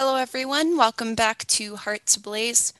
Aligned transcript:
Hello, 0.00 0.16
everyone. 0.16 0.78
Welcome 0.78 1.14
back 1.14 1.46
to 1.48 1.76
Hearts 1.76 2.16
Ablaze. 2.16 2.72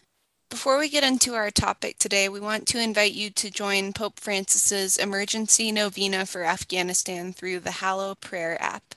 Before 0.48 0.78
we 0.78 0.88
get 0.88 1.04
into 1.04 1.34
our 1.34 1.50
topic 1.50 1.98
today, 1.98 2.30
we 2.30 2.40
want 2.40 2.66
to 2.68 2.80
invite 2.80 3.12
you 3.12 3.28
to 3.28 3.50
join 3.50 3.92
Pope 3.92 4.18
Francis's 4.18 4.96
emergency 4.96 5.70
novena 5.70 6.24
for 6.24 6.44
Afghanistan 6.44 7.34
through 7.34 7.60
the 7.60 7.72
Hallow 7.72 8.14
Prayer 8.14 8.56
app. 8.58 8.94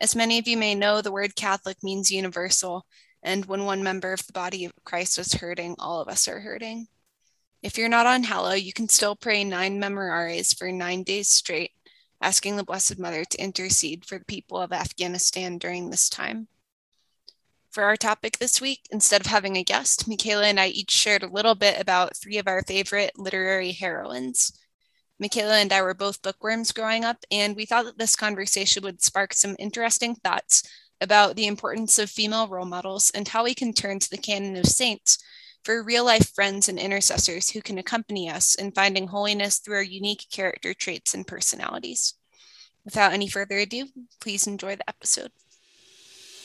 As 0.00 0.16
many 0.16 0.40
of 0.40 0.48
you 0.48 0.56
may 0.56 0.74
know, 0.74 1.00
the 1.00 1.12
word 1.12 1.36
Catholic 1.36 1.76
means 1.80 2.10
universal, 2.10 2.84
and 3.22 3.46
when 3.46 3.64
one 3.64 3.84
member 3.84 4.12
of 4.12 4.26
the 4.26 4.32
body 4.32 4.64
of 4.64 4.72
Christ 4.82 5.16
is 5.16 5.34
hurting, 5.34 5.76
all 5.78 6.00
of 6.00 6.08
us 6.08 6.26
are 6.26 6.40
hurting. 6.40 6.88
If 7.62 7.78
you're 7.78 7.88
not 7.88 8.06
on 8.06 8.24
Hallow, 8.24 8.54
you 8.54 8.72
can 8.72 8.88
still 8.88 9.14
pray 9.14 9.44
nine 9.44 9.80
Memorares 9.80 10.58
for 10.58 10.72
nine 10.72 11.04
days 11.04 11.28
straight, 11.28 11.70
asking 12.20 12.56
the 12.56 12.64
Blessed 12.64 12.98
Mother 12.98 13.24
to 13.24 13.40
intercede 13.40 14.04
for 14.04 14.18
the 14.18 14.24
people 14.24 14.60
of 14.60 14.72
Afghanistan 14.72 15.58
during 15.58 15.90
this 15.90 16.10
time. 16.10 16.48
For 17.70 17.84
our 17.84 17.96
topic 17.96 18.38
this 18.38 18.60
week, 18.62 18.86
instead 18.90 19.20
of 19.20 19.26
having 19.26 19.56
a 19.56 19.62
guest, 19.62 20.08
Michaela 20.08 20.46
and 20.46 20.58
I 20.58 20.68
each 20.68 20.90
shared 20.90 21.22
a 21.22 21.28
little 21.28 21.54
bit 21.54 21.78
about 21.78 22.16
three 22.16 22.38
of 22.38 22.48
our 22.48 22.62
favorite 22.62 23.12
literary 23.18 23.72
heroines. 23.72 24.58
Michaela 25.18 25.58
and 25.58 25.72
I 25.72 25.82
were 25.82 25.94
both 25.94 26.22
bookworms 26.22 26.72
growing 26.72 27.04
up, 27.04 27.18
and 27.30 27.54
we 27.54 27.66
thought 27.66 27.84
that 27.84 27.98
this 27.98 28.16
conversation 28.16 28.82
would 28.84 29.02
spark 29.02 29.34
some 29.34 29.54
interesting 29.58 30.14
thoughts 30.14 30.62
about 31.00 31.36
the 31.36 31.46
importance 31.46 31.98
of 31.98 32.10
female 32.10 32.48
role 32.48 32.64
models 32.64 33.10
and 33.14 33.28
how 33.28 33.44
we 33.44 33.54
can 33.54 33.74
turn 33.74 33.98
to 33.98 34.10
the 34.10 34.16
canon 34.16 34.56
of 34.56 34.66
saints 34.66 35.18
for 35.62 35.82
real 35.82 36.04
life 36.04 36.32
friends 36.34 36.68
and 36.68 36.78
intercessors 36.78 37.50
who 37.50 37.60
can 37.60 37.76
accompany 37.76 38.30
us 38.30 38.54
in 38.54 38.72
finding 38.72 39.08
holiness 39.08 39.58
through 39.58 39.76
our 39.76 39.82
unique 39.82 40.24
character 40.32 40.72
traits 40.72 41.12
and 41.12 41.26
personalities. 41.26 42.14
Without 42.84 43.12
any 43.12 43.28
further 43.28 43.58
ado, 43.58 43.88
please 44.20 44.46
enjoy 44.46 44.76
the 44.76 44.88
episode. 44.88 45.32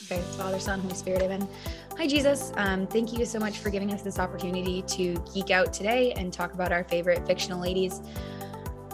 Okay, 0.02 0.20
Father, 0.36 0.58
Son, 0.58 0.80
Holy 0.80 0.94
Spirit, 0.94 1.22
Amen. 1.22 1.48
Hi, 1.96 2.06
Jesus. 2.06 2.52
Um, 2.56 2.86
thank 2.86 3.16
you 3.16 3.24
so 3.24 3.38
much 3.38 3.58
for 3.58 3.70
giving 3.70 3.92
us 3.92 4.02
this 4.02 4.18
opportunity 4.18 4.82
to 4.82 5.14
geek 5.32 5.50
out 5.50 5.72
today 5.72 6.12
and 6.12 6.32
talk 6.32 6.52
about 6.52 6.72
our 6.72 6.84
favorite 6.84 7.26
fictional 7.26 7.60
ladies. 7.60 8.00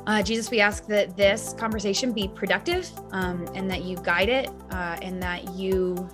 Uh, 0.07 0.23
Jesus, 0.23 0.51
we 0.51 0.61
ask 0.61 0.87
that 0.87 1.17
this 1.17 1.55
conversation 1.59 2.13
be 2.13 2.29
productive 2.29 2.91
um, 3.13 3.49
and 3.55 3.71
that 3.71 3.83
you 3.85 3.97
guide 3.99 4.29
it 4.29 4.51
uh, 4.71 4.99
and 5.03 5.23
that 5.23 5.51
you 5.55 6.09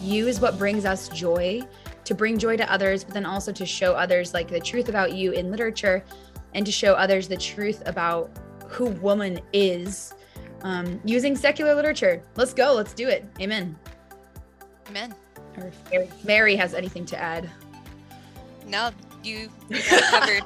use 0.00 0.40
what 0.40 0.58
brings 0.58 0.84
us 0.84 1.08
joy 1.08 1.60
to 2.04 2.14
bring 2.14 2.38
joy 2.38 2.56
to 2.56 2.72
others, 2.72 3.04
but 3.04 3.14
then 3.14 3.26
also 3.26 3.52
to 3.52 3.66
show 3.66 3.94
others 3.94 4.34
like 4.34 4.48
the 4.48 4.60
truth 4.60 4.88
about 4.88 5.12
you 5.12 5.32
in 5.32 5.50
literature 5.50 6.04
and 6.54 6.64
to 6.64 6.72
show 6.72 6.94
others 6.94 7.28
the 7.28 7.36
truth 7.36 7.82
about 7.86 8.30
who 8.68 8.86
woman 8.86 9.40
is 9.52 10.14
um, 10.62 11.00
using 11.04 11.36
secular 11.36 11.74
literature. 11.74 12.22
Let's 12.36 12.54
go. 12.54 12.74
Let's 12.74 12.94
do 12.94 13.08
it. 13.08 13.24
Amen. 13.40 13.76
Amen. 14.88 15.14
Or 15.56 15.68
if 15.68 15.90
Mary, 15.90 16.08
Mary 16.24 16.56
has 16.56 16.74
anything 16.74 17.06
to 17.06 17.16
add. 17.16 17.48
No, 18.66 18.90
you, 19.22 19.48
you 19.68 19.80
covered. 20.10 20.42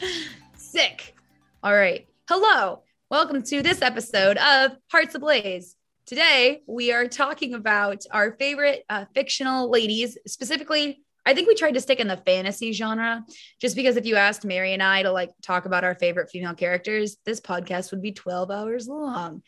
Sick. 0.56 1.14
All 1.62 1.74
right. 1.74 2.06
Hello. 2.28 2.82
Welcome 3.10 3.42
to 3.42 3.62
this 3.62 3.82
episode 3.82 4.38
of 4.38 4.72
Hearts 4.90 5.14
Ablaze. 5.14 5.76
Today, 6.06 6.62
we 6.66 6.92
are 6.92 7.06
talking 7.06 7.52
about 7.54 8.04
our 8.10 8.32
favorite 8.38 8.84
uh, 8.88 9.04
fictional 9.14 9.70
ladies. 9.70 10.16
Specifically, 10.26 11.02
I 11.24 11.34
think 11.34 11.46
we 11.46 11.54
tried 11.54 11.74
to 11.74 11.80
stick 11.80 12.00
in 12.00 12.08
the 12.08 12.16
fantasy 12.16 12.72
genre 12.72 13.24
just 13.60 13.76
because 13.76 13.96
if 13.96 14.06
you 14.06 14.16
asked 14.16 14.44
Mary 14.44 14.72
and 14.72 14.82
I 14.82 15.02
to 15.02 15.12
like 15.12 15.30
talk 15.42 15.66
about 15.66 15.84
our 15.84 15.94
favorite 15.94 16.30
female 16.30 16.54
characters, 16.54 17.16
this 17.24 17.40
podcast 17.40 17.90
would 17.90 18.02
be 18.02 18.12
12 18.12 18.50
hours 18.50 18.88
long. 18.88 19.42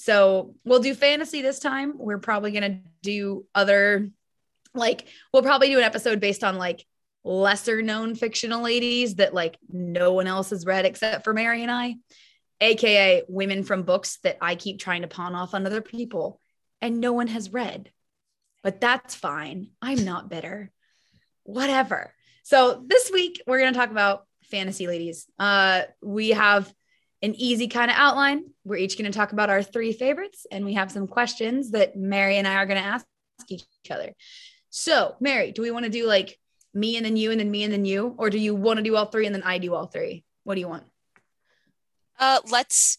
So 0.00 0.54
we'll 0.64 0.80
do 0.80 0.94
fantasy 0.94 1.42
this 1.42 1.58
time. 1.58 1.92
We're 1.98 2.16
probably 2.16 2.52
going 2.52 2.72
to 2.72 2.80
do 3.02 3.44
other, 3.54 4.08
like, 4.72 5.06
we'll 5.30 5.42
probably 5.42 5.68
do 5.68 5.76
an 5.76 5.84
episode 5.84 6.20
based 6.20 6.42
on 6.42 6.56
like 6.56 6.86
lesser 7.22 7.82
known 7.82 8.14
fictional 8.14 8.62
ladies 8.62 9.16
that 9.16 9.34
like 9.34 9.58
no 9.70 10.14
one 10.14 10.26
else 10.26 10.50
has 10.50 10.64
read 10.64 10.86
except 10.86 11.22
for 11.22 11.34
Mary 11.34 11.60
and 11.60 11.70
I, 11.70 11.96
aka 12.62 13.24
women 13.28 13.62
from 13.62 13.82
books 13.82 14.18
that 14.22 14.38
I 14.40 14.54
keep 14.54 14.78
trying 14.78 15.02
to 15.02 15.08
pawn 15.08 15.34
off 15.34 15.52
on 15.52 15.66
other 15.66 15.82
people 15.82 16.40
and 16.80 16.98
no 16.98 17.12
one 17.12 17.26
has 17.26 17.52
read. 17.52 17.90
But 18.62 18.80
that's 18.80 19.14
fine. 19.14 19.68
I'm 19.82 20.06
not 20.06 20.30
bitter. 20.30 20.70
Whatever. 21.42 22.14
So 22.42 22.82
this 22.86 23.10
week 23.12 23.42
we're 23.46 23.60
going 23.60 23.74
to 23.74 23.78
talk 23.78 23.90
about 23.90 24.24
fantasy 24.44 24.86
ladies. 24.86 25.26
Uh 25.38 25.82
we 26.02 26.30
have 26.30 26.72
an 27.22 27.34
easy 27.34 27.68
kind 27.68 27.90
of 27.90 27.96
outline. 27.98 28.44
We're 28.64 28.76
each 28.76 28.96
going 28.96 29.10
to 29.10 29.16
talk 29.16 29.32
about 29.32 29.50
our 29.50 29.62
three 29.62 29.92
favorites 29.92 30.46
and 30.50 30.64
we 30.64 30.74
have 30.74 30.90
some 30.90 31.06
questions 31.06 31.72
that 31.72 31.96
Mary 31.96 32.36
and 32.38 32.46
I 32.46 32.54
are 32.54 32.66
going 32.66 32.80
to 32.80 32.86
ask 32.86 33.06
each 33.48 33.64
other. 33.90 34.14
So, 34.70 35.16
Mary, 35.20 35.52
do 35.52 35.62
we 35.62 35.70
want 35.70 35.84
to 35.84 35.90
do 35.90 36.06
like 36.06 36.38
me 36.72 36.96
and 36.96 37.04
then 37.04 37.16
you 37.16 37.30
and 37.30 37.40
then 37.40 37.50
me 37.50 37.64
and 37.64 37.72
then 37.72 37.84
you 37.84 38.14
or 38.18 38.30
do 38.30 38.38
you 38.38 38.54
want 38.54 38.78
to 38.78 38.82
do 38.82 38.96
all 38.96 39.06
three 39.06 39.26
and 39.26 39.34
then 39.34 39.42
I 39.42 39.58
do 39.58 39.74
all 39.74 39.86
three? 39.86 40.24
What 40.44 40.54
do 40.54 40.60
you 40.60 40.68
want? 40.68 40.84
Uh, 42.18 42.40
let's 42.50 42.98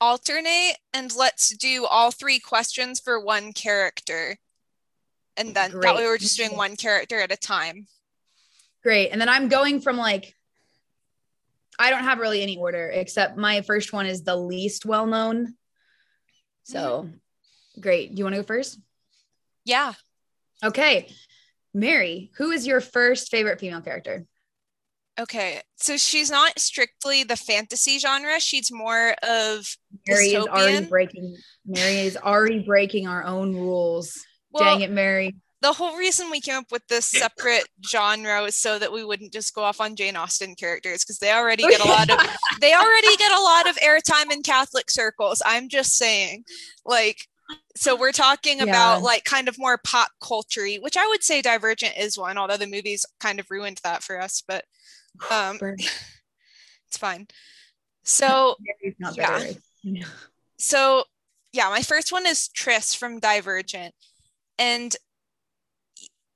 alternate 0.00 0.76
and 0.92 1.14
let's 1.14 1.56
do 1.56 1.86
all 1.86 2.10
three 2.10 2.38
questions 2.38 3.00
for 3.00 3.20
one 3.20 3.52
character. 3.52 4.38
And 5.36 5.54
then 5.54 5.70
Great. 5.70 5.82
that 5.82 5.96
way 5.96 6.04
we're 6.04 6.18
just 6.18 6.36
doing 6.36 6.56
one 6.56 6.76
character 6.76 7.20
at 7.20 7.32
a 7.32 7.36
time. 7.36 7.86
Great. 8.82 9.10
And 9.10 9.20
then 9.20 9.28
I'm 9.28 9.48
going 9.48 9.80
from 9.80 9.96
like 9.96 10.34
I 11.78 11.90
don't 11.90 12.04
have 12.04 12.18
really 12.18 12.42
any 12.42 12.56
order 12.56 12.88
except 12.88 13.36
my 13.36 13.60
first 13.62 13.92
one 13.92 14.06
is 14.06 14.22
the 14.22 14.36
least 14.36 14.84
well 14.84 15.06
known. 15.06 15.54
So 16.64 17.04
mm-hmm. 17.04 17.80
great. 17.80 18.14
Do 18.14 18.18
you 18.18 18.24
want 18.24 18.34
to 18.34 18.42
go 18.42 18.46
first? 18.46 18.78
Yeah. 19.64 19.92
Okay. 20.64 21.08
Mary, 21.72 22.30
who 22.36 22.50
is 22.50 22.66
your 22.66 22.80
first 22.80 23.30
favorite 23.30 23.60
female 23.60 23.80
character? 23.80 24.26
Okay. 25.18 25.60
So 25.76 25.96
she's 25.96 26.30
not 26.30 26.58
strictly 26.58 27.24
the 27.24 27.36
fantasy 27.36 27.98
genre. 27.98 28.40
She's 28.40 28.70
more 28.72 29.14
of 29.22 29.66
Mary 30.06 30.28
is 30.28 30.46
already 30.46 30.86
breaking 30.86 31.36
Mary 31.66 31.98
is 31.98 32.16
already 32.16 32.60
breaking 32.60 33.08
our 33.08 33.24
own 33.24 33.54
rules. 33.54 34.24
Well, 34.50 34.64
Dang 34.64 34.82
it, 34.82 34.90
Mary. 34.90 35.36
The 35.60 35.72
whole 35.72 35.96
reason 35.96 36.30
we 36.30 36.40
came 36.40 36.56
up 36.56 36.70
with 36.70 36.86
this 36.86 37.06
separate 37.06 37.66
genre 37.86 38.44
is 38.44 38.56
so 38.56 38.78
that 38.78 38.92
we 38.92 39.04
wouldn't 39.04 39.32
just 39.32 39.54
go 39.54 39.62
off 39.62 39.80
on 39.80 39.96
Jane 39.96 40.16
Austen 40.16 40.54
characters 40.54 41.04
because 41.04 41.18
they 41.18 41.32
already 41.32 41.64
get 41.64 41.84
a 41.84 41.88
lot 41.88 42.10
of 42.10 42.18
they 42.60 42.74
already 42.74 43.16
get 43.16 43.32
a 43.32 43.40
lot 43.40 43.68
of 43.68 43.76
airtime 43.76 44.32
in 44.32 44.42
Catholic 44.42 44.90
circles. 44.90 45.42
I'm 45.44 45.68
just 45.68 45.96
saying, 45.96 46.44
like, 46.84 47.26
so 47.76 47.96
we're 47.96 48.12
talking 48.12 48.60
about 48.60 49.02
like 49.02 49.24
kind 49.24 49.48
of 49.48 49.58
more 49.58 49.78
pop 49.78 50.10
culture 50.20 50.66
which 50.80 50.96
I 50.96 51.06
would 51.06 51.22
say 51.22 51.42
Divergent 51.42 51.94
is 51.98 52.18
one, 52.18 52.38
although 52.38 52.56
the 52.56 52.66
movies 52.66 53.04
kind 53.18 53.40
of 53.40 53.50
ruined 53.50 53.80
that 53.82 54.02
for 54.02 54.20
us, 54.20 54.42
but 54.46 54.64
um, 55.30 55.58
it's 55.62 56.98
fine. 56.98 57.26
So 58.04 58.56
yeah. 59.82 60.04
so 60.58 61.04
yeah 61.52 61.68
my 61.70 61.82
first 61.82 62.12
one 62.12 62.26
is 62.26 62.48
tris 62.48 62.92
from 62.92 63.20
divergent 63.20 63.94
and 64.58 64.96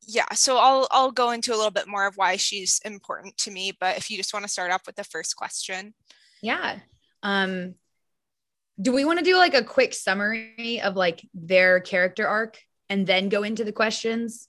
yeah 0.06 0.26
so 0.34 0.56
i'll 0.58 0.88
i'll 0.90 1.10
go 1.12 1.30
into 1.30 1.52
a 1.52 1.56
little 1.56 1.70
bit 1.70 1.86
more 1.86 2.06
of 2.06 2.16
why 2.16 2.36
she's 2.36 2.80
important 2.84 3.36
to 3.36 3.50
me 3.50 3.72
but 3.78 3.96
if 3.96 4.10
you 4.10 4.16
just 4.16 4.32
want 4.32 4.44
to 4.44 4.50
start 4.50 4.70
off 4.72 4.82
with 4.86 4.96
the 4.96 5.04
first 5.04 5.36
question 5.36 5.94
Yeah. 6.42 6.78
Um 7.22 7.74
do 8.80 8.90
we 8.92 9.04
want 9.04 9.18
to 9.18 9.24
do 9.24 9.36
like 9.36 9.54
a 9.54 9.62
quick 9.62 9.92
summary 9.94 10.80
of 10.82 10.96
like 10.96 11.28
their 11.34 11.78
character 11.80 12.26
arc 12.26 12.58
and 12.88 13.06
then 13.06 13.28
go 13.28 13.42
into 13.42 13.64
the 13.64 13.72
questions? 13.72 14.48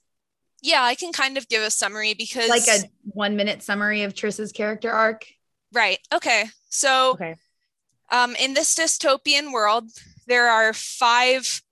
yeah 0.62 0.82
i 0.82 0.94
can 0.94 1.12
kind 1.12 1.36
of 1.36 1.46
give 1.48 1.62
a 1.62 1.70
summary 1.70 2.14
because 2.14 2.48
Like 2.48 2.66
a 2.68 2.88
1 3.04 3.36
minute 3.36 3.62
summary 3.62 4.02
of 4.02 4.14
Tris's 4.14 4.50
character 4.50 4.90
arc? 4.90 5.26
right 5.72 5.98
okay 6.12 6.46
so 6.70 7.10
Okay. 7.12 7.36
um 8.10 8.34
in 8.36 8.54
this 8.54 8.74
dystopian 8.74 9.52
world 9.52 9.90
there 10.26 10.48
are 10.48 10.72
five 10.72 11.62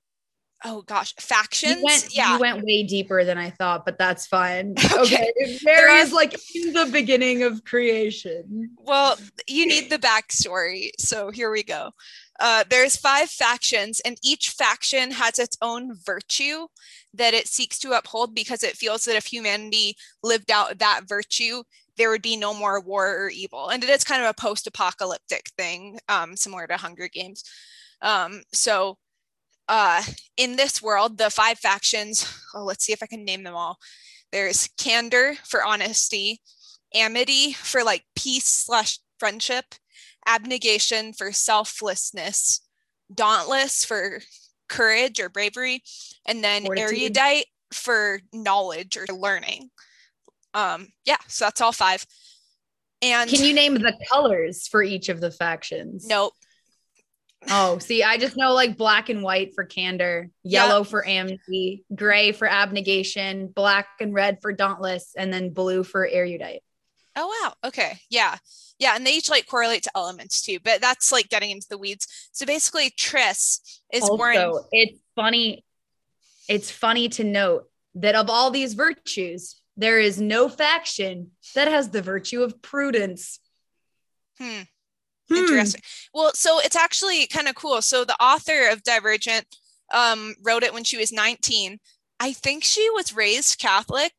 oh 0.64 0.82
gosh 0.82 1.14
factions 1.16 1.76
You 1.76 1.84
went, 1.84 2.08
yeah 2.14 2.34
you 2.34 2.40
went 2.40 2.64
way 2.64 2.82
deeper 2.82 3.24
than 3.24 3.38
I 3.38 3.50
thought, 3.50 3.84
but 3.84 3.98
that's 3.98 4.26
fine. 4.26 4.74
Okay. 4.92 5.32
Okay. 5.42 5.58
Mary 5.64 6.00
is 6.00 6.12
like 6.12 6.34
in 6.54 6.72
the 6.72 6.88
beginning 6.92 7.42
of 7.42 7.64
creation. 7.64 8.70
Well, 8.78 9.16
you 9.48 9.66
need 9.66 9.90
the 9.90 9.98
backstory. 9.98 10.90
So 10.98 11.30
here 11.30 11.50
we 11.50 11.62
go. 11.62 11.90
Uh, 12.38 12.64
there's 12.68 12.96
five 12.96 13.30
factions, 13.30 14.00
and 14.00 14.16
each 14.22 14.50
faction 14.50 15.12
has 15.12 15.38
its 15.38 15.56
own 15.62 15.94
virtue 16.04 16.66
that 17.14 17.34
it 17.34 17.46
seeks 17.46 17.78
to 17.80 17.92
uphold 17.92 18.34
because 18.34 18.62
it 18.62 18.76
feels 18.76 19.04
that 19.04 19.16
if 19.16 19.26
humanity 19.26 19.96
lived 20.22 20.50
out 20.50 20.78
that 20.78 21.02
virtue, 21.06 21.62
there 21.96 22.10
would 22.10 22.22
be 22.22 22.36
no 22.36 22.54
more 22.54 22.80
war 22.80 23.24
or 23.24 23.28
evil. 23.28 23.68
And 23.68 23.82
it 23.84 23.90
is 23.90 24.04
kind 24.04 24.22
of 24.22 24.28
a 24.28 24.40
post 24.40 24.66
apocalyptic 24.66 25.50
thing, 25.56 25.98
um, 26.08 26.36
similar 26.36 26.66
to 26.66 26.76
Hunger 26.76 27.08
Games. 27.08 27.44
Um, 28.00 28.42
so 28.52 28.98
uh, 29.72 30.02
in 30.36 30.56
this 30.56 30.82
world, 30.82 31.16
the 31.16 31.30
five 31.30 31.58
factions, 31.58 32.30
oh, 32.54 32.62
let's 32.62 32.84
see 32.84 32.92
if 32.92 33.02
I 33.02 33.06
can 33.06 33.24
name 33.24 33.42
them 33.42 33.54
all. 33.54 33.78
There's 34.30 34.68
candor 34.76 35.32
for 35.44 35.64
honesty, 35.64 36.42
amity 36.94 37.54
for 37.54 37.82
like 37.82 38.04
peace 38.14 38.44
slash 38.44 38.98
friendship, 39.18 39.64
abnegation 40.26 41.14
for 41.14 41.32
selflessness, 41.32 42.60
dauntless 43.14 43.82
for 43.82 44.20
courage 44.68 45.18
or 45.18 45.30
bravery, 45.30 45.82
and 46.26 46.44
then 46.44 46.66
Fortitude. 46.66 46.92
erudite 46.92 47.46
for 47.72 48.20
knowledge 48.30 48.98
or 48.98 49.06
learning. 49.14 49.70
Um, 50.52 50.88
yeah, 51.06 51.16
so 51.28 51.46
that's 51.46 51.62
all 51.62 51.72
five. 51.72 52.04
And 53.00 53.30
Can 53.30 53.42
you 53.42 53.54
name 53.54 53.72
the 53.76 53.94
colors 54.10 54.68
for 54.68 54.82
each 54.82 55.08
of 55.08 55.22
the 55.22 55.30
factions? 55.30 56.06
nope. 56.06 56.34
Oh, 57.50 57.78
see, 57.78 58.02
I 58.02 58.18
just 58.18 58.36
know 58.36 58.52
like 58.52 58.76
black 58.76 59.08
and 59.08 59.22
white 59.22 59.54
for 59.54 59.64
candor, 59.64 60.30
yellow 60.42 60.84
for 60.84 61.06
amnesty, 61.06 61.84
gray 61.94 62.32
for 62.32 62.46
abnegation, 62.46 63.48
black 63.48 63.86
and 64.00 64.14
red 64.14 64.38
for 64.40 64.52
dauntless, 64.52 65.12
and 65.16 65.32
then 65.32 65.52
blue 65.52 65.82
for 65.82 66.06
erudite. 66.06 66.62
Oh 67.16 67.26
wow. 67.42 67.68
Okay. 67.68 67.98
Yeah. 68.08 68.36
Yeah. 68.78 68.94
And 68.96 69.06
they 69.06 69.12
each 69.12 69.28
like 69.28 69.46
correlate 69.46 69.82
to 69.84 69.90
elements 69.94 70.42
too, 70.42 70.58
but 70.64 70.80
that's 70.80 71.12
like 71.12 71.28
getting 71.28 71.50
into 71.50 71.66
the 71.68 71.78
weeds. 71.78 72.06
So 72.32 72.46
basically 72.46 72.90
Tris 72.90 73.60
is 73.92 74.08
born 74.08 74.36
Also, 74.36 74.66
it's 74.72 74.98
funny. 75.14 75.64
It's 76.48 76.70
funny 76.70 77.08
to 77.10 77.24
note 77.24 77.64
that 77.96 78.14
of 78.14 78.30
all 78.30 78.50
these 78.50 78.74
virtues, 78.74 79.60
there 79.76 79.98
is 79.98 80.20
no 80.20 80.48
faction 80.48 81.32
that 81.54 81.68
has 81.68 81.90
the 81.90 82.02
virtue 82.02 82.42
of 82.42 82.62
prudence. 82.62 83.40
hmm, 84.38 84.62
Hmm. 85.32 85.40
interesting. 85.40 85.82
Well, 86.14 86.32
so 86.34 86.60
it's 86.60 86.76
actually 86.76 87.26
kind 87.26 87.48
of 87.48 87.54
cool. 87.54 87.82
So 87.82 88.04
the 88.04 88.20
author 88.22 88.68
of 88.70 88.82
Divergent 88.82 89.46
um 89.92 90.34
wrote 90.42 90.62
it 90.62 90.72
when 90.72 90.84
she 90.84 90.96
was 90.96 91.12
19. 91.12 91.78
I 92.20 92.32
think 92.32 92.62
she 92.62 92.88
was 92.90 93.16
raised 93.16 93.58
Catholic, 93.58 94.12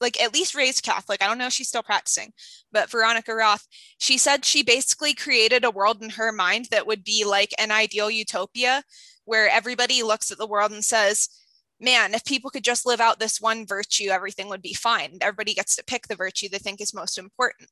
like 0.00 0.20
at 0.20 0.34
least 0.34 0.56
raised 0.56 0.82
Catholic. 0.82 1.22
I 1.22 1.28
don't 1.28 1.38
know 1.38 1.46
if 1.46 1.52
she's 1.52 1.68
still 1.68 1.84
practicing, 1.84 2.32
but 2.72 2.90
Veronica 2.90 3.32
Roth, 3.32 3.64
she 3.98 4.18
said 4.18 4.44
she 4.44 4.64
basically 4.64 5.14
created 5.14 5.64
a 5.64 5.70
world 5.70 6.02
in 6.02 6.10
her 6.10 6.32
mind 6.32 6.66
that 6.72 6.86
would 6.86 7.04
be 7.04 7.24
like 7.24 7.54
an 7.56 7.70
ideal 7.70 8.10
utopia 8.10 8.82
where 9.24 9.48
everybody 9.48 10.02
looks 10.02 10.32
at 10.32 10.38
the 10.38 10.48
world 10.48 10.72
and 10.72 10.84
says, 10.84 11.28
man, 11.80 12.14
if 12.14 12.24
people 12.24 12.50
could 12.50 12.64
just 12.64 12.86
live 12.86 13.00
out 13.00 13.20
this 13.20 13.40
one 13.40 13.66
virtue, 13.66 14.08
everything 14.10 14.48
would 14.48 14.62
be 14.62 14.74
fine. 14.74 15.18
Everybody 15.20 15.54
gets 15.54 15.76
to 15.76 15.84
pick 15.84 16.08
the 16.08 16.16
virtue 16.16 16.48
they 16.48 16.58
think 16.58 16.80
is 16.80 16.92
most 16.94 17.18
important. 17.18 17.70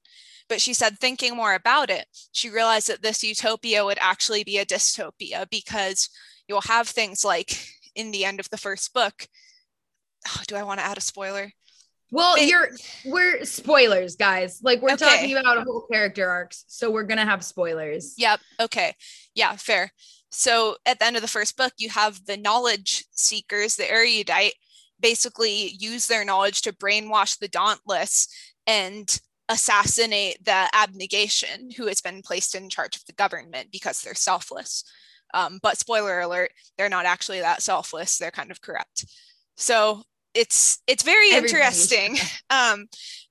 But 0.48 0.60
she 0.60 0.74
said, 0.74 0.98
thinking 0.98 1.34
more 1.34 1.54
about 1.54 1.90
it, 1.90 2.06
she 2.32 2.48
realized 2.50 2.88
that 2.88 3.02
this 3.02 3.24
utopia 3.24 3.84
would 3.84 3.98
actually 4.00 4.44
be 4.44 4.58
a 4.58 4.64
dystopia 4.64 5.46
because 5.50 6.08
you'll 6.48 6.60
have 6.62 6.88
things 6.88 7.24
like 7.24 7.58
in 7.96 8.12
the 8.12 8.24
end 8.24 8.38
of 8.38 8.48
the 8.50 8.58
first 8.58 8.94
book. 8.94 9.26
Oh, 10.28 10.42
do 10.46 10.54
I 10.56 10.62
want 10.62 10.80
to 10.80 10.86
add 10.86 10.98
a 10.98 11.00
spoiler? 11.00 11.50
Well, 12.12 12.36
They- 12.36 12.48
you're 12.48 12.70
we're 13.04 13.44
spoilers, 13.44 14.14
guys. 14.14 14.60
Like 14.62 14.80
we're 14.80 14.92
Okay. 14.92 15.04
talking 15.04 15.36
about 15.36 15.64
whole 15.64 15.86
character 15.90 16.30
arcs, 16.30 16.64
so 16.68 16.90
we're 16.90 17.02
gonna 17.02 17.24
have 17.24 17.44
spoilers. 17.44 18.14
Yep. 18.16 18.40
Okay. 18.60 18.94
Yeah, 19.34 19.56
fair. 19.56 19.92
So 20.36 20.76
at 20.84 20.98
the 20.98 21.06
end 21.06 21.16
of 21.16 21.22
the 21.22 21.28
first 21.28 21.56
book, 21.56 21.72
you 21.78 21.88
have 21.88 22.26
the 22.26 22.36
knowledge 22.36 23.06
seekers, 23.12 23.74
the 23.76 23.90
erudite, 23.90 24.52
basically 25.00 25.74
use 25.78 26.06
their 26.06 26.26
knowledge 26.26 26.60
to 26.62 26.74
brainwash 26.74 27.38
the 27.38 27.48
dauntless 27.48 28.28
and 28.66 29.18
assassinate 29.48 30.44
the 30.44 30.68
abnegation 30.74 31.70
who 31.70 31.86
has 31.86 32.02
been 32.02 32.20
placed 32.20 32.54
in 32.54 32.68
charge 32.68 32.96
of 32.96 33.06
the 33.06 33.14
government 33.14 33.68
because 33.72 34.02
they're 34.02 34.14
selfless. 34.14 34.84
Um, 35.32 35.58
but 35.62 35.78
spoiler 35.78 36.20
alert, 36.20 36.50
they're 36.76 36.90
not 36.90 37.06
actually 37.06 37.40
that 37.40 37.62
selfless. 37.62 38.18
They're 38.18 38.30
kind 38.30 38.50
of 38.50 38.60
corrupt. 38.60 39.06
So 39.56 40.02
it's 40.34 40.82
it's 40.86 41.02
very 41.02 41.30
Everybody's 41.32 41.52
interesting. 41.52 42.18
Um, 42.50 42.88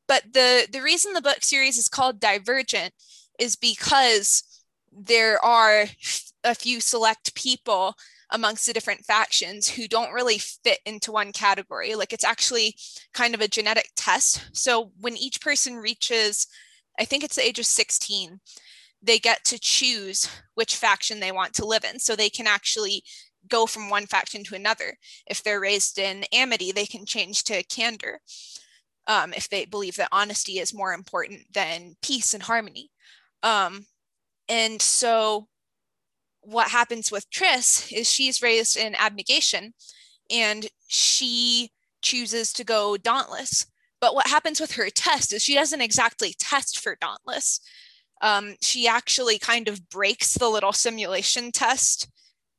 but 0.07 0.23
the 0.33 0.67
the 0.71 0.81
reason 0.81 1.13
the 1.13 1.21
book 1.21 1.43
series 1.43 1.77
is 1.77 1.87
called 1.87 2.19
Divergent 2.19 2.93
is 3.39 3.55
because 3.55 4.54
there 4.95 5.43
are 5.43 5.85
a 6.43 6.55
few 6.55 6.79
select 6.79 7.35
people 7.35 7.95
amongst 8.31 8.65
the 8.65 8.73
different 8.73 9.05
factions 9.05 9.67
who 9.67 9.87
don't 9.87 10.13
really 10.13 10.37
fit 10.37 10.79
into 10.85 11.11
one 11.11 11.31
category. 11.31 11.95
Like 11.95 12.13
it's 12.13 12.23
actually 12.23 12.75
kind 13.13 13.35
of 13.35 13.41
a 13.41 13.47
genetic 13.47 13.91
test. 13.95 14.41
So 14.53 14.91
when 14.99 15.17
each 15.17 15.41
person 15.41 15.75
reaches, 15.75 16.47
I 16.99 17.05
think 17.05 17.23
it's 17.23 17.35
the 17.35 17.45
age 17.45 17.59
of 17.59 17.65
16, 17.65 18.39
they 19.01 19.19
get 19.19 19.43
to 19.45 19.59
choose 19.59 20.27
which 20.55 20.75
faction 20.75 21.19
they 21.19 21.31
want 21.31 21.53
to 21.55 21.65
live 21.65 21.83
in. 21.83 21.99
So 21.99 22.15
they 22.15 22.29
can 22.29 22.47
actually 22.47 23.03
go 23.47 23.67
from 23.67 23.89
one 23.89 24.07
faction 24.07 24.43
to 24.45 24.55
another. 24.55 24.97
If 25.27 25.43
they're 25.43 25.59
raised 25.59 25.99
in 25.99 26.25
amity, 26.33 26.71
they 26.71 26.85
can 26.85 27.05
change 27.05 27.43
to 27.45 27.63
candor. 27.63 28.21
Um, 29.07 29.33
if 29.33 29.49
they 29.49 29.65
believe 29.65 29.97
that 29.97 30.09
honesty 30.11 30.53
is 30.53 30.73
more 30.73 30.93
important 30.93 31.41
than 31.53 31.95
peace 32.01 32.33
and 32.33 32.41
harmony. 32.41 32.89
Um, 33.43 33.85
and 34.47 34.81
so 34.81 35.47
what 36.41 36.69
happens 36.69 37.11
with 37.11 37.29
Tris 37.29 37.91
is 37.91 38.11
she's 38.11 38.41
raised 38.41 38.77
in 38.77 38.95
abnegation 38.95 39.73
and 40.29 40.67
she 40.87 41.71
chooses 42.01 42.53
to 42.53 42.63
go 42.63 42.97
dauntless. 42.97 43.65
But 43.99 44.13
what 44.13 44.27
happens 44.27 44.61
with 44.61 44.73
her 44.73 44.89
test 44.89 45.33
is 45.33 45.43
she 45.43 45.55
doesn't 45.55 45.81
exactly 45.81 46.35
test 46.37 46.79
for 46.79 46.97
dauntless. 47.01 47.59
Um, 48.21 48.55
she 48.61 48.87
actually 48.87 49.39
kind 49.39 49.67
of 49.67 49.89
breaks 49.89 50.35
the 50.35 50.49
little 50.49 50.73
simulation 50.73 51.51
test 51.51 52.07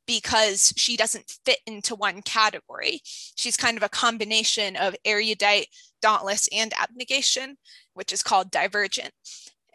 because 0.05 0.73
she 0.77 0.97
doesn't 0.97 1.31
fit 1.45 1.59
into 1.65 1.95
one 1.95 2.21
category. 2.21 3.01
She's 3.03 3.57
kind 3.57 3.77
of 3.77 3.83
a 3.83 3.89
combination 3.89 4.75
of 4.75 4.95
erudite, 5.05 5.67
dauntless, 6.01 6.47
and 6.51 6.73
abnegation, 6.79 7.57
which 7.93 8.13
is 8.13 8.23
called 8.23 8.51
divergent. 8.51 9.13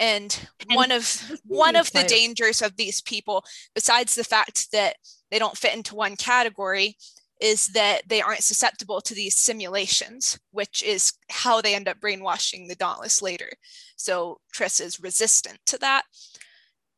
And, 0.02 0.36
one 0.74 0.90
of 0.90 1.30
one 1.46 1.76
of 1.76 1.92
the 1.92 2.02
dangers 2.02 2.60
of 2.60 2.76
these 2.76 3.00
people, 3.00 3.44
besides 3.72 4.16
the 4.16 4.24
fact 4.24 4.72
that 4.72 4.96
they 5.30 5.38
don't 5.38 5.56
fit 5.56 5.76
into 5.76 5.94
one 5.94 6.16
category, 6.16 6.96
is 7.40 7.68
that 7.68 8.02
they 8.08 8.20
aren't 8.20 8.42
susceptible 8.42 9.00
to 9.00 9.14
these 9.14 9.36
simulations, 9.36 10.40
which 10.50 10.82
is 10.82 11.12
how 11.30 11.60
they 11.60 11.76
end 11.76 11.86
up 11.86 12.00
brainwashing 12.00 12.66
the 12.66 12.74
Dauntless 12.74 13.22
later. 13.22 13.50
So 13.94 14.38
Tris 14.52 14.80
is 14.80 15.00
resistant 15.00 15.58
to 15.66 15.78
that. 15.78 16.02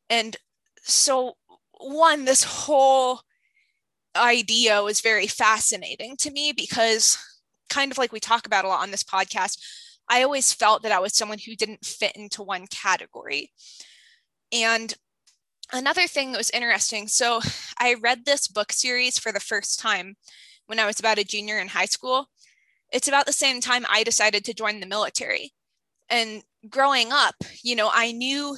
And 0.09 0.35
so, 0.83 1.33
one, 1.77 2.25
this 2.25 2.43
whole 2.43 3.21
idea 4.15 4.81
was 4.81 5.01
very 5.01 5.27
fascinating 5.27 6.15
to 6.17 6.31
me 6.31 6.53
because, 6.55 7.17
kind 7.69 7.91
of 7.91 7.99
like 7.99 8.11
we 8.11 8.19
talk 8.19 8.47
about 8.47 8.65
a 8.65 8.67
lot 8.67 8.81
on 8.81 8.89
this 8.89 9.03
podcast, 9.03 9.59
I 10.09 10.23
always 10.23 10.53
felt 10.53 10.83
that 10.83 10.91
I 10.91 10.99
was 10.99 11.15
someone 11.15 11.39
who 11.39 11.55
didn't 11.55 11.85
fit 11.85 12.15
into 12.15 12.43
one 12.43 12.67
category. 12.67 13.51
And 14.51 14.93
another 15.73 16.07
thing 16.07 16.31
that 16.31 16.37
was 16.37 16.49
interesting 16.51 17.07
so 17.07 17.41
I 17.79 17.95
read 17.95 18.25
this 18.25 18.47
book 18.47 18.71
series 18.71 19.17
for 19.17 19.31
the 19.31 19.39
first 19.39 19.79
time 19.79 20.15
when 20.67 20.79
I 20.79 20.85
was 20.85 20.99
about 20.99 21.19
a 21.19 21.23
junior 21.23 21.59
in 21.59 21.67
high 21.67 21.85
school. 21.85 22.29
It's 22.91 23.07
about 23.07 23.25
the 23.25 23.33
same 23.33 23.61
time 23.61 23.85
I 23.89 24.03
decided 24.03 24.45
to 24.45 24.53
join 24.53 24.79
the 24.79 24.85
military. 24.85 25.53
And 26.09 26.43
growing 26.69 27.11
up, 27.11 27.35
you 27.63 27.75
know, 27.75 27.89
I 27.91 28.11
knew 28.11 28.57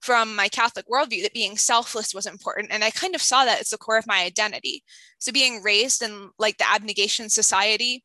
from 0.00 0.36
my 0.36 0.48
Catholic 0.48 0.86
worldview 0.86 1.22
that 1.22 1.32
being 1.32 1.56
selfless 1.56 2.14
was 2.14 2.26
important. 2.26 2.70
And 2.70 2.84
I 2.84 2.90
kind 2.90 3.14
of 3.14 3.22
saw 3.22 3.44
that 3.44 3.60
as 3.60 3.70
the 3.70 3.78
core 3.78 3.96
of 3.96 4.06
my 4.06 4.22
identity. 4.22 4.84
So 5.18 5.32
being 5.32 5.62
raised 5.62 6.02
in 6.02 6.30
like 6.38 6.58
the 6.58 6.70
abnegation 6.70 7.30
society, 7.30 8.04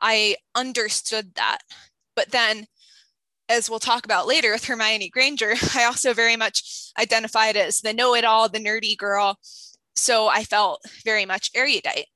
I 0.00 0.36
understood 0.54 1.34
that. 1.34 1.58
But 2.18 2.32
then, 2.32 2.66
as 3.48 3.70
we'll 3.70 3.78
talk 3.78 4.04
about 4.04 4.26
later 4.26 4.50
with 4.50 4.64
Hermione 4.64 5.08
Granger, 5.08 5.54
I 5.76 5.84
also 5.84 6.12
very 6.12 6.34
much 6.34 6.90
identified 6.98 7.56
as 7.56 7.80
the 7.80 7.92
know 7.92 8.16
it 8.16 8.24
all, 8.24 8.48
the 8.48 8.58
nerdy 8.58 8.98
girl. 8.98 9.38
So 9.94 10.26
I 10.26 10.42
felt 10.42 10.82
very 11.04 11.24
much 11.24 11.52
erudite. 11.54 12.06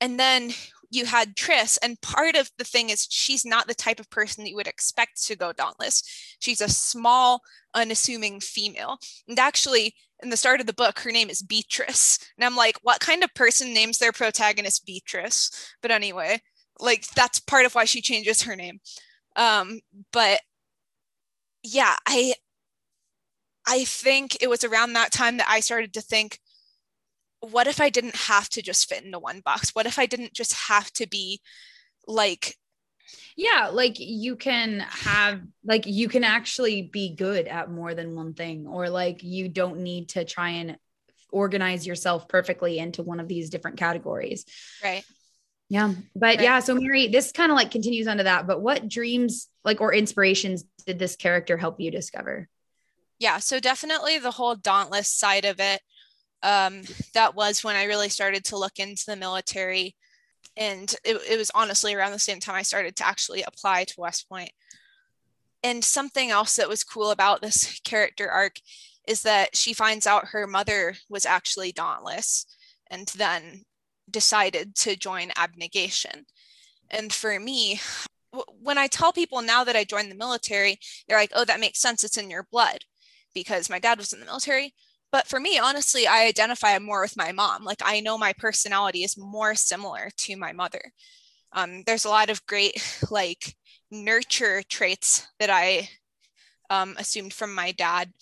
And 0.00 0.20
then 0.20 0.52
you 0.92 1.06
had 1.06 1.34
Tris, 1.34 1.78
and 1.78 2.00
part 2.00 2.36
of 2.36 2.52
the 2.58 2.64
thing 2.64 2.90
is 2.90 3.08
she's 3.10 3.44
not 3.44 3.66
the 3.66 3.74
type 3.74 3.98
of 3.98 4.08
person 4.08 4.44
that 4.44 4.50
you 4.50 4.56
would 4.56 4.68
expect 4.68 5.20
to 5.26 5.34
go 5.34 5.52
dauntless. 5.52 6.04
She's 6.38 6.60
a 6.60 6.68
small, 6.68 7.40
unassuming 7.74 8.38
female. 8.38 8.98
And 9.26 9.36
actually, 9.36 9.96
in 10.22 10.30
the 10.30 10.36
start 10.36 10.60
of 10.60 10.68
the 10.68 10.72
book, 10.72 11.00
her 11.00 11.10
name 11.10 11.28
is 11.28 11.42
Beatrice. 11.42 12.20
And 12.38 12.44
I'm 12.44 12.54
like, 12.54 12.76
what 12.82 13.00
kind 13.00 13.24
of 13.24 13.34
person 13.34 13.74
names 13.74 13.98
their 13.98 14.12
protagonist 14.12 14.86
Beatrice? 14.86 15.50
But 15.82 15.90
anyway, 15.90 16.40
like 16.78 17.08
that's 17.08 17.40
part 17.40 17.66
of 17.66 17.74
why 17.74 17.84
she 17.84 18.00
changes 18.00 18.42
her 18.42 18.54
name. 18.54 18.78
Um, 19.38 19.80
but 20.12 20.40
yeah, 21.62 21.96
I 22.06 22.34
I 23.66 23.84
think 23.84 24.36
it 24.40 24.48
was 24.48 24.64
around 24.64 24.94
that 24.94 25.12
time 25.12 25.36
that 25.36 25.48
I 25.48 25.60
started 25.60 25.92
to 25.94 26.00
think, 26.00 26.40
what 27.40 27.68
if 27.68 27.80
I 27.80 27.90
didn't 27.90 28.16
have 28.16 28.48
to 28.50 28.62
just 28.62 28.88
fit 28.88 29.04
into 29.04 29.18
one 29.18 29.40
box? 29.40 29.70
What 29.74 29.86
if 29.86 29.98
I 29.98 30.06
didn't 30.06 30.34
just 30.34 30.54
have 30.68 30.92
to 30.94 31.06
be 31.06 31.40
like 32.06 32.56
Yeah, 33.36 33.70
like 33.72 33.96
you 33.98 34.36
can 34.36 34.80
have 34.80 35.40
like 35.64 35.86
you 35.86 36.08
can 36.08 36.24
actually 36.24 36.82
be 36.82 37.14
good 37.14 37.46
at 37.46 37.70
more 37.70 37.94
than 37.94 38.14
one 38.14 38.34
thing 38.34 38.66
or 38.66 38.90
like 38.90 39.22
you 39.22 39.48
don't 39.48 39.80
need 39.80 40.10
to 40.10 40.24
try 40.24 40.50
and 40.50 40.76
organize 41.30 41.86
yourself 41.86 42.28
perfectly 42.28 42.78
into 42.78 43.02
one 43.02 43.20
of 43.20 43.28
these 43.28 43.50
different 43.50 43.76
categories. 43.76 44.44
right? 44.82 45.04
Yeah. 45.68 45.94
But 46.14 46.38
Right. 46.38 46.40
yeah, 46.40 46.60
so 46.60 46.74
Mary, 46.74 47.08
this 47.08 47.32
kind 47.32 47.50
of 47.52 47.56
like 47.56 47.70
continues 47.70 48.06
onto 48.08 48.24
that, 48.24 48.46
but 48.46 48.62
what 48.62 48.88
dreams 48.88 49.48
like 49.64 49.80
or 49.80 49.92
inspirations 49.92 50.64
did 50.86 50.98
this 50.98 51.16
character 51.16 51.56
help 51.56 51.80
you 51.80 51.90
discover? 51.90 52.48
Yeah, 53.18 53.38
so 53.38 53.60
definitely 53.60 54.18
the 54.18 54.30
whole 54.30 54.54
dauntless 54.54 55.08
side 55.08 55.44
of 55.44 55.60
it. 55.60 55.80
um, 56.42 56.82
that 57.14 57.34
was 57.34 57.64
when 57.64 57.74
I 57.76 57.84
really 57.84 58.08
started 58.08 58.44
to 58.46 58.56
look 58.56 58.78
into 58.78 59.04
the 59.06 59.16
military. 59.16 59.96
And 60.56 60.94
it, 61.04 61.16
it 61.28 61.36
was 61.36 61.50
honestly 61.54 61.94
around 61.94 62.12
the 62.12 62.18
same 62.18 62.40
time 62.40 62.54
I 62.54 62.62
started 62.62 62.96
to 62.96 63.06
actually 63.06 63.42
apply 63.42 63.84
to 63.84 63.94
West 64.00 64.28
Point. 64.28 64.50
And 65.64 65.84
something 65.84 66.30
else 66.30 66.56
that 66.56 66.68
was 66.68 66.84
cool 66.84 67.10
about 67.10 67.42
this 67.42 67.80
character 67.84 68.30
arc 68.30 68.56
is 69.06 69.22
that 69.22 69.56
she 69.56 69.72
finds 69.72 70.06
out 70.06 70.28
her 70.28 70.46
mother 70.46 70.94
was 71.08 71.26
actually 71.26 71.72
dauntless 71.72 72.46
and 72.90 73.08
then 73.16 73.64
decided 74.10 74.74
to 74.76 74.96
join 74.96 75.30
abnegation. 75.36 76.26
And 76.90 77.12
for 77.12 77.38
me, 77.38 77.80
when 78.60 78.78
I 78.78 78.86
tell 78.86 79.12
people 79.12 79.42
now 79.42 79.64
that 79.64 79.76
I 79.76 79.84
joined 79.84 80.10
the 80.10 80.16
military, 80.16 80.78
they're 81.06 81.18
like, 81.18 81.32
oh, 81.34 81.44
that 81.44 81.60
makes 81.60 81.80
sense. 81.80 82.04
It's 82.04 82.16
in 82.16 82.30
your 82.30 82.46
blood 82.50 82.78
because 83.34 83.70
my 83.70 83.78
dad 83.78 83.98
was 83.98 84.12
in 84.12 84.20
the 84.20 84.26
military. 84.26 84.74
But 85.10 85.26
for 85.26 85.40
me, 85.40 85.58
honestly, 85.58 86.06
I 86.06 86.24
identify 86.26 86.78
more 86.78 87.00
with 87.00 87.16
my 87.16 87.32
mom. 87.32 87.64
Like 87.64 87.80
I 87.84 88.00
know 88.00 88.18
my 88.18 88.34
personality 88.34 89.04
is 89.04 89.16
more 89.16 89.54
similar 89.54 90.10
to 90.18 90.36
my 90.36 90.52
mother. 90.52 90.92
Um, 91.52 91.82
there's 91.86 92.04
a 92.04 92.10
lot 92.10 92.30
of 92.30 92.44
great 92.46 92.82
like 93.10 93.56
nurture 93.90 94.62
traits 94.68 95.28
that 95.38 95.50
I 95.50 95.88
um, 96.70 96.94
assumed 96.98 97.32
from 97.32 97.54
my 97.54 97.72
dad, 97.72 98.12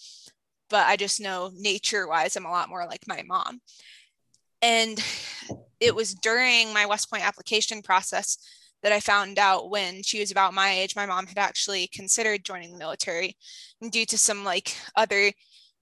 but 0.71 0.87
I 0.87 0.97
just 0.97 1.21
know 1.21 1.51
nature 1.55 2.07
wise, 2.07 2.37
I'm 2.37 2.47
a 2.47 2.51
lot 2.51 2.69
more 2.69 2.87
like 2.87 3.09
my 3.09 3.23
mom. 3.27 3.61
And 4.63 5.03
it 5.81 5.95
was 5.95 6.15
during 6.15 6.73
my 6.73 6.87
West 6.87 7.11
Point 7.11 7.27
application 7.27 7.83
process 7.83 8.39
that 8.83 8.93
I 8.93 9.01
found 9.01 9.39
out 9.39 9.71
when 9.71 10.03
she 10.03 10.21
was 10.21 10.31
about 10.31 10.55
my 10.55 10.71
age, 10.71 10.97
my 10.97 11.07
mom 11.07 11.27
had 11.27 11.39
actually 11.39 11.89
considered 11.89 12.45
joining 12.45 12.73
the 12.73 12.79
military. 12.79 13.37
And 13.81 13.91
due 13.91 14.07
to 14.07 14.19
some 14.19 14.45
like 14.45 14.77
other 14.95 15.33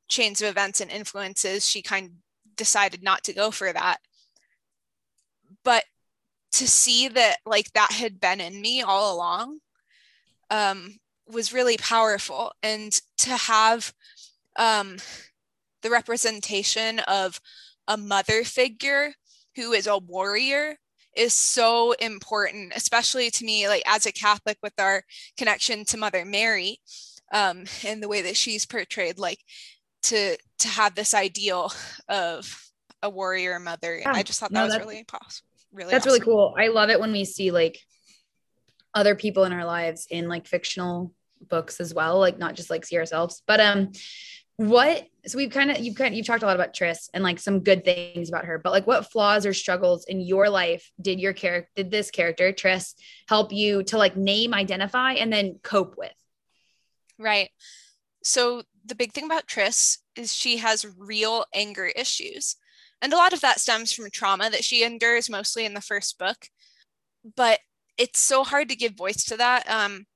chains 0.08 0.40
of 0.40 0.48
events 0.48 0.80
and 0.80 0.90
influences, 0.90 1.68
she 1.68 1.82
kind 1.82 2.06
of 2.06 2.56
decided 2.56 3.02
not 3.02 3.24
to 3.24 3.32
go 3.32 3.50
for 3.50 3.72
that. 3.72 3.98
But 5.64 5.84
to 6.52 6.68
see 6.68 7.08
that 7.08 7.38
like 7.44 7.72
that 7.72 7.92
had 7.92 8.20
been 8.20 8.40
in 8.40 8.60
me 8.60 8.82
all 8.82 9.14
along 9.14 9.58
um, 10.50 10.98
was 11.26 11.52
really 11.52 11.76
powerful. 11.76 12.52
And 12.62 12.98
to 13.18 13.30
have 13.30 13.92
um, 14.56 14.96
the 15.82 15.90
representation 15.90 17.00
of 17.00 17.40
a 17.88 17.96
mother 17.96 18.44
figure 18.44 19.14
who 19.56 19.72
is 19.72 19.86
a 19.86 19.98
warrior 19.98 20.76
is 21.16 21.32
so 21.32 21.92
important, 21.92 22.72
especially 22.74 23.30
to 23.30 23.44
me, 23.44 23.68
like 23.68 23.82
as 23.86 24.06
a 24.06 24.12
Catholic 24.12 24.58
with 24.62 24.74
our 24.78 25.04
connection 25.36 25.84
to 25.86 25.96
Mother 25.96 26.24
Mary 26.24 26.78
um, 27.32 27.64
and 27.84 28.02
the 28.02 28.08
way 28.08 28.22
that 28.22 28.36
she's 28.36 28.66
portrayed, 28.66 29.18
like 29.18 29.38
to 30.04 30.36
to 30.58 30.68
have 30.68 30.94
this 30.94 31.14
ideal 31.14 31.72
of 32.08 32.70
a 33.02 33.10
warrior 33.10 33.58
mother. 33.58 33.98
Yeah. 33.98 34.12
I 34.12 34.22
just 34.22 34.40
thought 34.40 34.52
that 34.52 34.60
no, 34.60 34.66
was 34.66 34.78
really 34.78 35.04
possible. 35.04 35.48
Really, 35.72 35.90
that's 35.90 36.06
awesome. 36.06 36.12
really 36.12 36.24
cool. 36.24 36.54
I 36.58 36.68
love 36.68 36.90
it 36.90 37.00
when 37.00 37.12
we 37.12 37.24
see 37.24 37.50
like 37.50 37.78
other 38.94 39.14
people 39.14 39.44
in 39.44 39.52
our 39.52 39.64
lives 39.64 40.06
in 40.08 40.28
like 40.28 40.46
fictional 40.46 41.12
books 41.48 41.80
as 41.80 41.92
well, 41.92 42.18
like 42.18 42.38
not 42.38 42.54
just 42.54 42.70
like 42.70 42.84
see 42.86 42.96
ourselves. 42.96 43.42
But 43.46 43.60
um, 43.60 43.92
what 44.56 45.06
so 45.26 45.38
we've 45.38 45.50
kind 45.50 45.70
of 45.70 45.78
you've 45.78 45.96
kind 45.96 46.12
of 46.12 46.16
you've 46.16 46.26
talked 46.26 46.42
a 46.42 46.46
lot 46.46 46.54
about 46.54 46.74
Tris 46.74 47.08
and 47.12 47.24
like 47.24 47.38
some 47.38 47.60
good 47.60 47.84
things 47.84 48.28
about 48.28 48.44
her, 48.44 48.58
but 48.58 48.72
like 48.72 48.86
what 48.86 49.10
flaws 49.10 49.46
or 49.46 49.54
struggles 49.54 50.04
in 50.04 50.20
your 50.20 50.48
life 50.48 50.90
did 51.00 51.18
your 51.18 51.32
character 51.32 51.70
did 51.76 51.90
this 51.90 52.10
character 52.10 52.52
Tris 52.52 52.94
help 53.28 53.52
you 53.52 53.82
to 53.84 53.98
like 53.98 54.16
name, 54.16 54.54
identify, 54.54 55.12
and 55.14 55.32
then 55.32 55.58
cope 55.62 55.96
with? 55.96 56.12
Right. 57.18 57.50
So 58.22 58.62
the 58.84 58.94
big 58.94 59.12
thing 59.12 59.24
about 59.24 59.46
Tris 59.46 59.98
is 60.16 60.34
she 60.34 60.58
has 60.58 60.86
real 60.98 61.44
anger 61.54 61.86
issues. 61.86 62.56
And 63.02 63.12
a 63.12 63.16
lot 63.16 63.32
of 63.32 63.40
that 63.40 63.60
stems 63.60 63.92
from 63.92 64.10
trauma 64.10 64.50
that 64.50 64.64
she 64.64 64.84
endures 64.84 65.28
mostly 65.28 65.64
in 65.64 65.74
the 65.74 65.80
first 65.80 66.18
book. 66.18 66.48
But 67.36 67.58
it's 67.98 68.20
so 68.20 68.44
hard 68.44 68.68
to 68.68 68.76
give 68.76 68.94
voice 68.94 69.24
to 69.24 69.36
that. 69.36 69.68
Um, 69.68 70.06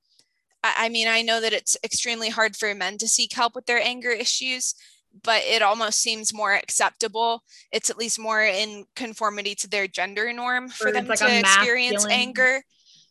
I 0.63 0.89
mean, 0.89 1.07
I 1.07 1.21
know 1.21 1.39
that 1.39 1.53
it's 1.53 1.77
extremely 1.83 2.29
hard 2.29 2.55
for 2.55 2.73
men 2.75 2.97
to 2.97 3.07
seek 3.07 3.33
help 3.33 3.55
with 3.55 3.65
their 3.65 3.81
anger 3.81 4.09
issues, 4.09 4.75
but 5.23 5.41
it 5.43 5.61
almost 5.61 6.01
seems 6.01 6.33
more 6.33 6.53
acceptable. 6.53 7.43
It's 7.71 7.89
at 7.89 7.97
least 7.97 8.19
more 8.19 8.43
in 8.43 8.85
conformity 8.95 9.55
to 9.55 9.69
their 9.69 9.87
gender 9.87 10.31
norm 10.33 10.69
for 10.69 10.89
or 10.89 10.91
them 10.91 11.07
like 11.07 11.19
to 11.19 11.39
experience 11.39 12.05
anger. 12.05 12.61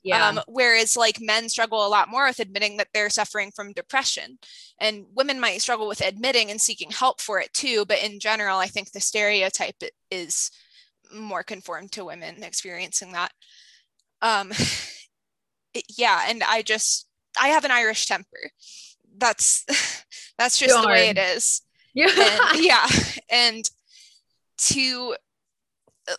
Yeah. 0.05 0.29
Um, 0.29 0.41
whereas 0.47 0.97
like 0.97 1.21
men 1.21 1.49
struggle 1.49 1.85
a 1.85 1.89
lot 1.89 2.09
more 2.09 2.27
with 2.27 2.39
admitting 2.39 2.77
that 2.77 2.89
they're 2.95 3.11
suffering 3.11 3.51
from 3.55 3.73
depression 3.73 4.39
and 4.81 5.07
women 5.15 5.41
might 5.41 5.61
struggle 5.61 5.89
with 5.89 6.01
admitting 6.01 6.51
and 6.51 6.61
seeking 6.61 6.91
help 6.91 7.21
for 7.21 7.41
it 7.41 7.53
too. 7.53 7.85
But 7.85 8.03
in 8.03 8.21
general, 8.21 8.59
I 8.59 8.67
think 8.67 8.93
the 8.93 9.01
stereotype 9.01 9.83
is 10.11 10.51
more 11.13 11.43
conformed 11.43 11.93
to 11.93 12.05
women 12.05 12.43
experiencing 12.43 13.13
that. 13.13 13.33
Um, 14.23 14.53
it, 15.75 15.85
yeah. 15.97 16.25
And 16.29 16.43
I 16.43 16.63
just, 16.63 17.08
I 17.41 17.49
have 17.49 17.65
an 17.65 17.71
Irish 17.71 18.07
temper. 18.07 18.51
That's 19.17 19.65
that's 20.39 20.59
just 20.59 20.81
the 20.81 20.89
way 20.89 21.09
it 21.09 21.19
is. 21.19 21.63
Yeah. 21.95 22.09
And, 22.55 22.65
yeah. 22.65 22.87
And 23.31 23.71
to 24.59 25.17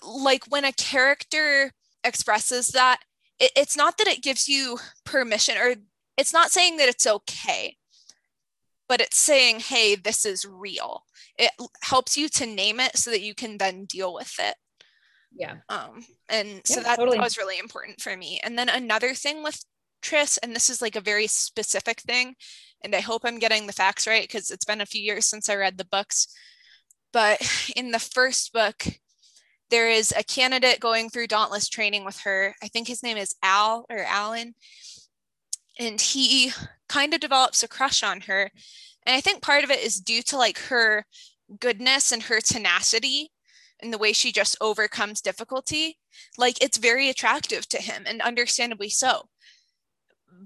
like 0.04 0.46
when 0.48 0.66
a 0.66 0.74
character 0.74 1.72
expresses 2.04 2.68
that, 2.70 3.00
it, 3.40 3.52
it's 3.56 3.78
not 3.78 3.98
that 3.98 4.08
it 4.08 4.24
gives 4.24 4.48
you 4.48 4.80
permission 5.06 5.58
or 5.58 5.76
it's 6.18 6.34
not 6.34 6.52
saying 6.52 6.78
that 6.78 6.90
it's 6.90 7.08
okay, 7.08 7.78
but 8.90 9.00
it's 9.00 9.18
saying, 9.18 9.62
hey, 9.62 9.96
this 9.96 10.26
is 10.26 10.46
real. 10.46 11.04
It 11.38 11.52
helps 11.82 12.18
you 12.18 12.28
to 12.30 12.46
name 12.46 12.80
it 12.80 12.98
so 12.98 13.12
that 13.12 13.22
you 13.22 13.34
can 13.34 13.58
then 13.58 13.86
deal 13.86 14.14
with 14.14 14.36
it. 14.40 14.56
Yeah. 15.34 15.58
Um, 15.70 16.04
and 16.28 16.62
so 16.66 16.82
yeah, 16.82 16.84
that, 16.84 16.98
totally. 16.98 17.18
that 17.18 17.24
was 17.24 17.38
really 17.38 17.60
important 17.60 18.02
for 18.02 18.18
me. 18.18 18.40
And 18.44 18.58
then 18.58 18.68
another 18.68 19.14
thing 19.14 19.44
with 19.44 19.64
Tris, 20.02 20.38
and 20.38 20.56
this 20.56 20.70
is 20.70 20.82
like 20.82 20.96
a 20.96 21.02
very 21.02 21.28
specific 21.28 22.02
thing, 22.02 22.36
and 22.84 22.96
I 22.96 23.02
hope 23.02 23.24
I'm 23.26 23.40
getting 23.40 23.68
the 23.68 23.74
facts 23.74 24.08
right 24.08 24.24
because 24.24 24.52
it's 24.52 24.66
been 24.66 24.82
a 24.82 24.86
few 24.86 25.02
years 25.02 25.26
since 25.26 25.50
I 25.50 25.56
read 25.56 25.78
the 25.78 25.86
books. 25.86 26.28
But 27.12 27.42
in 27.76 27.92
the 27.92 28.00
first 28.00 28.54
book, 28.54 28.86
there 29.70 29.90
is 29.90 30.14
a 30.18 30.24
candidate 30.24 30.80
going 30.80 31.10
through 31.10 31.28
Dauntless 31.28 31.70
training 31.70 32.06
with 32.06 32.20
her. 32.22 32.56
I 32.64 32.68
think 32.68 32.88
his 32.88 33.04
name 33.04 33.18
is 33.18 33.36
Al 33.44 33.86
or 33.90 34.00
Alan. 34.00 34.56
And 35.80 36.02
he 36.02 36.52
kind 36.90 37.14
of 37.14 37.20
develops 37.20 37.64
a 37.64 37.68
crush 37.68 38.04
on 38.04 38.22
her. 38.22 38.52
And 39.06 39.16
I 39.16 39.22
think 39.22 39.42
part 39.42 39.64
of 39.64 39.72
it 39.72 39.80
is 39.80 40.00
due 40.00 40.22
to 40.24 40.38
like 40.38 40.58
her 40.58 41.06
goodness 41.60 42.12
and 42.12 42.24
her 42.24 42.42
tenacity 42.42 43.32
and 43.82 43.94
the 43.94 43.98
way 43.98 44.12
she 44.12 44.32
just 44.32 44.58
overcomes 44.60 45.22
difficulty. 45.22 45.98
Like 46.38 46.62
it's 46.62 46.78
very 46.78 47.10
attractive 47.10 47.68
to 47.70 47.82
him 47.82 48.04
and 48.06 48.22
understandably 48.22 48.90
so 48.90 49.30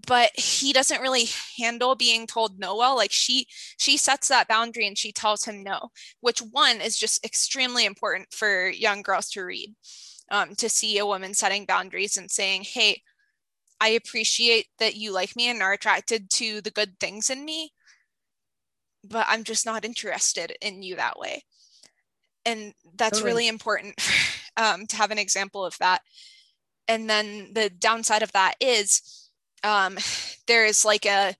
but 0.07 0.31
he 0.35 0.73
doesn't 0.73 1.01
really 1.01 1.25
handle 1.57 1.95
being 1.95 2.25
told 2.25 2.59
no 2.59 2.75
well 2.75 2.95
like 2.95 3.11
she 3.11 3.47
she 3.77 3.97
sets 3.97 4.27
that 4.27 4.47
boundary 4.47 4.87
and 4.87 4.97
she 4.97 5.11
tells 5.11 5.43
him 5.43 5.63
no 5.63 5.91
which 6.21 6.39
one 6.39 6.81
is 6.81 6.97
just 6.97 7.23
extremely 7.23 7.85
important 7.85 8.27
for 8.33 8.69
young 8.69 9.01
girls 9.01 9.29
to 9.29 9.43
read 9.43 9.73
um, 10.31 10.55
to 10.55 10.69
see 10.69 10.97
a 10.97 11.05
woman 11.05 11.33
setting 11.33 11.65
boundaries 11.65 12.17
and 12.17 12.31
saying 12.31 12.63
hey 12.63 13.01
i 13.79 13.89
appreciate 13.89 14.67
that 14.79 14.95
you 14.95 15.11
like 15.11 15.35
me 15.35 15.49
and 15.49 15.61
are 15.61 15.73
attracted 15.73 16.29
to 16.29 16.61
the 16.61 16.71
good 16.71 16.99
things 16.99 17.29
in 17.29 17.45
me 17.45 17.71
but 19.03 19.25
i'm 19.29 19.43
just 19.43 19.65
not 19.65 19.85
interested 19.85 20.55
in 20.61 20.81
you 20.81 20.95
that 20.95 21.19
way 21.19 21.43
and 22.45 22.73
that's 22.95 23.19
totally. 23.19 23.31
really 23.31 23.47
important 23.47 23.95
um, 24.57 24.87
to 24.87 24.95
have 24.95 25.11
an 25.11 25.19
example 25.19 25.63
of 25.63 25.77
that 25.77 26.01
and 26.87 27.09
then 27.09 27.51
the 27.53 27.69
downside 27.69 28.23
of 28.23 28.31
that 28.33 28.55
is 28.59 29.22
um, 29.63 29.97
there 30.47 30.65
is 30.65 30.85
like 30.85 31.05
a 31.05 31.35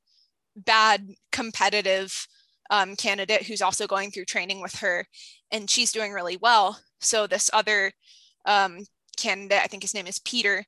bad 0.55 1.07
competitive 1.31 2.27
um, 2.69 2.95
candidate 2.95 3.43
who's 3.43 3.61
also 3.61 3.87
going 3.87 4.11
through 4.11 4.25
training 4.25 4.61
with 4.61 4.75
her, 4.77 5.05
and 5.51 5.69
she's 5.69 5.91
doing 5.91 6.11
really 6.11 6.37
well. 6.37 6.79
So 6.99 7.27
this 7.27 7.49
other 7.53 7.91
um, 8.45 8.79
candidate, 9.17 9.61
I 9.63 9.67
think 9.67 9.83
his 9.83 9.93
name 9.93 10.07
is 10.07 10.19
Peter, 10.19 10.65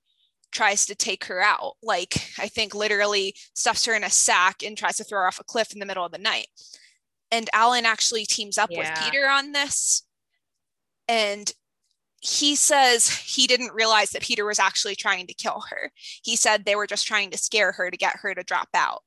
tries 0.51 0.85
to 0.85 0.95
take 0.95 1.25
her 1.25 1.41
out. 1.41 1.73
Like 1.81 2.15
I 2.39 2.47
think 2.47 2.75
literally 2.75 3.35
stuffs 3.53 3.85
her 3.85 3.93
in 3.93 4.03
a 4.03 4.09
sack 4.09 4.63
and 4.63 4.77
tries 4.77 4.97
to 4.97 5.03
throw 5.03 5.19
her 5.19 5.27
off 5.27 5.39
a 5.39 5.43
cliff 5.43 5.73
in 5.73 5.79
the 5.79 5.85
middle 5.85 6.05
of 6.05 6.11
the 6.11 6.17
night. 6.17 6.47
And 7.31 7.49
Alan 7.53 7.85
actually 7.85 8.25
teams 8.25 8.57
up 8.57 8.69
yeah. 8.71 8.79
with 8.79 9.03
Peter 9.03 9.27
on 9.27 9.51
this. 9.51 10.03
And 11.07 11.51
he 12.25 12.55
says 12.55 13.07
he 13.07 13.45
didn't 13.45 13.73
realize 13.73 14.09
that 14.09 14.23
Peter 14.23 14.45
was 14.45 14.57
actually 14.57 14.95
trying 14.95 15.27
to 15.27 15.33
kill 15.33 15.63
her. 15.69 15.91
He 16.23 16.35
said 16.35 16.65
they 16.65 16.75
were 16.75 16.87
just 16.87 17.05
trying 17.05 17.29
to 17.29 17.37
scare 17.37 17.71
her 17.73 17.91
to 17.91 17.97
get 17.97 18.17
her 18.17 18.33
to 18.33 18.43
drop 18.43 18.69
out. 18.73 19.03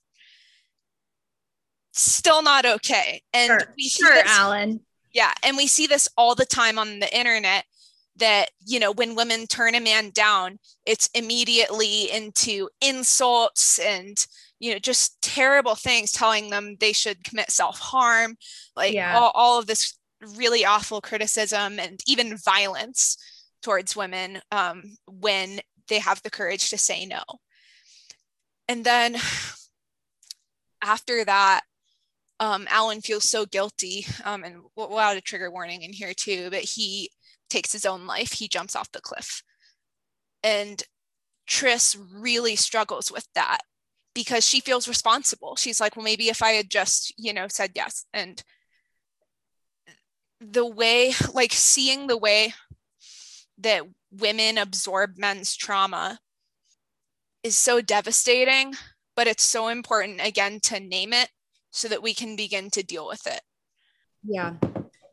Still 1.93 2.43
not 2.43 2.65
okay. 2.65 3.23
And 3.35 3.49
sure, 3.49 3.75
we 3.77 3.89
see 3.89 4.05
sure 4.05 4.15
this, 4.15 4.29
Alan. 4.29 4.81
Yeah, 5.13 5.33
and 5.43 5.57
we 5.57 5.67
see 5.67 5.89
this 5.89 6.09
all 6.17 6.37
the 6.37 6.47
time 6.47 6.79
on 6.79 7.01
the 7.01 7.17
internet 7.17 7.65
that 8.17 8.51
you 8.65 8.79
know 8.79 8.93
when 8.93 9.17
women 9.17 9.47
turn 9.47 9.77
a 9.77 9.81
man 9.81 10.11
down 10.11 10.59
it's 10.85 11.09
immediately 11.15 12.11
into 12.11 12.69
insults 12.81 13.79
and 13.79 14.27
you 14.59 14.73
know 14.73 14.79
just 14.81 15.21
terrible 15.23 15.77
things 15.77 16.11
telling 16.11 16.51
them 16.51 16.77
they 16.81 16.93
should 16.93 17.23
commit 17.23 17.49
self-harm 17.49 18.37
like 18.75 18.93
yeah. 18.93 19.17
all, 19.17 19.31
all 19.37 19.59
of 19.61 19.69
this 19.69 19.98
really 20.37 20.65
awful 20.65 21.01
criticism 21.01 21.79
and 21.79 22.01
even 22.07 22.37
violence 22.37 23.17
towards 23.63 23.97
women 23.97 24.41
um, 24.53 24.83
when 25.07 25.61
they 25.89 25.99
have 25.99 26.23
the 26.23 26.31
courage 26.31 26.71
to 26.71 26.79
say 26.79 27.07
no. 27.07 27.23
And 28.69 28.85
then 28.85 29.17
after 30.83 31.25
that, 31.25 31.63
um, 32.41 32.67
Alan 32.71 33.01
feels 33.01 33.29
so 33.29 33.47
guilty, 33.47 34.07
um, 34.25 34.45
and 34.45 34.61
we'll, 34.77 34.91
we'll 34.91 35.01
add 35.01 35.17
a 35.17 35.21
trigger 35.21 35.51
warning 35.51 35.83
in 35.83 35.93
here 35.93 36.15
too, 36.15 36.51
but 36.51 36.63
he 36.63 37.11
takes 37.51 37.73
his 37.73 37.85
own 37.85 38.07
life. 38.07 38.33
He 38.33 38.47
jumps 38.47 38.77
off 38.77 38.93
the 38.93 39.01
cliff. 39.01 39.43
And 40.45 40.81
Tris 41.47 41.97
really 42.15 42.55
struggles 42.55 43.11
with 43.11 43.27
that 43.35 43.61
because 44.15 44.47
she 44.47 44.61
feels 44.61 44.87
responsible. 44.87 45.57
She's 45.57 45.81
like, 45.81 45.97
well, 45.97 46.05
maybe 46.05 46.29
if 46.29 46.43
I 46.43 46.53
had 46.53 46.71
just, 46.71 47.13
you 47.17 47.33
know, 47.33 47.47
said 47.49 47.73
yes. 47.75 48.05
And 48.13 48.43
the 50.41 50.67
way, 50.67 51.13
like 51.35 51.53
seeing 51.53 52.07
the 52.07 52.17
way 52.17 52.55
that 53.59 53.83
women 54.11 54.59
absorb 54.59 55.19
men's 55.19 55.57
trauma 55.57 56.19
is 57.43 57.57
so 57.57 57.81
devastating, 57.81 58.75
but 59.17 59.27
it's 59.27 59.45
so 59.45 59.69
important 59.69 60.21
again 60.25 60.61
to 60.61 60.81
name 60.81 61.13
it 61.13 61.31
so 61.71 61.89
that 61.89 62.03
we 62.03 62.15
can 62.15 62.37
begin 62.37 62.71
to 62.71 62.83
deal 62.83 63.07
with 63.07 63.27
it. 63.27 63.41
Yeah. 64.23 64.55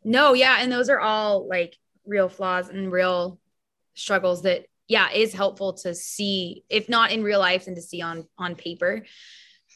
No, 0.03 0.33
yeah. 0.33 0.57
And 0.59 0.71
those 0.71 0.89
are 0.89 0.99
all 0.99 1.47
like 1.47 1.75
real 2.05 2.29
flaws 2.29 2.69
and 2.69 2.91
real 2.91 3.39
struggles 3.95 4.43
that 4.43 4.65
yeah 4.87 5.11
is 5.11 5.33
helpful 5.33 5.73
to 5.73 5.95
see 5.95 6.63
if 6.69 6.89
not 6.89 7.11
in 7.11 7.23
real 7.23 7.39
life 7.39 7.67
and 7.67 7.75
to 7.75 7.81
see 7.81 8.01
on 8.01 8.27
on 8.37 8.55
paper 8.55 9.03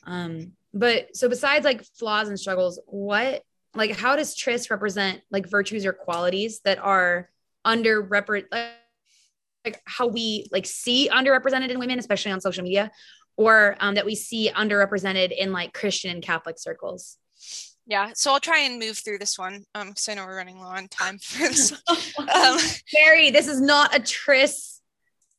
um 0.06 0.52
but 0.74 1.16
so 1.16 1.28
besides 1.28 1.66
like 1.66 1.84
flaws 1.84 2.28
and 2.28 2.40
struggles 2.40 2.80
what 2.86 3.44
like 3.76 3.92
how 3.92 4.16
does 4.16 4.36
tris 4.36 4.70
represent 4.70 5.22
like 5.32 5.48
virtues 5.48 5.86
or 5.86 5.94
qualities 5.94 6.62
that 6.66 6.80
are 6.80 7.30
under 7.66 8.08
like 8.46 9.82
how 9.86 10.08
we 10.08 10.48
like 10.52 10.66
see 10.66 11.10
underrepresented 11.12 11.70
in 11.70 11.80
women 11.80 12.00
especially 12.00 12.32
on 12.32 12.42
social 12.42 12.64
media 12.64 12.92
or 13.38 13.78
um, 13.80 13.96
that 13.96 14.06
we 14.06 14.16
see 14.16 14.50
underrepresented 14.54 15.32
in 15.36 15.52
like 15.52 15.74
christian 15.74 16.12
and 16.12 16.24
catholic 16.24 16.58
circles? 16.60 17.18
Yeah 17.86 18.12
so 18.14 18.32
i'll 18.32 18.40
try 18.40 18.60
and 18.62 18.80
move 18.80 18.98
through 18.98 19.20
this 19.20 19.38
one 19.38 19.66
um 19.76 19.90
because 19.90 20.10
i 20.10 20.14
know 20.14 20.26
we're 20.26 20.38
running 20.38 20.60
low 20.60 20.68
on 20.68 20.88
time 20.88 21.18
for 21.22 21.48
this 21.48 21.72
um, 22.18 22.58
Mary, 22.94 23.32
this 23.32 23.48
is 23.48 23.62
not 23.62 23.96
a 23.96 24.00
tris 24.00 24.82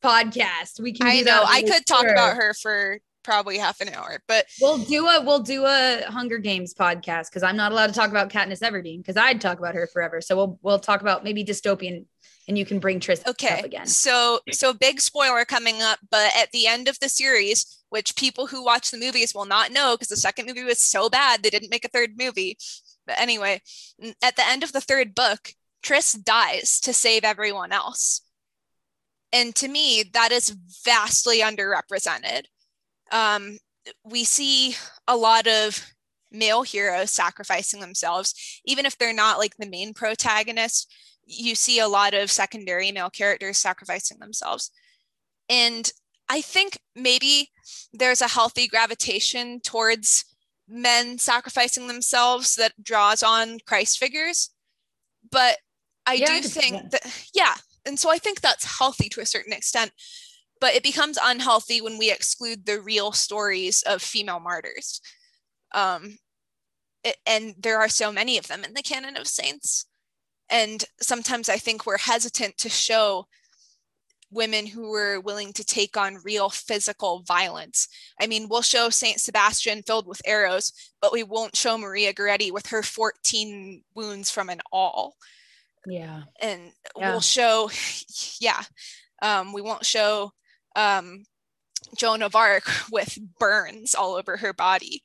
podcast. 0.02 0.80
We 0.80 0.92
can 0.92 1.06
i 1.06 1.20
know 1.20 1.42
i 1.46 1.62
could 1.62 1.84
talk 1.86 2.06
about 2.06 2.36
her 2.36 2.54
for 2.54 2.98
probably 3.22 3.58
half 3.58 3.80
an 3.80 3.88
hour 3.90 4.22
but 4.26 4.46
we'll 4.60 4.78
do 4.78 5.06
a 5.06 5.22
we'll 5.24 5.40
do 5.40 5.64
a 5.66 6.02
hunger 6.08 6.38
games 6.38 6.74
podcast 6.74 7.28
because 7.28 7.42
i'm 7.42 7.56
not 7.56 7.72
allowed 7.72 7.88
to 7.88 7.92
talk 7.92 8.10
about 8.10 8.30
katniss 8.30 8.60
everdeen 8.60 8.98
because 8.98 9.16
i'd 9.16 9.40
talk 9.40 9.58
about 9.58 9.74
her 9.74 9.86
forever 9.86 10.20
so 10.20 10.36
we'll 10.36 10.58
we'll 10.62 10.78
talk 10.78 11.00
about 11.00 11.24
maybe 11.24 11.44
dystopian 11.44 12.04
and 12.48 12.58
you 12.58 12.64
can 12.64 12.78
bring 12.78 12.98
tris 12.98 13.22
okay 13.26 13.60
again 13.64 13.86
so 13.86 14.40
so 14.50 14.72
big 14.72 15.00
spoiler 15.00 15.44
coming 15.44 15.82
up 15.82 15.98
but 16.10 16.32
at 16.36 16.50
the 16.52 16.66
end 16.66 16.88
of 16.88 16.98
the 17.00 17.08
series 17.08 17.80
which 17.90 18.16
people 18.16 18.46
who 18.46 18.64
watch 18.64 18.90
the 18.90 18.98
movies 18.98 19.34
will 19.34 19.44
not 19.44 19.72
know 19.72 19.94
because 19.94 20.08
the 20.08 20.16
second 20.16 20.46
movie 20.46 20.64
was 20.64 20.78
so 20.78 21.10
bad 21.10 21.42
they 21.42 21.50
didn't 21.50 21.70
make 21.70 21.84
a 21.84 21.88
third 21.88 22.12
movie. 22.16 22.56
But 23.06 23.18
anyway, 23.20 23.60
at 24.22 24.36
the 24.36 24.46
end 24.46 24.62
of 24.62 24.72
the 24.72 24.80
third 24.80 25.14
book, 25.14 25.54
Tris 25.82 26.12
dies 26.12 26.80
to 26.80 26.92
save 26.92 27.24
everyone 27.24 27.72
else. 27.72 28.22
And 29.32 29.54
to 29.56 29.68
me, 29.68 30.04
that 30.12 30.32
is 30.32 30.56
vastly 30.84 31.40
underrepresented. 31.40 32.44
Um, 33.10 33.58
we 34.04 34.24
see 34.24 34.76
a 35.08 35.16
lot 35.16 35.46
of 35.46 35.84
male 36.30 36.62
heroes 36.62 37.10
sacrificing 37.10 37.80
themselves, 37.80 38.60
even 38.64 38.86
if 38.86 38.96
they're 38.96 39.12
not 39.12 39.38
like 39.38 39.56
the 39.56 39.68
main 39.68 39.94
protagonist. 39.94 40.92
You 41.26 41.54
see 41.54 41.78
a 41.78 41.88
lot 41.88 42.14
of 42.14 42.30
secondary 42.30 42.92
male 42.92 43.10
characters 43.10 43.58
sacrificing 43.58 44.18
themselves. 44.18 44.70
And 45.48 45.90
I 46.28 46.40
think 46.40 46.78
maybe 46.94 47.50
there's 47.92 48.22
a 48.22 48.28
healthy 48.28 48.68
gravitation 48.68 49.60
towards 49.60 50.24
men 50.68 51.18
sacrificing 51.18 51.88
themselves 51.88 52.54
that 52.54 52.72
draws 52.82 53.22
on 53.22 53.58
Christ 53.66 53.98
figures. 53.98 54.50
But 55.30 55.58
I 56.06 56.14
yeah, 56.14 56.26
do 56.26 56.32
I 56.34 56.40
think 56.42 56.90
that, 56.90 57.28
yeah. 57.34 57.54
And 57.84 57.98
so 57.98 58.10
I 58.10 58.18
think 58.18 58.40
that's 58.40 58.78
healthy 58.78 59.08
to 59.10 59.20
a 59.20 59.26
certain 59.26 59.52
extent. 59.52 59.90
But 60.60 60.74
it 60.74 60.82
becomes 60.82 61.18
unhealthy 61.22 61.80
when 61.80 61.98
we 61.98 62.10
exclude 62.10 62.66
the 62.66 62.80
real 62.80 63.12
stories 63.12 63.82
of 63.82 64.02
female 64.02 64.40
martyrs. 64.40 65.00
Um, 65.72 66.18
it, 67.02 67.16
and 67.26 67.54
there 67.58 67.78
are 67.78 67.88
so 67.88 68.12
many 68.12 68.36
of 68.36 68.46
them 68.46 68.64
in 68.64 68.74
the 68.74 68.82
canon 68.82 69.16
of 69.16 69.26
saints. 69.26 69.86
And 70.50 70.84
sometimes 71.00 71.48
I 71.48 71.56
think 71.56 71.86
we're 71.86 71.98
hesitant 71.98 72.58
to 72.58 72.68
show 72.68 73.26
women 74.30 74.66
who 74.66 74.90
were 74.90 75.20
willing 75.20 75.52
to 75.52 75.64
take 75.64 75.96
on 75.96 76.18
real 76.24 76.48
physical 76.48 77.22
violence. 77.26 77.88
I 78.20 78.26
mean, 78.26 78.48
we'll 78.48 78.62
show 78.62 78.88
Saint 78.90 79.20
Sebastian 79.20 79.82
filled 79.82 80.06
with 80.06 80.22
arrows, 80.24 80.72
but 81.00 81.12
we 81.12 81.22
won't 81.22 81.56
show 81.56 81.76
Maria 81.76 82.12
Goretti 82.12 82.52
with 82.52 82.66
her 82.66 82.82
14 82.82 83.82
wounds 83.94 84.30
from 84.30 84.48
an 84.48 84.60
awl. 84.72 85.16
Yeah. 85.86 86.22
And 86.40 86.72
yeah. 86.96 87.10
we'll 87.10 87.20
show, 87.20 87.70
yeah, 88.40 88.62
um, 89.22 89.52
we 89.52 89.62
won't 89.62 89.84
show 89.84 90.32
um, 90.76 91.24
Joan 91.96 92.22
of 92.22 92.34
Arc 92.34 92.64
with 92.92 93.18
burns 93.38 93.94
all 93.94 94.14
over 94.14 94.36
her 94.38 94.52
body. 94.52 95.02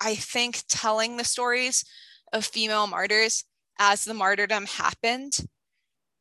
I 0.00 0.14
think 0.14 0.62
telling 0.68 1.16
the 1.16 1.24
stories 1.24 1.84
of 2.32 2.44
female 2.44 2.86
martyrs 2.86 3.44
as 3.78 4.04
the 4.04 4.14
martyrdom 4.14 4.66
happened 4.66 5.38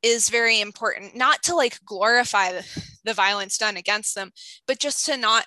is 0.01 0.29
very 0.29 0.59
important 0.59 1.15
not 1.15 1.41
to 1.43 1.55
like 1.55 1.79
glorify 1.85 2.51
the, 2.51 3.13
violence 3.13 3.57
done 3.57 3.75
against 3.75 4.15
them 4.15 4.31
but 4.65 4.79
just 4.79 5.05
to 5.05 5.17
not 5.17 5.45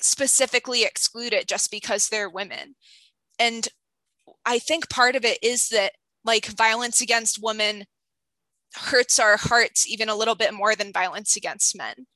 specifically 0.00 0.84
exclude 0.84 1.32
it 1.32 1.48
just 1.48 1.70
because 1.70 2.08
they're 2.08 2.30
women 2.30 2.76
and 3.40 3.68
i 4.46 4.58
think 4.58 4.88
part 4.88 5.16
of 5.16 5.24
it 5.24 5.36
is 5.42 5.68
that 5.68 5.92
like 6.24 6.46
violence 6.46 7.00
against 7.00 7.42
women 7.42 7.84
hurts 8.74 9.18
our 9.18 9.36
hearts 9.36 9.88
even 9.88 10.08
a 10.08 10.14
little 10.14 10.36
bit 10.36 10.54
more 10.54 10.76
than 10.76 10.92
violence 10.92 11.36
against 11.36 11.76
men 11.76 12.06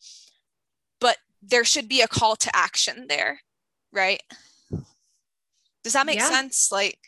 there 1.46 1.64
should 1.64 1.88
be 1.88 2.00
a 2.00 2.09
call 2.09 2.37
to 2.37 2.54
action 2.54 3.07
there 3.09 3.40
right 3.92 4.22
does 5.83 5.92
that 5.92 6.07
make 6.07 6.18
yeah. 6.18 6.28
sense 6.28 6.70
like 6.72 6.98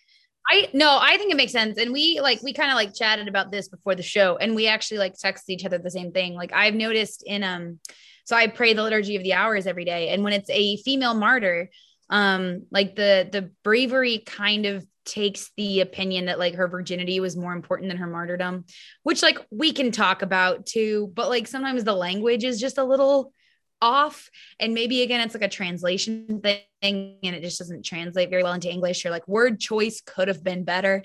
I 0.48 0.68
no, 0.72 0.98
I 1.00 1.16
think 1.16 1.32
it 1.32 1.36
makes 1.36 1.52
sense. 1.52 1.76
And 1.78 1.92
we 1.92 2.20
like 2.20 2.42
we 2.42 2.52
kind 2.52 2.70
of 2.70 2.76
like 2.76 2.94
chatted 2.94 3.28
about 3.28 3.50
this 3.50 3.68
before 3.68 3.94
the 3.94 4.02
show 4.02 4.36
and 4.36 4.54
we 4.54 4.68
actually 4.68 4.98
like 4.98 5.14
texted 5.14 5.48
each 5.48 5.64
other 5.64 5.78
the 5.78 5.90
same 5.90 6.12
thing. 6.12 6.34
Like 6.34 6.52
I've 6.52 6.74
noticed 6.74 7.24
in 7.26 7.42
um 7.42 7.80
so 8.24 8.36
I 8.36 8.46
pray 8.46 8.72
the 8.72 8.82
liturgy 8.82 9.16
of 9.16 9.22
the 9.22 9.34
hours 9.34 9.66
every 9.66 9.84
day 9.84 10.10
and 10.10 10.22
when 10.22 10.32
it's 10.32 10.50
a 10.50 10.76
female 10.78 11.14
martyr 11.14 11.68
um 12.10 12.62
like 12.70 12.94
the 12.94 13.28
the 13.30 13.50
breviary 13.64 14.18
kind 14.18 14.66
of 14.66 14.86
takes 15.04 15.50
the 15.56 15.80
opinion 15.80 16.26
that 16.26 16.38
like 16.38 16.54
her 16.54 16.68
virginity 16.68 17.20
was 17.20 17.36
more 17.36 17.52
important 17.52 17.88
than 17.88 17.96
her 17.96 18.06
martyrdom, 18.06 18.64
which 19.04 19.22
like 19.22 19.38
we 19.50 19.72
can 19.72 19.90
talk 19.90 20.22
about 20.22 20.66
too, 20.66 21.10
but 21.14 21.28
like 21.28 21.46
sometimes 21.46 21.84
the 21.84 21.94
language 21.94 22.44
is 22.44 22.60
just 22.60 22.78
a 22.78 22.84
little 22.84 23.32
off. 23.80 24.30
And 24.58 24.74
maybe 24.74 25.02
again 25.02 25.20
it's 25.20 25.34
like 25.34 25.42
a 25.42 25.48
translation 25.48 26.40
thing 26.42 26.60
and 26.82 27.36
it 27.36 27.42
just 27.42 27.58
doesn't 27.58 27.84
translate 27.84 28.30
very 28.30 28.42
well 28.42 28.52
into 28.52 28.70
english 28.70 29.04
or 29.04 29.10
like 29.10 29.26
word 29.26 29.58
choice 29.60 30.00
could 30.00 30.28
have 30.28 30.42
been 30.42 30.64
better. 30.64 31.02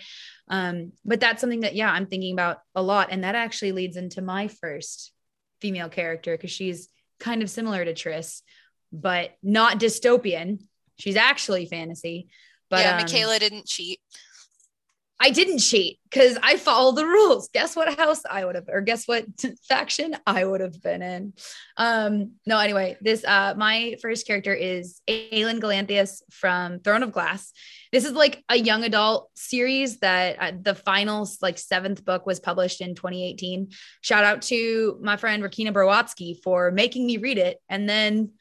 Um 0.48 0.94
but 1.06 1.20
that's 1.20 1.42
something 1.42 1.62
that 1.62 1.76
yeah 1.76 1.92
i'm 1.92 2.08
thinking 2.08 2.34
about 2.34 2.60
a 2.76 2.82
lot. 2.82 3.10
And 3.12 3.24
that 3.24 3.36
actually 3.36 3.72
leads 3.72 3.98
into 3.98 4.22
my 4.22 4.48
first 4.48 5.12
female 5.62 5.90
character 5.90 6.36
because 6.36 6.52
she's 6.52 6.90
kind 7.20 7.44
of 7.44 7.50
similar 7.50 7.86
to 7.86 7.94
tris 7.94 8.42
but 8.94 9.32
not 9.42 9.80
dystopian. 9.80 10.60
She's 10.98 11.16
actually 11.16 11.66
fantasy 11.66 12.30
but 12.70 12.80
yeah 12.80 12.92
um, 12.92 13.02
michaela 13.02 13.38
didn't 13.38 13.66
cheat 13.66 14.00
I 15.24 15.30
didn't 15.30 15.60
cheat 15.60 16.00
because 16.10 16.36
I 16.42 16.58
followed 16.58 16.96
the 16.96 17.06
rules. 17.06 17.48
Guess 17.54 17.76
what 17.76 17.96
house 17.96 18.24
I 18.28 18.44
would 18.44 18.56
have, 18.56 18.68
or 18.68 18.82
guess 18.82 19.08
what 19.08 19.26
faction 19.70 20.18
I 20.26 20.44
would 20.44 20.62
have 20.62 20.82
been 20.82 21.04
in. 21.04 21.34
Um, 21.78 22.32
no, 22.48 22.58
anyway, 22.58 22.98
this 23.02 23.24
uh 23.24 23.54
my 23.56 23.98
first 24.02 24.26
character 24.26 24.54
is 24.54 25.00
Aelin 25.08 25.60
Galathynius 25.60 26.24
from 26.32 26.80
Throne 26.80 27.04
of 27.04 27.12
Glass. 27.12 27.54
This 27.92 28.04
is 28.04 28.14
like 28.14 28.44
a 28.50 28.56
young 28.56 28.84
adult 28.84 29.30
series 29.36 30.00
that 30.00 30.38
uh, 30.40 30.54
the 30.60 30.74
final 30.74 31.30
like 31.40 31.60
seventh 31.60 32.04
book 32.04 32.26
was 32.26 32.40
published 32.40 32.82
in 32.82 32.96
2018. 32.96 33.70
Shout 34.02 34.24
out 34.24 34.42
to 34.44 34.98
my 35.04 35.18
friend 35.18 35.44
Rakina 35.44 35.72
Browatsky 35.72 36.42
for 36.42 36.72
making 36.72 37.06
me 37.06 37.18
read 37.18 37.38
it 37.38 37.60
and 37.70 37.88
then 37.88 38.32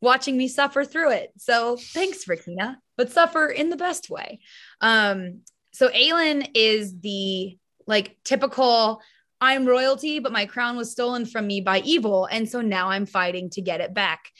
watching 0.00 0.36
me 0.36 0.46
suffer 0.46 0.84
through 0.84 1.12
it. 1.12 1.32
So 1.38 1.76
thanks, 1.76 2.26
Rakina, 2.26 2.76
but 2.96 3.10
suffer 3.10 3.48
in 3.48 3.70
the 3.70 3.76
best 3.76 4.10
way. 4.10 4.40
Um, 4.80 5.40
so 5.72 5.88
Aelin 5.88 6.50
is 6.54 7.00
the 7.00 7.58
like 7.86 8.16
typical 8.24 9.00
I'm 9.40 9.66
royalty, 9.66 10.20
but 10.20 10.30
my 10.30 10.46
crown 10.46 10.76
was 10.76 10.92
stolen 10.92 11.26
from 11.26 11.48
me 11.48 11.60
by 11.60 11.80
evil. 11.80 12.26
And 12.26 12.48
so 12.48 12.60
now 12.60 12.90
I'm 12.90 13.06
fighting 13.06 13.50
to 13.50 13.60
get 13.60 13.80
it 13.80 13.92
back. 13.92 14.30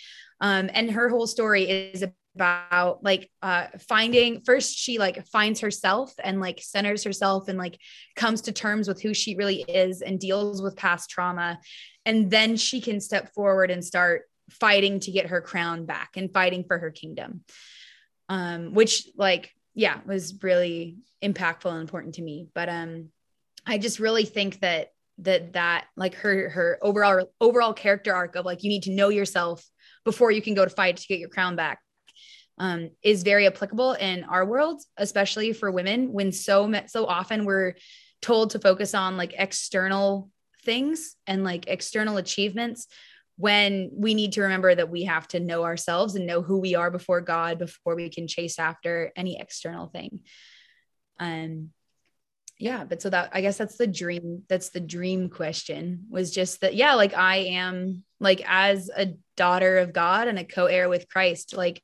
Um, 0.41 0.71
and 0.73 0.93
her 0.93 1.09
whole 1.09 1.27
story 1.27 1.65
is 1.69 2.05
about 2.35 3.05
like 3.05 3.31
uh 3.43 3.67
finding 3.89 4.41
first 4.41 4.79
she 4.79 4.99
like 4.99 5.27
finds 5.27 5.61
herself 5.61 6.15
and 6.23 6.41
like 6.41 6.63
centers 6.63 7.05
herself 7.05 7.47
and 7.49 7.59
like 7.59 7.79
comes 8.17 8.41
to 8.41 8.53
terms 8.53 8.89
with 8.89 9.03
who 9.03 9.13
she 9.13 9.37
really 9.37 9.61
is 9.69 10.01
and 10.01 10.19
deals 10.19 10.63
with 10.63 10.75
past 10.75 11.11
trauma 11.11 11.59
and 12.07 12.31
then 12.31 12.57
she 12.57 12.81
can 12.81 13.01
step 13.01 13.35
forward 13.35 13.71
and 13.71 13.85
start 13.85 14.23
fighting 14.51 14.99
to 14.99 15.11
get 15.11 15.27
her 15.27 15.43
crown 15.43 15.85
back 15.85 16.17
and 16.17 16.33
fighting 16.33 16.65
for 16.65 16.79
her 16.79 16.91
kingdom 16.91 17.45
um 18.31 18.73
which 18.73 19.07
like 19.15 19.53
yeah 19.75 20.01
was 20.07 20.43
really 20.43 20.99
impactful 21.23 21.71
and 21.71 21.81
important 21.81 22.15
to 22.17 22.23
me. 22.23 22.49
But 22.55 22.69
um 22.69 23.09
i 23.65 23.79
just 23.79 24.01
really 24.01 24.25
think 24.25 24.59
that 24.61 24.89
that 25.19 25.53
that 25.53 25.87
like 25.97 26.15
her 26.17 26.49
her 26.49 26.79
overall 26.83 27.31
overall 27.41 27.73
character 27.73 28.13
arc 28.13 28.35
of 28.35 28.45
like 28.45 28.65
you 28.65 28.71
need 28.71 28.83
to 28.83 28.91
know 28.91 29.09
yourself 29.09 29.65
before 30.05 30.33
you 30.33 30.43
can 30.43 30.55
go 30.55 30.65
to 30.65 30.71
fight 30.71 30.97
to 30.97 31.07
get 31.07 31.21
your 31.21 31.29
crown 31.29 31.55
back 31.55 31.79
um, 32.59 32.91
is 33.03 33.23
very 33.23 33.47
applicable 33.47 33.95
in 33.95 34.25
our 34.25 34.45
world, 34.45 34.83
especially 34.97 35.53
for 35.53 35.71
women, 35.71 36.13
when 36.13 36.33
so 36.33 36.73
so 36.87 37.07
often 37.07 37.45
we're 37.45 37.75
told 38.21 38.51
to 38.51 38.59
focus 38.59 38.95
on 38.95 39.17
like 39.17 39.35
external 39.37 40.31
things 40.65 41.17
and 41.27 41.43
like 41.43 41.67
external 41.67 42.19
achievements 42.19 42.87
when 43.43 43.91
we 43.93 44.15
need 44.15 44.35
to 44.35 44.43
remember 44.43 44.73
that 44.73 44.89
we 44.89 45.03
have 45.03 45.27
to 45.27 45.41
know 45.41 45.65
ourselves 45.65 46.15
and 46.15 46.29
know 46.29 46.43
who 46.43 46.59
we 46.61 46.77
are 46.77 46.93
before 46.93 47.21
God 47.21 47.59
before 47.59 47.97
we 47.97 48.09
can 48.09 48.29
chase 48.29 48.57
after 48.57 49.11
any 49.17 49.41
external 49.41 49.89
thing. 49.89 50.21
Um 51.19 51.71
yeah, 52.57 52.85
but 52.85 53.03
so 53.03 53.11
that 53.11 53.31
I 53.33 53.41
guess 53.41 53.59
that's 53.59 53.77
the 53.77 53.89
dream 53.89 54.45
that's 54.49 54.69
the 54.69 54.79
dream 54.79 55.29
question 55.29 56.07
was 56.09 56.31
just 56.31 56.61
that 56.61 56.77
yeah, 56.77 56.95
like 56.95 57.15
I 57.15 57.39
am 57.63 58.05
like 58.21 58.45
as 58.47 58.89
a 58.97 59.15
daughter 59.37 59.79
of 59.79 59.93
God 59.93 60.29
and 60.29 60.39
a 60.39 60.45
co-heir 60.45 60.89
with 60.89 61.09
Christ, 61.09 61.57
like 61.57 61.83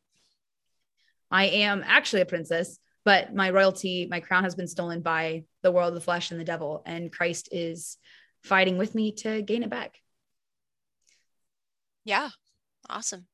I 1.32 1.46
am 1.46 1.82
actually 1.84 2.22
a 2.22 2.26
princess, 2.26 2.78
but 3.04 3.34
my 3.34 3.50
royalty, 3.50 4.06
my 4.08 4.20
crown 4.20 4.44
has 4.44 4.54
been 4.54 4.68
stolen 4.68 5.00
by 5.00 5.42
the 5.64 5.72
world, 5.72 5.94
the 5.94 6.00
flesh, 6.00 6.30
and 6.30 6.38
the 6.38 6.44
devil. 6.44 6.84
And 6.86 7.12
Christ 7.12 7.48
is 7.50 7.96
fighting 8.44 8.78
with 8.78 8.94
me 8.94 9.10
to 9.22 9.42
gain 9.42 9.64
it 9.64 9.70
back. 9.70 9.98
Yeah. 12.08 12.30
Awesome. 12.88 13.26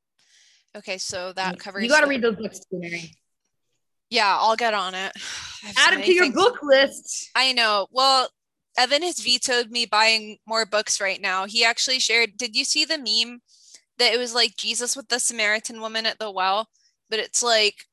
Okay. 0.75 0.97
So 0.97 1.33
that 1.33 1.59
covers. 1.59 1.83
You 1.83 1.89
got 1.89 2.01
to 2.01 2.07
read 2.07 2.21
those 2.21 2.35
books 2.35 2.59
too, 2.59 2.79
Mary. 2.79 3.11
Yeah, 4.09 4.37
I'll 4.39 4.55
get 4.55 4.73
on 4.73 4.93
it. 4.93 5.11
Add 5.77 5.99
it 5.99 6.05
to 6.05 6.13
your 6.13 6.25
things. 6.25 6.35
book 6.35 6.59
list. 6.61 7.31
I 7.35 7.53
know. 7.53 7.87
Well, 7.91 8.29
Evan 8.77 9.01
has 9.03 9.19
vetoed 9.19 9.71
me 9.71 9.85
buying 9.85 10.37
more 10.45 10.65
books 10.65 11.01
right 11.01 11.21
now. 11.21 11.45
He 11.45 11.63
actually 11.63 11.99
shared, 11.99 12.37
did 12.37 12.55
you 12.55 12.65
see 12.65 12.85
the 12.85 12.97
meme 12.97 13.39
that 13.97 14.13
it 14.13 14.19
was 14.19 14.35
like 14.35 14.57
Jesus 14.57 14.95
with 14.95 15.07
the 15.07 15.19
Samaritan 15.19 15.81
woman 15.81 16.05
at 16.05 16.19
the 16.19 16.29
well? 16.29 16.67
but 17.09 17.19
it's 17.19 17.43
like 17.43 17.85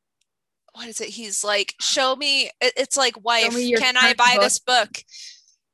what 0.74 0.88
is 0.88 1.00
it 1.00 1.08
he's 1.08 1.44
like 1.44 1.74
show 1.80 2.16
me 2.16 2.50
it's 2.60 2.96
like 2.96 3.22
wife 3.24 3.54
me 3.54 3.74
can 3.74 3.96
i 3.96 4.14
buy 4.14 4.32
book. 4.34 4.42
this 4.42 4.58
book 4.58 4.90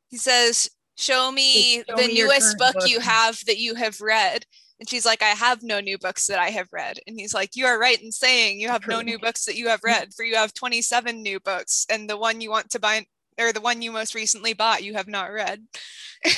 he 0.08 0.16
says 0.16 0.68
show 0.96 1.30
me 1.30 1.82
show 1.88 1.96
the 1.96 2.08
me 2.08 2.14
newest 2.14 2.58
book, 2.58 2.74
book 2.74 2.88
you 2.88 3.00
have 3.00 3.38
that 3.46 3.58
you 3.58 3.74
have 3.74 4.00
read 4.00 4.44
and 4.78 4.88
she's 4.88 5.04
like 5.06 5.22
i 5.22 5.26
have 5.26 5.62
no 5.62 5.80
new 5.80 5.98
books 5.98 6.26
that 6.26 6.38
i 6.38 6.48
have 6.48 6.68
read. 6.72 6.98
And 7.06 7.18
he's 7.18 7.34
like 7.34 7.56
you 7.56 7.66
are 7.66 7.78
right 7.78 8.00
in 8.00 8.12
saying 8.12 8.60
you 8.60 8.68
have 8.68 8.86
no 8.86 9.00
new 9.00 9.18
books 9.18 9.44
that 9.44 9.56
you 9.56 9.68
have 9.68 9.80
read 9.84 10.14
for 10.14 10.24
you 10.24 10.36
have 10.36 10.54
27 10.54 11.22
new 11.22 11.40
books 11.40 11.86
and 11.90 12.08
the 12.08 12.16
one 12.16 12.40
you 12.40 12.50
want 12.50 12.70
to 12.70 12.80
buy 12.80 13.06
or 13.40 13.52
the 13.52 13.60
one 13.60 13.82
you 13.82 13.92
most 13.92 14.14
recently 14.14 14.52
bought 14.52 14.82
you 14.82 14.94
have 14.94 15.08
not 15.08 15.32
read. 15.32 15.62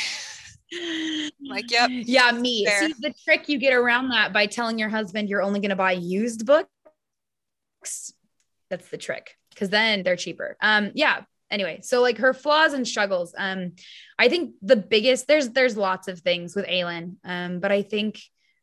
Like 1.45 1.69
yep 1.69 1.91
yeah 1.91 2.31
me. 2.31 2.65
see 2.65 2.95
the 3.01 3.13
trick 3.25 3.49
you 3.49 3.59
get 3.59 3.73
around 3.73 4.11
that 4.11 4.33
by 4.33 4.47
telling 4.47 4.79
your 4.79 4.89
husband 4.89 5.29
you're 5.29 5.43
only 5.43 5.59
going 5.59 5.71
to 5.71 5.75
buy 5.75 5.91
used 5.91 6.47
books 6.47 8.13
that's 8.71 8.89
the 8.89 8.97
trick 8.97 9.37
because 9.51 9.69
then 9.69 10.03
they're 10.03 10.17
cheaper. 10.17 10.57
Um, 10.63 10.93
yeah. 10.95 11.23
Anyway, 11.51 11.81
so 11.83 12.01
like 12.01 12.19
her 12.19 12.33
flaws 12.33 12.73
and 12.73 12.87
struggles. 12.87 13.35
Um, 13.37 13.73
I 14.19 14.29
think 14.29 14.55
the 14.63 14.77
biggest 14.77 15.27
there's 15.27 15.51
there's 15.51 15.77
lots 15.77 16.09
of 16.09 16.21
things 16.21 16.55
with 16.55 16.67
Aelin. 16.67 17.17
Um, 17.25 17.61
but 17.61 17.73
I 17.73 17.83
think 17.83 18.21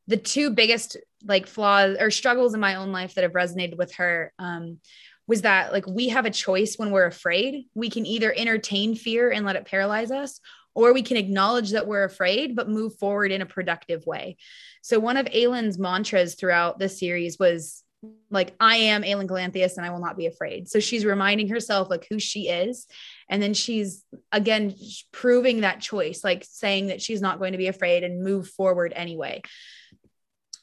the 0.07 0.17
two 0.17 0.51
biggest 0.51 0.97
like 1.25 1.47
flaws 1.47 1.97
or 1.99 2.11
struggles 2.11 2.53
in 2.53 2.59
my 2.59 2.75
own 2.75 2.91
life 2.91 3.15
that 3.15 3.23
have 3.23 3.33
resonated 3.33 3.77
with 3.77 3.93
her 3.95 4.31
um 4.39 4.79
was 5.27 5.41
that 5.41 5.73
like 5.73 5.85
we 5.85 6.09
have 6.09 6.25
a 6.25 6.31
choice 6.31 6.75
when 6.77 6.91
we're 6.91 7.05
afraid. 7.05 7.65
We 7.75 7.89
can 7.89 8.05
either 8.05 8.33
entertain 8.35 8.95
fear 8.95 9.29
and 9.29 9.45
let 9.45 9.57
it 9.57 9.65
paralyze 9.65 10.09
us, 10.09 10.39
or 10.73 10.93
we 10.93 11.03
can 11.03 11.17
acknowledge 11.17 11.71
that 11.71 11.87
we're 11.87 12.05
afraid 12.05 12.55
but 12.55 12.69
move 12.69 12.97
forward 12.97 13.31
in 13.31 13.41
a 13.41 13.45
productive 13.45 14.05
way. 14.05 14.37
So 14.81 14.99
one 14.99 15.17
of 15.17 15.25
Aelin's 15.25 15.77
mantras 15.77 16.35
throughout 16.35 16.79
the 16.79 16.87
series 16.87 17.37
was 17.37 17.83
like 18.29 18.55
I 18.59 18.77
am 18.77 19.03
Aelin 19.03 19.27
Galathynius 19.27 19.77
and 19.77 19.85
I 19.85 19.89
will 19.89 19.99
not 19.99 20.17
be 20.17 20.27
afraid. 20.27 20.69
So 20.69 20.79
she's 20.79 21.05
reminding 21.05 21.49
herself 21.49 21.89
like 21.89 22.05
who 22.09 22.19
she 22.19 22.49
is. 22.49 22.87
And 23.29 23.41
then 23.41 23.53
she's 23.53 24.03
again 24.31 24.75
proving 25.11 25.61
that 25.61 25.81
choice, 25.81 26.23
like 26.23 26.45
saying 26.47 26.87
that 26.87 27.01
she's 27.01 27.21
not 27.21 27.39
going 27.39 27.53
to 27.53 27.57
be 27.57 27.67
afraid 27.67 28.03
and 28.03 28.23
move 28.23 28.47
forward 28.49 28.93
anyway. 28.95 29.41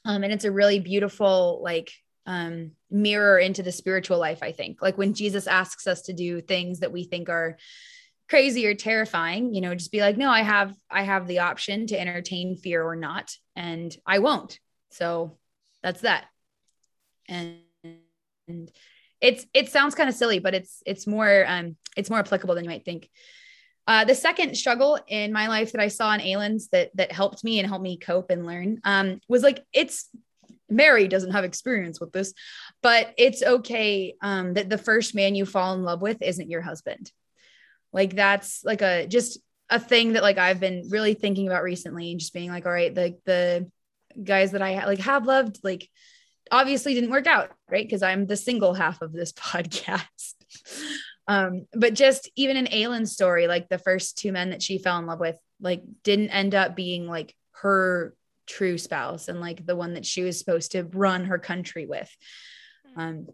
Um, 0.05 0.23
and 0.23 0.33
it's 0.33 0.45
a 0.45 0.53
really 0.53 0.79
beautiful 0.79 1.61
like 1.63 1.93
um, 2.27 2.73
mirror 2.91 3.39
into 3.39 3.63
the 3.63 3.73
spiritual 3.73 4.19
life, 4.19 4.43
I 4.43 4.53
think. 4.53 4.81
Like 4.81 4.97
when 4.99 5.15
Jesus 5.15 5.47
asks 5.47 5.87
us 5.87 6.03
to 6.03 6.13
do 6.13 6.41
things 6.41 6.81
that 6.81 6.93
we 6.93 7.05
think 7.05 7.29
are 7.29 7.59
crazy 8.29 8.67
or 8.67 8.75
terrifying, 8.75 9.55
you 9.55 9.61
know, 9.61 9.75
just 9.75 9.93
be 9.93 10.01
like, 10.01 10.17
no, 10.17 10.31
I 10.31 10.43
have 10.43 10.75
I 10.91 11.03
have 11.03 11.27
the 11.27 11.41
option 11.41 11.87
to 11.89 12.01
entertain 12.01 12.57
fear 12.57 12.83
or 12.83 12.97
not, 12.97 13.35
and 13.57 13.95
I 14.07 14.21
won't. 14.21 14.59
So 14.91 15.39
that's 15.83 16.03
that 16.03 16.27
and, 17.29 17.61
it's 19.21 19.47
it 19.55 19.71
sounds 19.71 19.95
kind 19.95 20.09
of 20.09 20.15
silly 20.15 20.39
but 20.39 20.55
it's 20.55 20.83
it's 20.85 21.07
more 21.07 21.47
um 21.49 21.77
it's 21.97 22.11
more 22.11 22.19
applicable 22.19 22.55
than 22.55 22.65
you 22.65 22.69
might 22.69 22.85
think 22.85 23.09
uh, 23.87 24.05
the 24.05 24.15
second 24.15 24.57
struggle 24.57 24.99
in 25.09 25.33
my 25.33 25.47
life 25.49 25.73
that 25.73 25.81
I 25.81 25.89
saw 25.89 26.13
in 26.15 26.21
Aelin's 26.21 26.69
that 26.69 26.91
that 26.97 27.13
helped 27.13 27.45
me 27.45 27.59
and 27.59 27.69
helped 27.69 27.83
me 27.83 27.99
cope 27.99 28.31
and 28.31 28.47
learn 28.47 28.81
um, 28.85 29.21
was 29.29 29.43
like 29.43 29.65
it's 29.73 30.09
Mary 30.71 31.09
doesn't 31.09 31.33
have 31.33 31.45
experience 31.45 32.01
with 32.01 32.13
this, 32.13 32.33
but 32.83 33.13
it's 33.19 33.43
okay 33.43 34.15
um, 34.23 34.55
that 34.55 34.71
the 34.71 34.79
first 34.79 35.15
man 35.15 35.35
you 35.35 35.45
fall 35.45 35.75
in 35.75 35.83
love 35.83 36.01
with 36.01 36.23
isn't 36.23 36.51
your 36.51 36.63
husband. 36.63 37.13
Like 37.93 38.17
that's 38.17 38.65
like 38.65 38.81
a 38.81 39.07
just 39.07 39.39
a 39.69 39.79
thing 39.79 40.15
that 40.15 40.23
like 40.23 40.39
I've 40.39 40.61
been 40.61 40.89
really 40.91 41.15
thinking 41.15 41.47
about 41.47 41.63
recently 41.63 42.11
and 42.11 42.21
just 42.21 42.33
being 42.33 42.51
like, 42.51 42.67
all 42.67 42.73
right, 42.73 42.95
the 42.95 43.17
the 43.27 43.71
guys 44.23 44.53
that 44.53 44.63
I 44.63 44.87
like 44.87 45.01
have 45.01 45.27
loved 45.27 45.61
like 45.63 45.89
obviously 46.51 46.95
didn't 46.95 47.11
work 47.11 47.27
out, 47.27 47.51
right? 47.71 47.85
Because 47.85 48.03
I'm 48.03 48.27
the 48.27 48.37
single 48.37 48.75
half 48.75 49.03
of 49.03 49.13
this 49.13 49.33
podcast. 49.35 50.35
um, 51.29 51.67
but 51.73 51.95
just 51.95 52.31
even 52.37 52.57
in 52.57 52.73
Aelin's 52.73 53.13
story, 53.13 53.47
like 53.47 53.69
the 53.69 53.79
first 53.79 54.19
two 54.19 54.33
men 54.33 54.51
that 54.51 54.63
she 54.63 54.79
fell 54.79 54.99
in 54.99 55.07
love 55.07 55.21
with, 55.21 55.39
like 55.61 55.83
didn't 56.03 56.31
end 56.31 56.55
up 56.55 56.77
being 56.77 57.07
like 57.07 57.35
her 57.63 58.15
true 58.47 58.77
spouse 58.77 59.29
and 59.29 59.41
like 59.41 59.65
the 59.65 59.77
one 59.77 59.95
that 59.95 60.05
she 60.05 60.23
was 60.23 60.39
supposed 60.39 60.73
to 60.73 60.85
run 60.85 61.27
her 61.27 61.39
country 61.39 61.87
with. 61.87 62.15
Hmm. 62.95 63.01
Um, 63.01 63.27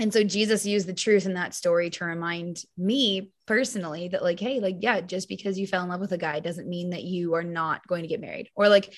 and 0.00 0.12
so 0.12 0.22
Jesus 0.22 0.64
used 0.64 0.86
the 0.86 0.94
truth 0.94 1.26
in 1.26 1.34
that 1.34 1.54
story 1.54 1.90
to 1.90 2.04
remind 2.04 2.62
me 2.76 3.32
personally 3.46 4.08
that, 4.08 4.22
like, 4.22 4.38
hey, 4.38 4.60
like, 4.60 4.76
yeah, 4.78 5.00
just 5.00 5.28
because 5.28 5.58
you 5.58 5.66
fell 5.66 5.82
in 5.82 5.88
love 5.88 6.00
with 6.00 6.12
a 6.12 6.18
guy 6.18 6.38
doesn't 6.38 6.68
mean 6.68 6.90
that 6.90 7.02
you 7.02 7.34
are 7.34 7.42
not 7.42 7.84
going 7.88 8.02
to 8.02 8.08
get 8.08 8.20
married. 8.20 8.48
Or 8.54 8.68
like, 8.68 8.94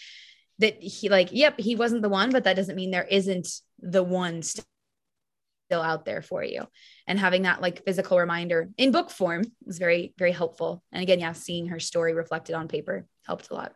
that 0.60 0.82
he 0.82 1.08
like 1.08 1.30
yep 1.32 1.58
he 1.58 1.74
wasn't 1.74 2.02
the 2.02 2.08
one 2.08 2.30
but 2.30 2.44
that 2.44 2.56
doesn't 2.56 2.76
mean 2.76 2.90
there 2.90 3.06
isn't 3.10 3.48
the 3.80 4.02
one 4.02 4.42
still 4.42 5.82
out 5.82 6.04
there 6.04 6.20
for 6.20 6.42
you. 6.42 6.66
And 7.06 7.18
having 7.18 7.42
that 7.42 7.62
like 7.62 7.84
physical 7.84 8.18
reminder 8.18 8.70
in 8.76 8.90
book 8.90 9.10
form 9.10 9.44
was 9.64 9.78
very 9.78 10.14
very 10.18 10.32
helpful. 10.32 10.82
And 10.92 11.02
again 11.02 11.20
yeah 11.20 11.32
seeing 11.32 11.68
her 11.68 11.80
story 11.80 12.12
reflected 12.12 12.54
on 12.54 12.68
paper 12.68 13.06
helped 13.24 13.50
a 13.50 13.54
lot. 13.54 13.72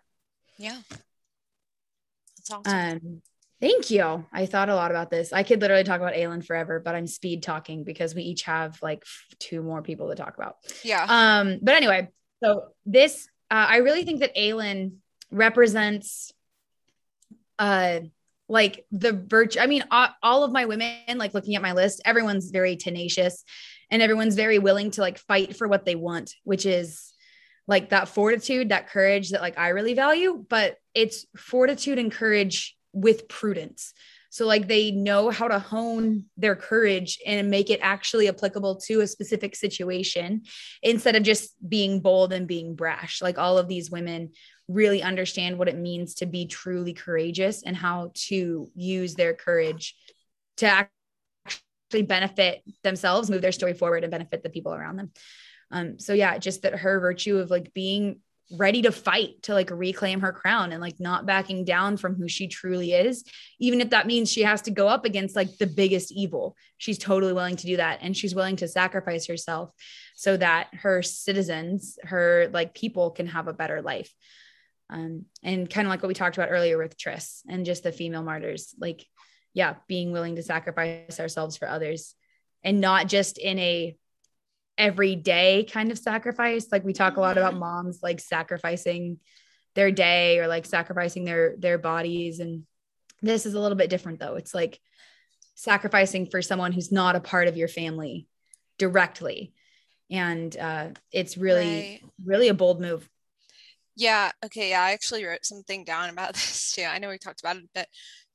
Yeah. 0.58 0.78
That's 2.36 2.50
awesome. 2.50 2.90
Um, 2.90 3.22
thank 3.60 3.90
you. 3.90 4.26
I 4.32 4.46
thought 4.46 4.68
a 4.68 4.74
lot 4.74 4.90
about 4.90 5.10
this. 5.10 5.32
I 5.32 5.42
could 5.42 5.60
literally 5.60 5.84
talk 5.84 6.00
about 6.00 6.14
Aelin 6.14 6.44
forever 6.44 6.80
but 6.80 6.94
i'm 6.94 7.06
speed 7.06 7.42
talking 7.42 7.84
because 7.84 8.14
we 8.14 8.22
each 8.22 8.42
have 8.42 8.78
like 8.82 9.04
two 9.38 9.62
more 9.62 9.80
people 9.80 10.10
to 10.10 10.16
talk 10.16 10.36
about. 10.36 10.56
Yeah. 10.82 11.06
Um 11.08 11.60
but 11.62 11.76
anyway 11.76 12.08
so 12.42 12.64
this 12.84 13.28
uh, 13.50 13.66
i 13.70 13.76
really 13.78 14.04
think 14.04 14.20
that 14.20 14.36
Aelin 14.36 14.96
represents 15.30 16.32
uh 17.58 18.00
like 18.48 18.84
the 18.92 19.12
virtue 19.12 19.58
i 19.60 19.66
mean 19.66 19.82
all 20.22 20.44
of 20.44 20.52
my 20.52 20.66
women 20.66 21.16
like 21.16 21.34
looking 21.34 21.54
at 21.54 21.62
my 21.62 21.72
list 21.72 22.02
everyone's 22.04 22.50
very 22.50 22.76
tenacious 22.76 23.42
and 23.90 24.02
everyone's 24.02 24.34
very 24.34 24.58
willing 24.58 24.90
to 24.90 25.00
like 25.00 25.18
fight 25.18 25.56
for 25.56 25.66
what 25.66 25.84
they 25.84 25.94
want 25.94 26.34
which 26.44 26.66
is 26.66 27.12
like 27.66 27.90
that 27.90 28.08
fortitude 28.08 28.68
that 28.68 28.90
courage 28.90 29.30
that 29.30 29.40
like 29.40 29.58
i 29.58 29.68
really 29.68 29.94
value 29.94 30.44
but 30.48 30.76
it's 30.94 31.26
fortitude 31.36 31.98
and 31.98 32.12
courage 32.12 32.76
with 32.94 33.28
prudence. 33.28 33.92
So 34.30 34.46
like 34.46 34.66
they 34.66 34.90
know 34.90 35.30
how 35.30 35.46
to 35.46 35.60
hone 35.60 36.24
their 36.36 36.56
courage 36.56 37.18
and 37.24 37.50
make 37.50 37.70
it 37.70 37.78
actually 37.82 38.28
applicable 38.28 38.76
to 38.86 39.00
a 39.00 39.06
specific 39.06 39.54
situation 39.54 40.42
instead 40.82 41.14
of 41.14 41.22
just 41.22 41.52
being 41.68 42.00
bold 42.00 42.32
and 42.32 42.48
being 42.48 42.74
brash 42.74 43.22
like 43.22 43.38
all 43.38 43.58
of 43.58 43.68
these 43.68 43.92
women 43.92 44.32
really 44.68 45.02
understand 45.02 45.58
what 45.58 45.68
it 45.68 45.76
means 45.76 46.14
to 46.14 46.26
be 46.26 46.46
truly 46.46 46.92
courageous 46.92 47.62
and 47.62 47.76
how 47.76 48.10
to 48.14 48.70
use 48.74 49.14
their 49.14 49.34
courage 49.34 49.94
to 50.56 50.66
actually 50.66 52.02
benefit 52.02 52.62
themselves, 52.82 53.30
move 53.30 53.42
their 53.42 53.52
story 53.52 53.74
forward, 53.74 54.04
and 54.04 54.10
benefit 54.10 54.42
the 54.42 54.50
people 54.50 54.74
around 54.74 54.96
them. 54.96 55.10
Um, 55.70 55.98
so 55.98 56.12
yeah, 56.12 56.38
just 56.38 56.62
that 56.62 56.78
her 56.78 57.00
virtue 57.00 57.38
of 57.38 57.50
like 57.50 57.74
being 57.74 58.20
ready 58.52 58.82
to 58.82 58.92
fight 58.92 59.42
to 59.42 59.54
like 59.54 59.70
reclaim 59.70 60.20
her 60.20 60.32
crown 60.32 60.72
and 60.72 60.80
like 60.80 61.00
not 61.00 61.26
backing 61.26 61.64
down 61.64 61.96
from 61.96 62.14
who 62.14 62.28
she 62.28 62.46
truly 62.46 62.92
is 62.92 63.24
even 63.58 63.80
if 63.80 63.90
that 63.90 64.06
means 64.06 64.30
she 64.30 64.42
has 64.42 64.60
to 64.60 64.70
go 64.70 64.86
up 64.86 65.06
against 65.06 65.34
like 65.34 65.56
the 65.56 65.66
biggest 65.66 66.12
evil 66.12 66.54
she's 66.76 66.98
totally 66.98 67.32
willing 67.32 67.56
to 67.56 67.66
do 67.66 67.78
that 67.78 68.00
and 68.02 68.14
she's 68.14 68.34
willing 68.34 68.56
to 68.56 68.68
sacrifice 68.68 69.26
herself 69.26 69.70
so 70.14 70.36
that 70.36 70.68
her 70.74 71.02
citizens 71.02 71.98
her 72.02 72.50
like 72.52 72.74
people 72.74 73.10
can 73.10 73.26
have 73.26 73.48
a 73.48 73.52
better 73.52 73.80
life 73.80 74.12
um, 74.90 75.24
and 75.42 75.68
kind 75.68 75.86
of 75.86 75.90
like 75.90 76.02
what 76.02 76.08
we 76.08 76.14
talked 76.14 76.36
about 76.36 76.50
earlier 76.50 76.78
with 76.78 76.96
Tris 76.96 77.42
and 77.48 77.64
just 77.64 77.82
the 77.82 77.92
female 77.92 78.22
martyrs 78.22 78.74
like 78.78 79.04
yeah 79.54 79.74
being 79.88 80.12
willing 80.12 80.36
to 80.36 80.42
sacrifice 80.42 81.18
ourselves 81.20 81.56
for 81.56 81.68
others 81.68 82.14
and 82.62 82.80
not 82.80 83.06
just 83.06 83.38
in 83.38 83.58
a 83.58 83.96
everyday 84.76 85.64
kind 85.70 85.92
of 85.92 85.98
sacrifice. 85.98 86.66
Like 86.72 86.84
we 86.84 86.92
talk 86.92 87.16
a 87.16 87.20
lot 87.20 87.38
about 87.38 87.52
mm-hmm. 87.52 87.60
moms 87.60 88.00
like 88.02 88.20
sacrificing 88.20 89.18
their 89.74 89.90
day 89.90 90.38
or 90.38 90.48
like 90.48 90.66
sacrificing 90.66 91.24
their 91.24 91.56
their 91.58 91.78
bodies 91.78 92.40
and 92.40 92.64
this 93.22 93.46
is 93.46 93.54
a 93.54 93.60
little 93.60 93.76
bit 93.76 93.90
different 93.90 94.20
though. 94.20 94.36
It's 94.36 94.54
like 94.54 94.80
sacrificing 95.54 96.26
for 96.26 96.42
someone 96.42 96.72
who's 96.72 96.92
not 96.92 97.16
a 97.16 97.20
part 97.20 97.48
of 97.48 97.56
your 97.56 97.68
family 97.68 98.26
directly. 98.78 99.52
And 100.10 100.56
uh 100.56 100.88
it's 101.12 101.36
really 101.36 102.00
right. 102.02 102.10
really 102.24 102.48
a 102.48 102.54
bold 102.54 102.80
move. 102.80 103.08
Yeah, 103.96 104.32
okay, 104.44 104.70
yeah, 104.70 104.82
I 104.82 104.92
actually 104.92 105.24
wrote 105.24 105.44
something 105.44 105.84
down 105.84 106.10
about 106.10 106.32
this 106.34 106.72
too. 106.72 106.82
I 106.82 106.98
know 106.98 107.08
we 107.08 107.18
talked 107.18 107.40
about 107.40 107.56
it 107.56 107.64
a 107.64 107.68
bit, 107.74 107.88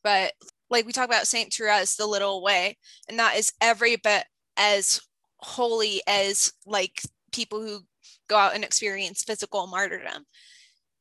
but 0.04 0.34
like 0.70 0.86
we 0.86 0.92
talk 0.92 1.08
about 1.08 1.28
Saint 1.28 1.54
Therese, 1.54 1.96
the 1.96 2.06
little 2.06 2.44
way, 2.44 2.78
and 3.08 3.20
that 3.20 3.36
is 3.38 3.52
every 3.62 3.96
bit 3.96 4.26
as 4.58 5.02
holy 5.38 6.02
as 6.08 6.52
like 6.66 7.02
people 7.32 7.62
who 7.62 7.80
go 8.28 8.38
out 8.38 8.56
and 8.56 8.64
experience 8.64 9.24
physical 9.24 9.68
martyrdom. 9.68 10.26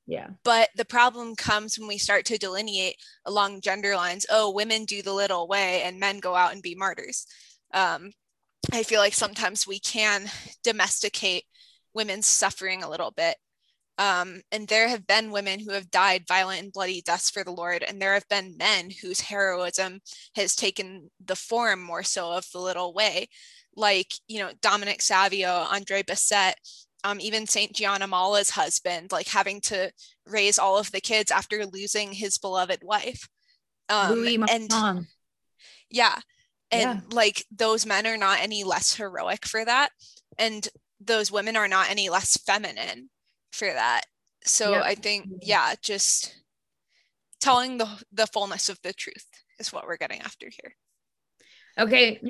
Yeah. 0.06 0.28
But 0.42 0.70
the 0.74 0.86
problem 0.86 1.36
comes 1.36 1.78
when 1.78 1.86
we 1.86 1.98
start 1.98 2.24
to 2.26 2.38
delineate 2.38 2.96
along 3.26 3.60
gender 3.60 3.94
lines. 3.94 4.24
Oh, 4.30 4.50
women 4.50 4.86
do 4.86 5.02
the 5.02 5.12
little 5.12 5.46
way 5.46 5.82
and 5.82 6.00
men 6.00 6.18
go 6.18 6.34
out 6.34 6.54
and 6.54 6.62
be 6.62 6.74
martyrs. 6.74 7.26
Um, 7.74 8.12
I 8.72 8.84
feel 8.84 9.00
like 9.00 9.12
sometimes 9.12 9.66
we 9.66 9.78
can 9.78 10.30
domesticate 10.64 11.44
women's 11.92 12.26
suffering 12.26 12.82
a 12.82 12.88
little 12.88 13.10
bit. 13.10 13.36
Um, 13.98 14.42
and 14.52 14.68
there 14.68 14.88
have 14.88 15.06
been 15.06 15.32
women 15.32 15.58
who 15.58 15.72
have 15.72 15.90
died 15.90 16.24
violent 16.28 16.62
and 16.62 16.72
bloody 16.72 17.02
deaths 17.02 17.30
for 17.30 17.42
the 17.42 17.50
Lord. 17.50 17.82
And 17.82 18.00
there 18.00 18.14
have 18.14 18.28
been 18.28 18.56
men 18.56 18.90
whose 19.02 19.20
heroism 19.20 20.00
has 20.36 20.54
taken 20.54 21.10
the 21.24 21.34
form 21.34 21.82
more 21.82 22.04
so 22.04 22.30
of 22.30 22.46
the 22.52 22.60
little 22.60 22.94
way 22.94 23.28
like 23.78 24.12
you 24.26 24.40
know 24.40 24.50
Dominic 24.60 25.00
Savio, 25.00 25.48
Andre 25.48 26.02
Bessette, 26.02 26.54
um, 27.04 27.20
even 27.20 27.46
Saint 27.46 27.72
Gianna 27.72 28.06
Molla's 28.06 28.50
husband, 28.50 29.12
like 29.12 29.28
having 29.28 29.60
to 29.62 29.90
raise 30.26 30.58
all 30.58 30.78
of 30.78 30.90
the 30.90 31.00
kids 31.00 31.30
after 31.30 31.64
losing 31.64 32.12
his 32.12 32.36
beloved 32.36 32.80
wife. 32.82 33.28
Um, 33.88 34.12
Louis 34.12 34.38
and 34.50 35.06
yeah, 35.90 36.18
and 36.70 37.00
yeah. 37.00 37.00
like 37.10 37.44
those 37.56 37.86
men 37.86 38.06
are 38.06 38.18
not 38.18 38.40
any 38.40 38.64
less 38.64 38.94
heroic 38.94 39.46
for 39.46 39.64
that, 39.64 39.90
and 40.36 40.68
those 41.00 41.32
women 41.32 41.56
are 41.56 41.68
not 41.68 41.90
any 41.90 42.10
less 42.10 42.36
feminine 42.36 43.08
for 43.52 43.66
that. 43.66 44.02
So 44.44 44.72
yeah. 44.72 44.82
I 44.82 44.94
think 44.94 45.26
yeah, 45.42 45.74
just 45.82 46.34
telling 47.40 47.78
the 47.78 47.88
the 48.12 48.26
fullness 48.26 48.68
of 48.68 48.80
the 48.82 48.92
truth 48.92 49.26
is 49.58 49.72
what 49.72 49.86
we're 49.86 49.96
getting 49.96 50.20
after 50.20 50.48
here. 50.48 50.74
Okay, 51.78 52.20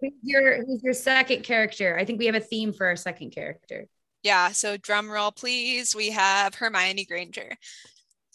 Who's 0.00 0.12
your 0.22 0.64
who's 0.64 0.82
your 0.82 0.92
second 0.92 1.42
character? 1.42 1.98
I 1.98 2.04
think 2.04 2.18
we 2.18 2.26
have 2.26 2.34
a 2.34 2.40
theme 2.40 2.72
for 2.72 2.86
our 2.86 2.96
second 2.96 3.30
character. 3.30 3.86
Yeah, 4.22 4.52
so 4.52 4.76
drum 4.76 5.10
roll 5.10 5.32
please. 5.32 5.94
We 5.94 6.10
have 6.10 6.54
Hermione 6.54 7.04
Granger. 7.04 7.52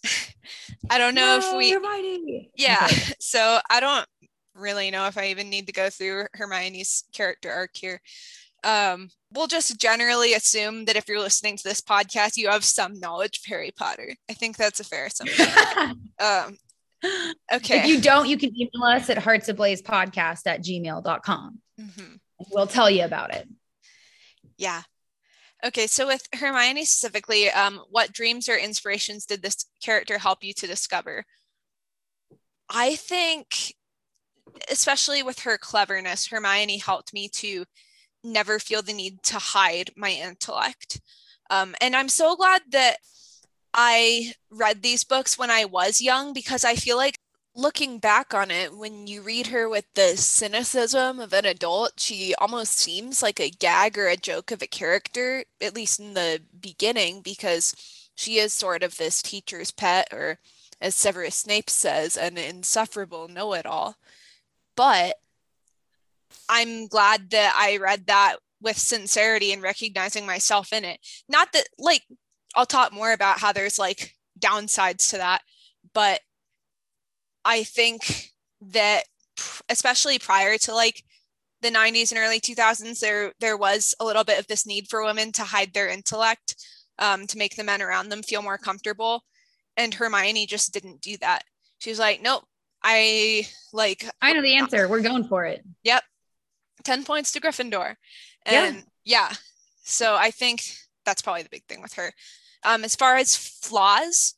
I 0.90 0.98
don't 0.98 1.16
know 1.16 1.38
if 1.38 1.58
we 1.58 1.72
Hermione. 1.72 2.52
Yeah. 2.56 2.86
Okay. 2.86 3.14
So 3.20 3.60
I 3.70 3.80
don't 3.80 4.06
really 4.54 4.92
know 4.92 5.08
if 5.08 5.18
I 5.18 5.28
even 5.28 5.50
need 5.50 5.68
to 5.68 5.74
go 5.74 5.90
through 5.90 6.26
Hermione's 6.34 7.06
character 7.14 7.50
arc 7.50 7.72
here. 7.74 8.00
Um, 8.64 9.10
we'll 9.34 9.48
just 9.48 9.80
generally 9.80 10.34
assume 10.34 10.86
that 10.86 10.96
if 10.96 11.08
you're 11.08 11.20
listening 11.20 11.58
to 11.58 11.64
this 11.64 11.82
podcast, 11.82 12.38
you 12.38 12.50
have 12.50 12.64
some 12.64 13.00
knowledge 13.00 13.40
of 13.40 13.46
Harry 13.50 13.72
Potter. 13.76 14.16
I 14.30 14.34
think 14.34 14.58
that's 14.58 14.80
a 14.80 14.84
fair 14.84 15.06
assumption. 15.08 15.48
um, 16.20 16.58
Okay. 17.52 17.80
If 17.80 17.88
you 17.88 18.02
don't, 18.02 18.28
you 18.28 18.38
can 18.38 18.52
email 18.56 18.84
us 18.84 19.10
at 19.10 19.18
heartsablaze.podcast 19.18 20.42
at 20.46 20.64
gmail.com. 20.64 21.60
Mm-hmm. 21.80 22.16
We'll 22.52 22.68
tell 22.68 22.90
you 22.90 23.04
about 23.04 23.34
it. 23.36 23.48
Yeah. 24.58 24.82
Okay. 25.66 25.88
So 25.88 26.08
with 26.08 26.28
Hermione 26.34 26.86
specifically, 26.86 27.50
um, 27.50 27.82
what 27.90 28.14
dreams 28.14 28.50
or 28.50 28.56
inspirations 28.56 29.26
did 29.26 29.42
this 29.42 29.66
character 29.84 30.18
help 30.18 30.44
you 30.44 30.54
to 30.54 30.68
discover? 30.68 31.26
I 32.70 32.96
think, 32.96 33.76
especially 34.72 35.24
with 35.24 35.40
her 35.40 35.58
cleverness, 35.58 36.28
Hermione 36.28 36.78
helped 36.78 37.14
me 37.14 37.30
to 37.30 37.66
never 38.24 38.60
feel 38.60 38.82
the 38.82 38.94
need 38.94 39.24
to 39.24 39.38
hide 39.38 39.92
my 39.96 40.12
intellect. 40.12 41.02
Um, 41.50 41.76
and 41.82 41.96
I'm 41.96 42.10
so 42.10 42.36
glad 42.36 42.62
that 42.72 42.98
I 43.74 44.34
read 44.50 44.82
these 44.82 45.04
books 45.04 45.38
when 45.38 45.50
I 45.52 45.66
was 45.66 46.02
young 46.02 46.34
because 46.34 46.64
I 46.64 46.76
feel 46.76 46.98
like 46.98 47.18
looking 47.56 48.00
back 48.00 48.34
on 48.34 48.52
it, 48.52 48.76
when 48.76 49.08
you 49.08 49.22
read 49.22 49.48
her 49.48 49.70
with 49.70 49.86
the 49.94 50.18
cynicism 50.18 51.20
of 51.20 51.34
an 51.34 51.46
adult, 51.46 51.94
she 51.98 52.34
almost 52.36 52.74
seems 52.78 53.22
like 53.22 53.40
a 53.40 53.50
gag 53.50 53.98
or 53.98 54.08
a 54.08 54.18
joke 54.18 54.52
of 54.52 54.62
a 54.62 54.68
character, 54.68 55.44
at 55.62 55.76
least 55.76 56.00
in 56.00 56.14
the 56.14 56.42
beginning, 56.60 57.22
because 57.22 57.76
she 58.16 58.38
is 58.38 58.54
sort 58.54 58.84
of 58.84 58.98
this 58.98 59.22
teacher's 59.22 59.72
pet, 59.72 60.08
or 60.12 60.40
as 60.82 60.96
Severus 60.96 61.36
Snape 61.36 61.70
says, 61.70 62.18
an 62.18 62.38
insufferable 62.38 63.28
know 63.28 63.54
it 63.54 63.66
all. 63.66 63.98
But 64.76 65.18
I'm 66.50 66.88
glad 66.88 67.30
that 67.32 67.56
I 67.58 67.78
read 67.78 68.08
that 68.08 68.38
with 68.62 68.78
sincerity 68.78 69.52
and 69.52 69.62
recognizing 69.62 70.26
myself 70.26 70.72
in 70.72 70.86
it. 70.86 71.00
Not 71.28 71.52
that, 71.54 71.68
like, 71.78 72.04
I'll 72.56 72.66
talk 72.66 72.94
more 72.94 73.12
about 73.14 73.40
how 73.40 73.52
there's 73.52 73.80
like 73.80 74.14
downsides 74.40 75.10
to 75.12 75.18
that, 75.18 75.42
but 75.94 76.22
I 77.46 77.64
think 77.64 78.32
that 78.62 79.04
especially 79.70 80.20
prior 80.20 80.58
to 80.58 80.74
like 80.74 81.04
the 81.62 81.70
90s 81.70 82.12
and 82.12 82.20
early 82.20 82.40
2000s 82.40 83.00
there 83.00 83.34
there 83.40 83.58
was 83.58 83.96
a 84.00 84.06
little 84.06 84.24
bit 84.24 84.40
of 84.40 84.48
this 84.48 84.66
need 84.66 84.88
for 84.90 85.04
women 85.04 85.32
to 85.32 85.44
hide 85.44 85.74
their 85.74 85.90
intellect 85.90 86.56
um, 87.00 87.26
to 87.26 87.38
make 87.38 87.56
the 87.56 87.64
men 87.64 87.82
around 87.82 88.10
them 88.10 88.22
feel 88.22 88.44
more 88.44 88.58
comfortable. 88.58 89.24
And 89.76 89.94
hermione 89.94 90.46
just 90.46 90.74
didn't 90.74 91.02
do 91.02 91.18
that. 91.18 91.44
She 91.80 91.90
was 91.90 92.00
like 92.00 92.22
nope 92.22 92.44
i 92.86 93.48
like 93.72 94.06
i 94.22 94.34
know 94.34 94.42
the 94.42 94.56
answer. 94.56 94.88
We're 94.88 95.02
going 95.02 95.24
for 95.24 95.46
it. 95.46 95.64
Yep 95.84 96.04
10 96.84 97.04
points 97.04 97.32
to 97.32 97.42
gryffindor 97.42 97.96
and 98.46 98.84
yeah, 99.04 99.30
yeah. 99.30 99.36
so 99.84 100.16
i 100.16 100.32
think 100.32 100.64
that's 101.06 101.22
probably 101.22 101.44
the 101.44 101.50
big 101.50 101.66
thing 101.66 101.82
with 101.82 101.94
her 101.94 102.14
um, 102.64 102.84
as 102.84 102.96
far 102.96 103.16
as 103.18 103.36
flaws, 103.36 104.36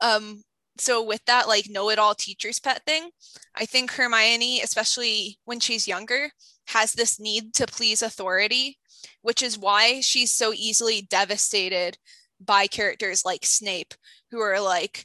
um, 0.00 0.42
so 0.78 1.02
with 1.02 1.24
that 1.26 1.48
like 1.48 1.68
know-it-all 1.68 2.14
teacher's 2.14 2.60
pet 2.60 2.82
thing, 2.86 3.10
I 3.54 3.66
think 3.66 3.92
Hermione, 3.92 4.60
especially 4.60 5.38
when 5.44 5.60
she's 5.60 5.88
younger, 5.88 6.30
has 6.68 6.92
this 6.92 7.18
need 7.18 7.54
to 7.54 7.66
please 7.66 8.02
authority, 8.02 8.78
which 9.22 9.42
is 9.42 9.58
why 9.58 10.00
she's 10.00 10.32
so 10.32 10.52
easily 10.54 11.02
devastated 11.02 11.98
by 12.40 12.66
characters 12.66 13.24
like 13.24 13.44
Snape, 13.44 13.94
who 14.30 14.40
are 14.40 14.60
like, 14.60 15.04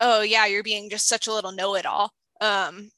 "Oh 0.00 0.22
yeah, 0.22 0.46
you're 0.46 0.62
being 0.62 0.90
just 0.90 1.08
such 1.08 1.26
a 1.26 1.32
little 1.32 1.52
know-it-all." 1.52 2.12
Um, 2.40 2.90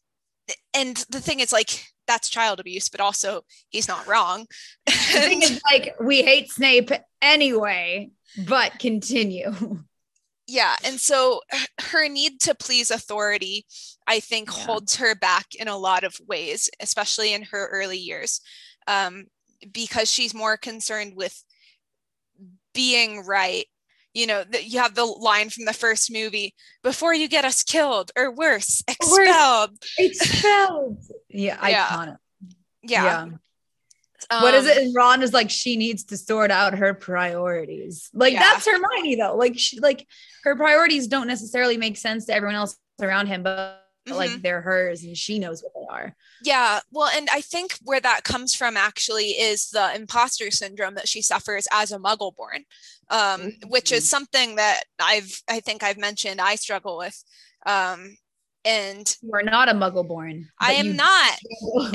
and 0.74 0.96
the 1.10 1.20
thing 1.20 1.40
is, 1.40 1.52
like, 1.52 1.86
that's 2.06 2.28
child 2.28 2.60
abuse, 2.60 2.88
but 2.88 3.00
also 3.00 3.42
he's 3.68 3.88
not 3.88 4.06
wrong. 4.06 4.46
the 4.86 4.92
thing 4.92 5.42
is, 5.42 5.60
like, 5.70 5.94
we 6.00 6.22
hate 6.22 6.50
Snape 6.50 6.90
anyway 7.22 8.10
but 8.46 8.78
continue. 8.78 9.52
Yeah. 10.46 10.76
And 10.84 11.00
so 11.00 11.40
her 11.80 12.08
need 12.08 12.40
to 12.40 12.54
please 12.54 12.90
authority, 12.90 13.64
I 14.06 14.20
think, 14.20 14.48
yeah. 14.48 14.64
holds 14.64 14.96
her 14.96 15.14
back 15.14 15.54
in 15.54 15.68
a 15.68 15.76
lot 15.76 16.04
of 16.04 16.16
ways, 16.26 16.68
especially 16.80 17.32
in 17.32 17.42
her 17.44 17.68
early 17.68 17.98
years, 17.98 18.40
um, 18.86 19.26
because 19.72 20.10
she's 20.10 20.34
more 20.34 20.56
concerned 20.56 21.14
with 21.16 21.42
being 22.74 23.24
right. 23.24 23.66
You 24.14 24.26
know, 24.28 24.44
that 24.44 24.66
you 24.66 24.78
have 24.78 24.94
the 24.94 25.04
line 25.04 25.50
from 25.50 25.64
the 25.64 25.72
first 25.72 26.12
movie 26.12 26.54
before 26.82 27.12
you 27.12 27.28
get 27.28 27.44
us 27.44 27.62
killed 27.62 28.12
or 28.16 28.30
worse, 28.30 28.82
expelled. 28.88 29.70
Worse, 29.70 29.78
expelled. 29.98 30.98
yeah, 31.28 31.68
yeah. 31.68 31.86
iconic. 31.86 32.16
Yeah. 32.82 33.04
yeah. 33.04 33.26
Um, 34.30 34.42
what 34.42 34.54
is 34.54 34.66
it? 34.66 34.78
And 34.78 34.94
Ron 34.94 35.22
is 35.22 35.32
like, 35.32 35.50
she 35.50 35.76
needs 35.76 36.04
to 36.04 36.16
sort 36.16 36.50
out 36.50 36.78
her 36.78 36.94
priorities. 36.94 38.08
Like 38.14 38.32
yeah. 38.32 38.40
that's 38.40 38.66
Hermione 38.66 39.16
though. 39.16 39.36
Like 39.36 39.58
she, 39.58 39.80
like 39.80 40.06
her 40.44 40.56
priorities 40.56 41.08
don't 41.08 41.26
necessarily 41.26 41.76
make 41.76 41.96
sense 41.96 42.26
to 42.26 42.34
everyone 42.34 42.54
else 42.54 42.76
around 43.02 43.26
him, 43.26 43.42
but 43.42 43.83
mm-hmm. 44.06 44.16
like 44.16 44.42
they're 44.42 44.60
hers 44.60 45.02
and 45.02 45.16
she 45.16 45.38
knows 45.38 45.62
what 45.62 45.72
they 45.74 45.86
are. 45.94 46.14
Yeah. 46.42 46.80
Well, 46.90 47.10
and 47.14 47.28
I 47.32 47.40
think 47.40 47.78
where 47.82 48.00
that 48.00 48.24
comes 48.24 48.54
from 48.54 48.76
actually 48.76 49.30
is 49.30 49.70
the 49.70 49.94
imposter 49.94 50.50
syndrome 50.50 50.94
that 50.94 51.08
she 51.08 51.22
suffers 51.22 51.66
as 51.72 51.92
a 51.92 51.98
muggle 51.98 52.34
born, 52.36 52.64
um, 53.10 53.40
mm-hmm. 53.40 53.68
which 53.68 53.92
is 53.92 54.08
something 54.08 54.56
that 54.56 54.84
I've, 55.00 55.42
I 55.48 55.60
think 55.60 55.82
I've 55.82 55.98
mentioned 55.98 56.40
I 56.40 56.56
struggle 56.56 56.98
with. 56.98 57.22
Um, 57.66 58.16
and 58.64 59.14
you 59.22 59.30
are 59.34 59.42
not 59.42 59.68
a 59.68 59.72
muggle 59.72 60.06
born. 60.06 60.48
I 60.58 60.72
am 60.72 60.96
not. 60.96 61.38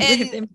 And, 0.00 0.48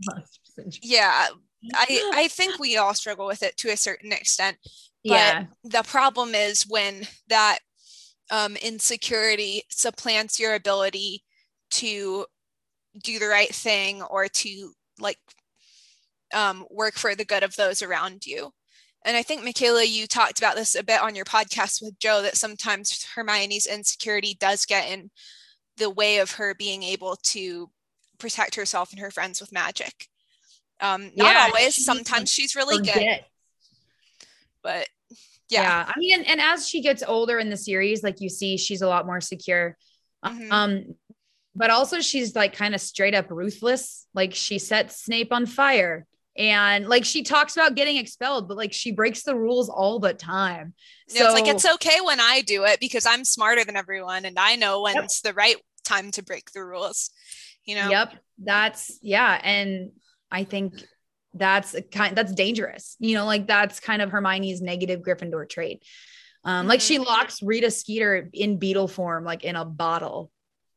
yeah. 0.81 1.27
I, 1.73 2.11
I 2.15 2.27
think 2.31 2.59
we 2.59 2.77
all 2.77 2.93
struggle 2.93 3.25
with 3.25 3.43
it 3.43 3.57
to 3.57 3.69
a 3.69 3.77
certain 3.77 4.13
extent. 4.13 4.57
But 5.03 5.11
yeah. 5.11 5.45
the 5.63 5.83
problem 5.83 6.33
is 6.33 6.63
when 6.63 7.07
that 7.27 7.59
um, 8.31 8.55
insecurity 8.55 9.63
supplants 9.69 10.39
your 10.39 10.55
ability 10.55 11.23
to 11.71 12.25
do 13.04 13.19
the 13.19 13.28
right 13.28 13.54
thing 13.54 14.01
or 14.01 14.28
to 14.28 14.71
like 14.99 15.17
um, 16.34 16.65
work 16.69 16.95
for 16.95 17.15
the 17.15 17.25
good 17.25 17.43
of 17.43 17.56
those 17.56 17.82
around 17.82 18.25
you. 18.25 18.51
And 19.06 19.15
I 19.15 19.21
think, 19.21 19.43
Michaela, 19.43 19.84
you 19.84 20.08
talked 20.08 20.39
about 20.39 20.56
this 20.56 20.73
a 20.73 20.84
bit 20.84 21.01
on 21.01 21.13
your 21.13 21.25
podcast 21.25 21.82
with 21.82 21.99
Joe 21.99 22.23
that 22.23 22.38
sometimes 22.38 23.06
Hermione's 23.15 23.67
insecurity 23.67 24.36
does 24.39 24.65
get 24.65 24.89
in 24.89 25.12
the 25.78 25.91
way 25.91 26.17
of 26.17 26.32
her 26.32 26.56
being 26.56 26.82
able 26.82 27.15
to 27.23 27.69
protect 28.17 28.56
herself 28.56 28.91
and 28.91 28.99
her 28.99 29.12
friends 29.12 29.39
with 29.39 29.51
magic. 29.51 30.08
Um, 30.82 31.12
not 31.15 31.28
yeah, 31.28 31.47
always, 31.47 31.86
sometimes 31.86 32.32
she's 32.32 32.56
really 32.56 32.78
forget. 32.78 32.95
good. 32.95 33.25
But 34.63 34.88
yeah. 35.49 35.62
yeah. 35.62 35.93
I 35.95 35.99
mean, 35.99 36.19
and, 36.19 36.28
and, 36.28 36.41
as 36.41 36.67
she 36.67 36.82
gets 36.82 37.04
older 37.04 37.38
in 37.38 37.49
the 37.49 37.58
series, 37.58 38.01
like 38.01 38.19
you 38.21 38.30
see, 38.30 38.58
she's 38.58 38.82
a 38.82 38.88
lot 38.88 39.06
more 39.06 39.21
secure. 39.21 39.78
Mm-hmm. 40.25 40.51
Um, 40.51 40.95
but 41.55 41.69
also 41.69 42.01
she's 42.01 42.35
like 42.35 42.53
kind 42.53 42.75
of 42.75 42.81
straight 42.81 43.15
up 43.15 43.29
ruthless. 43.29 44.07
Like 44.13 44.33
she 44.33 44.59
sets 44.59 45.03
Snape 45.03 45.31
on 45.31 45.45
fire 45.45 46.05
and 46.37 46.87
like 46.87 47.05
she 47.05 47.23
talks 47.23 47.55
about 47.55 47.75
getting 47.75 47.95
expelled, 47.95 48.47
but 48.47 48.57
like 48.57 48.73
she 48.73 48.91
breaks 48.91 49.23
the 49.23 49.35
rules 49.35 49.69
all 49.69 49.99
the 49.99 50.13
time. 50.13 50.73
So 51.07 51.25
it's 51.25 51.33
like 51.33 51.47
it's 51.47 51.65
okay 51.75 52.01
when 52.01 52.19
I 52.19 52.41
do 52.41 52.65
it 52.65 52.79
because 52.79 53.05
I'm 53.05 53.23
smarter 53.23 53.63
than 53.63 53.77
everyone 53.77 54.25
and 54.25 54.37
I 54.37 54.57
know 54.57 54.81
when 54.81 54.95
yep. 54.95 55.05
it's 55.05 55.21
the 55.21 55.33
right 55.33 55.55
time 55.85 56.11
to 56.11 56.23
break 56.23 56.51
the 56.51 56.63
rules. 56.63 57.11
You 57.63 57.75
know. 57.75 57.89
Yep. 57.89 58.13
That's 58.43 58.99
yeah. 59.01 59.39
And 59.41 59.91
I 60.29 60.43
think 60.43 60.73
that's 61.33 61.73
a 61.73 61.81
kind 61.81 62.17
that's 62.17 62.33
dangerous. 62.33 62.97
You 62.99 63.15
know, 63.15 63.25
like 63.25 63.47
that's 63.47 63.79
kind 63.79 64.01
of 64.01 64.11
Hermione's 64.11 64.61
negative 64.61 65.01
Gryffindor 65.01 65.47
trait. 65.47 65.83
Um, 66.43 66.59
mm-hmm. 66.59 66.69
like 66.69 66.81
she 66.81 66.95
mm-hmm. 66.95 67.05
locks 67.05 67.41
Rita 67.41 67.71
Skeeter 67.71 68.29
in 68.33 68.59
beetle 68.59 68.89
form, 68.89 69.23
like 69.23 69.45
in 69.45 69.55
a 69.55 69.63
bottle 69.63 70.31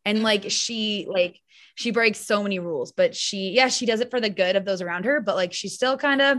and 0.05 0.23
like 0.23 0.51
she 0.51 1.07
like 1.09 1.39
she 1.75 1.91
breaks 1.91 2.19
so 2.19 2.43
many 2.43 2.59
rules 2.59 2.93
but 2.93 3.15
she 3.15 3.51
yeah 3.51 3.69
she 3.69 3.87
does 3.87 4.01
it 4.01 4.11
for 4.11 4.21
the 4.21 4.31
good 4.31 4.57
of 4.57 4.65
those 4.65 4.83
around 4.83 5.05
her 5.05 5.21
but 5.21 5.37
like 5.37 5.53
she 5.53 5.69
still 5.69 5.97
kind 5.97 6.21
of 6.21 6.39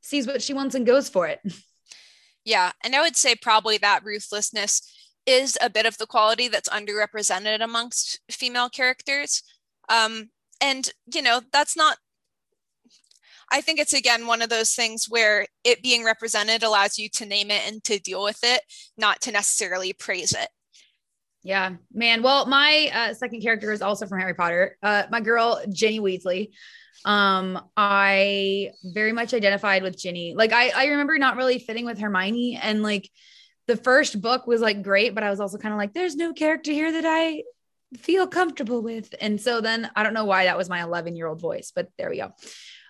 sees 0.00 0.26
what 0.26 0.42
she 0.42 0.54
wants 0.54 0.74
and 0.74 0.86
goes 0.86 1.08
for 1.08 1.26
it 1.26 1.40
yeah 2.44 2.72
and 2.82 2.94
i 2.94 3.00
would 3.00 3.16
say 3.16 3.34
probably 3.34 3.78
that 3.78 4.04
ruthlessness 4.04 4.82
is 5.24 5.56
a 5.60 5.70
bit 5.70 5.86
of 5.86 5.98
the 5.98 6.06
quality 6.06 6.48
that's 6.48 6.68
underrepresented 6.68 7.62
amongst 7.62 8.20
female 8.30 8.68
characters 8.68 9.42
um 9.88 10.30
and 10.60 10.90
you 11.12 11.22
know 11.22 11.40
that's 11.52 11.76
not 11.76 11.98
I 13.52 13.60
think 13.60 13.78
it's 13.78 13.92
again 13.92 14.26
one 14.26 14.40
of 14.40 14.48
those 14.48 14.74
things 14.74 15.10
where 15.10 15.46
it 15.62 15.82
being 15.82 16.04
represented 16.04 16.62
allows 16.62 16.98
you 16.98 17.10
to 17.10 17.26
name 17.26 17.50
it 17.50 17.62
and 17.66 17.84
to 17.84 18.00
deal 18.00 18.24
with 18.24 18.38
it, 18.42 18.62
not 18.96 19.20
to 19.20 19.30
necessarily 19.30 19.92
praise 19.92 20.32
it. 20.32 20.48
Yeah, 21.42 21.74
man. 21.92 22.22
Well, 22.22 22.46
my 22.46 22.90
uh, 22.94 23.14
second 23.14 23.42
character 23.42 23.72
is 23.72 23.82
also 23.82 24.06
from 24.06 24.20
Harry 24.20 24.34
Potter. 24.34 24.76
Uh, 24.82 25.04
my 25.10 25.20
girl 25.20 25.60
Ginny 25.72 26.00
Weasley. 26.00 26.50
Um, 27.04 27.60
I 27.76 28.70
very 28.84 29.12
much 29.12 29.34
identified 29.34 29.82
with 29.82 29.98
Ginny. 29.98 30.34
Like, 30.36 30.52
I 30.52 30.70
I 30.70 30.86
remember 30.86 31.18
not 31.18 31.36
really 31.36 31.58
fitting 31.58 31.84
with 31.84 31.98
Hermione, 31.98 32.60
and 32.62 32.82
like 32.82 33.10
the 33.66 33.76
first 33.76 34.20
book 34.20 34.46
was 34.46 34.60
like 34.60 34.82
great, 34.82 35.14
but 35.14 35.24
I 35.24 35.30
was 35.30 35.40
also 35.40 35.58
kind 35.58 35.72
of 35.72 35.78
like, 35.78 35.94
there's 35.94 36.16
no 36.16 36.32
character 36.32 36.72
here 36.72 36.92
that 36.92 37.04
I 37.06 37.42
feel 37.98 38.26
comfortable 38.26 38.82
with. 38.82 39.14
And 39.20 39.40
so 39.40 39.60
then 39.60 39.90
I 39.94 40.02
don't 40.02 40.14
know 40.14 40.24
why 40.24 40.44
that 40.44 40.56
was 40.56 40.68
my 40.68 40.82
11 40.82 41.16
year 41.16 41.26
old 41.26 41.40
voice, 41.40 41.72
but 41.74 41.88
there 41.98 42.10
we 42.10 42.18
go. 42.18 42.32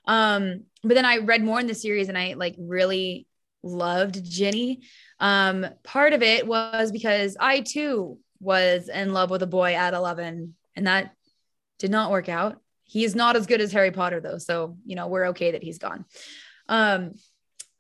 Um, 0.07 0.65
but 0.83 0.95
then 0.95 1.05
I 1.05 1.19
read 1.19 1.43
more 1.43 1.61
in 1.61 1.67
the 1.67 1.75
series, 1.75 2.09
and 2.09 2.19
I 2.19 2.35
like 2.35 2.57
really 2.59 3.27
loved 3.63 4.25
Ginny. 4.25 4.83
Um, 5.21 5.67
part 5.85 6.13
of 6.13 6.23
it 6.23 6.47
was 6.47 6.91
because 6.91 7.37
I 7.39 7.61
too 7.61 8.19
was 8.43 8.89
in 8.89 9.13
love 9.13 9.31
with 9.31 9.43
a 9.43 9.47
boy 9.47 9.75
at 9.75 9.95
11 9.95 10.55
and 10.77 10.87
that 10.87 11.15
did 11.79 11.91
not 11.91 12.11
work 12.11 12.29
out. 12.29 12.61
He 12.85 13.05
is 13.05 13.15
not 13.15 13.37
as 13.37 13.47
good 13.47 13.61
as 13.61 13.73
Harry 13.73 13.93
Potter 13.93 14.21
though, 14.21 14.39
so 14.39 14.77
you 14.85 14.97
know, 14.97 15.07
we're 15.07 15.29
okay 15.29 15.53
that 15.53 15.63
he's 15.63 15.79
gone. 15.79 16.05
Um 16.69 17.13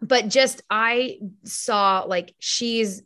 but 0.00 0.28
just 0.28 0.62
I 0.70 1.18
saw 1.44 2.04
like 2.06 2.34
she's 2.38 3.02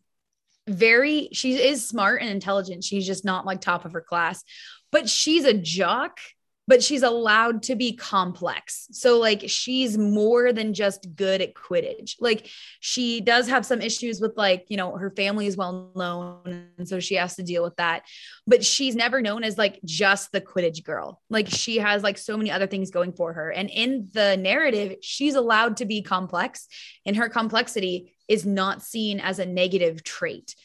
very 0.69 1.29
she 1.33 1.55
is 1.55 1.88
smart 1.88 2.21
and 2.21 2.31
intelligent. 2.31 2.85
She's 2.85 3.07
just 3.07 3.25
not 3.25 3.47
like 3.47 3.61
top 3.61 3.85
of 3.85 3.92
her 3.92 4.01
class, 4.01 4.45
but 4.92 5.09
she's 5.09 5.45
a 5.45 5.55
jock 5.55 6.19
but 6.68 6.83
she's 6.83 7.02
allowed 7.02 7.62
to 7.64 7.76
be 7.76 7.94
complex. 7.94 8.88
So, 8.90 9.18
like, 9.18 9.44
she's 9.46 9.96
more 9.96 10.52
than 10.52 10.74
just 10.74 11.14
good 11.14 11.40
at 11.40 11.55
Quidditch. 11.55 12.16
Like, 12.20 12.48
she 12.81 13.20
does 13.20 13.48
have 13.48 13.64
some 13.64 13.81
issues 13.81 14.20
with, 14.20 14.37
like, 14.37 14.66
you 14.68 14.76
know, 14.76 14.96
her 14.96 15.11
family 15.11 15.46
is 15.46 15.57
well 15.57 15.92
known. 15.94 16.66
And 16.79 16.88
so 16.88 16.98
she 16.98 17.14
has 17.14 17.37
to 17.37 17.42
deal 17.42 17.62
with 17.62 17.76
that. 17.76 18.02
But 18.46 18.64
she's 18.64 18.96
never 18.96 19.22
known 19.22 19.44
as, 19.44 19.57
like, 19.57 19.81
just 19.85 20.33
the 20.33 20.40
Quidditch 20.40 20.85
girl. 20.85 21.20
Like, 21.31 21.48
she 21.48 21.76
has, 21.79 22.02
like, 22.02 22.18
so 22.18 22.37
many 22.37 22.50
other 22.50 22.66
things 22.66 22.90
going 22.90 23.12
for 23.12 23.33
her. 23.33 23.50
And 23.50 23.70
in 23.70 24.09
the 24.12 24.37
narrative, 24.37 24.96
she's 25.02 25.35
allowed 25.37 25.76
to 25.79 25.85
be 25.85 26.02
complex, 26.02 26.66
and 27.05 27.16
her 27.16 27.29
complexity 27.29 28.12
is 28.29 28.44
not 28.44 28.83
seen 28.83 29.20
as 29.20 29.38
a 29.38 29.46
negative 29.46 30.02
trait. 30.02 30.57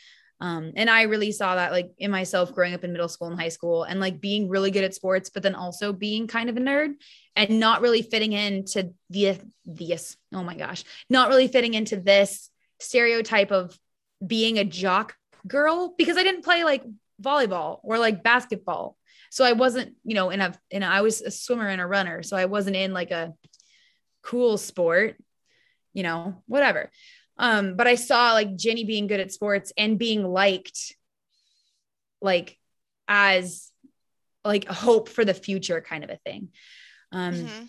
Um, 0.42 0.72
and 0.76 0.90
I 0.90 1.04
really 1.04 1.32
saw 1.32 1.56
that 1.56 1.72
like 1.72 1.92
in 2.00 2.10
myself 2.10 2.52
growing 2.52 2.74
up 2.74 2.84
in 2.84 2.92
middle 2.92 3.08
school 3.08 3.28
and 3.28 3.40
high 3.40 3.50
school 3.50 3.84
and 3.84 4.00
like 4.00 4.20
being 4.20 4.50
really 4.50 4.72
good 4.72 4.84
at 4.84 4.96
sports, 4.96 5.30
but 5.30 5.44
then 5.44 5.54
also 5.54 5.94
being 5.94 6.26
kind 6.26 6.50
of 6.50 6.58
a 6.58 6.60
nerd 6.60 6.96
and 7.36 7.60
not 7.60 7.82
really 7.82 8.02
fitting 8.02 8.34
into 8.34 8.92
the 9.12 9.38
this, 9.66 10.18
oh 10.34 10.44
my 10.44 10.56
gosh, 10.56 10.84
not 11.12 11.30
really 11.30 11.48
fitting 11.48 11.76
into 11.76 11.96
this 11.96 12.50
stereotype 12.80 13.52
of 13.52 13.78
being 14.26 14.58
a 14.58 14.66
jock 14.66 15.16
girl 15.48 15.94
because 15.96 16.18
I 16.18 16.24
didn't 16.24 16.44
play 16.44 16.64
like 16.64 16.84
volleyball 17.22 17.80
or 17.84 18.00
like 18.00 18.24
basketball. 18.24 18.98
So 19.30 19.46
I 19.46 19.54
wasn't, 19.54 19.96
you 20.04 20.16
know, 20.16 20.32
in 20.32 20.42
a 20.42 20.54
in 20.72 20.82
a, 20.82 20.88
I 20.88 21.02
was 21.02 21.22
a 21.22 21.30
swimmer 21.30 21.68
and 21.68 21.80
a 21.80 21.86
runner. 21.86 22.24
So 22.24 22.36
I 22.36 22.46
wasn't 22.46 22.76
in 22.76 22.94
like 22.94 23.12
a 23.12 23.34
cool 24.24 24.58
sport, 24.58 25.18
you 25.94 26.02
know, 26.02 26.42
whatever. 26.48 26.90
Um, 27.38 27.76
but 27.76 27.88
I 27.88 27.96
saw 27.96 28.34
like 28.34 28.56
Ginny 28.56 28.84
being 28.84 29.08
good 29.08 29.20
at 29.20 29.32
sports 29.32 29.74
and 29.78 29.98
being 29.98 30.24
liked 30.24 30.96
like 32.22 32.58
as 33.08 33.72
like 34.44 34.70
a 34.70 34.74
hope 34.74 35.10
for 35.10 35.26
the 35.26 35.34
future 35.34 35.82
kind 35.82 36.04
of 36.04 36.10
a 36.10 36.18
thing. 36.18 36.50
Um, 37.12 37.34
mm-hmm. 37.34 37.66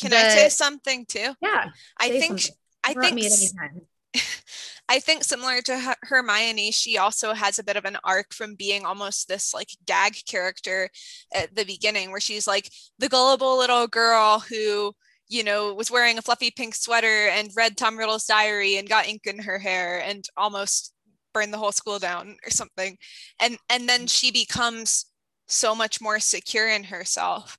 Can 0.00 0.10
the, 0.10 0.16
I 0.16 0.28
say 0.30 0.48
something 0.48 1.06
too? 1.06 1.34
Yeah. 1.40 1.68
I 1.98 2.08
think, 2.08 2.40
something. 2.40 2.56
I 2.84 2.94
think, 2.94 3.84
I 4.88 4.98
think 4.98 5.24
similar 5.24 5.60
to 5.62 5.96
Hermione, 6.02 6.72
she 6.72 6.98
also 6.98 7.34
has 7.34 7.58
a 7.58 7.64
bit 7.64 7.76
of 7.76 7.84
an 7.84 7.98
arc 8.02 8.34
from 8.34 8.56
being 8.56 8.84
almost 8.84 9.28
this 9.28 9.54
like 9.54 9.68
gag 9.86 10.16
character 10.26 10.90
at 11.32 11.54
the 11.54 11.64
beginning, 11.64 12.10
where 12.10 12.20
she's 12.20 12.46
like 12.46 12.70
the 12.98 13.08
gullible 13.08 13.56
little 13.58 13.86
girl 13.86 14.40
who 14.40 14.92
you 15.32 15.42
know, 15.42 15.72
was 15.72 15.90
wearing 15.90 16.18
a 16.18 16.22
fluffy 16.22 16.50
pink 16.50 16.74
sweater 16.74 17.28
and 17.28 17.50
read 17.56 17.76
Tom 17.76 17.98
Riddle's 17.98 18.26
diary 18.26 18.76
and 18.76 18.86
got 18.86 19.08
ink 19.08 19.22
in 19.24 19.38
her 19.38 19.58
hair 19.58 20.02
and 20.04 20.24
almost 20.36 20.92
burned 21.32 21.54
the 21.54 21.58
whole 21.58 21.72
school 21.72 21.98
down 21.98 22.36
or 22.44 22.50
something. 22.50 22.98
And 23.40 23.56
and 23.70 23.88
then 23.88 24.06
she 24.06 24.30
becomes 24.30 25.06
so 25.48 25.74
much 25.74 26.02
more 26.02 26.20
secure 26.20 26.68
in 26.68 26.84
herself. 26.84 27.56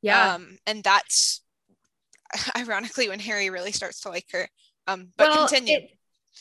Yeah. 0.00 0.34
Um, 0.34 0.56
and 0.66 0.82
that's 0.82 1.42
ironically 2.56 3.10
when 3.10 3.20
Harry 3.20 3.50
really 3.50 3.72
starts 3.72 4.00
to 4.00 4.08
like 4.08 4.26
her. 4.32 4.48
Um, 4.86 5.12
but 5.18 5.28
well, 5.28 5.46
continue. 5.46 5.76
It, 5.76 5.90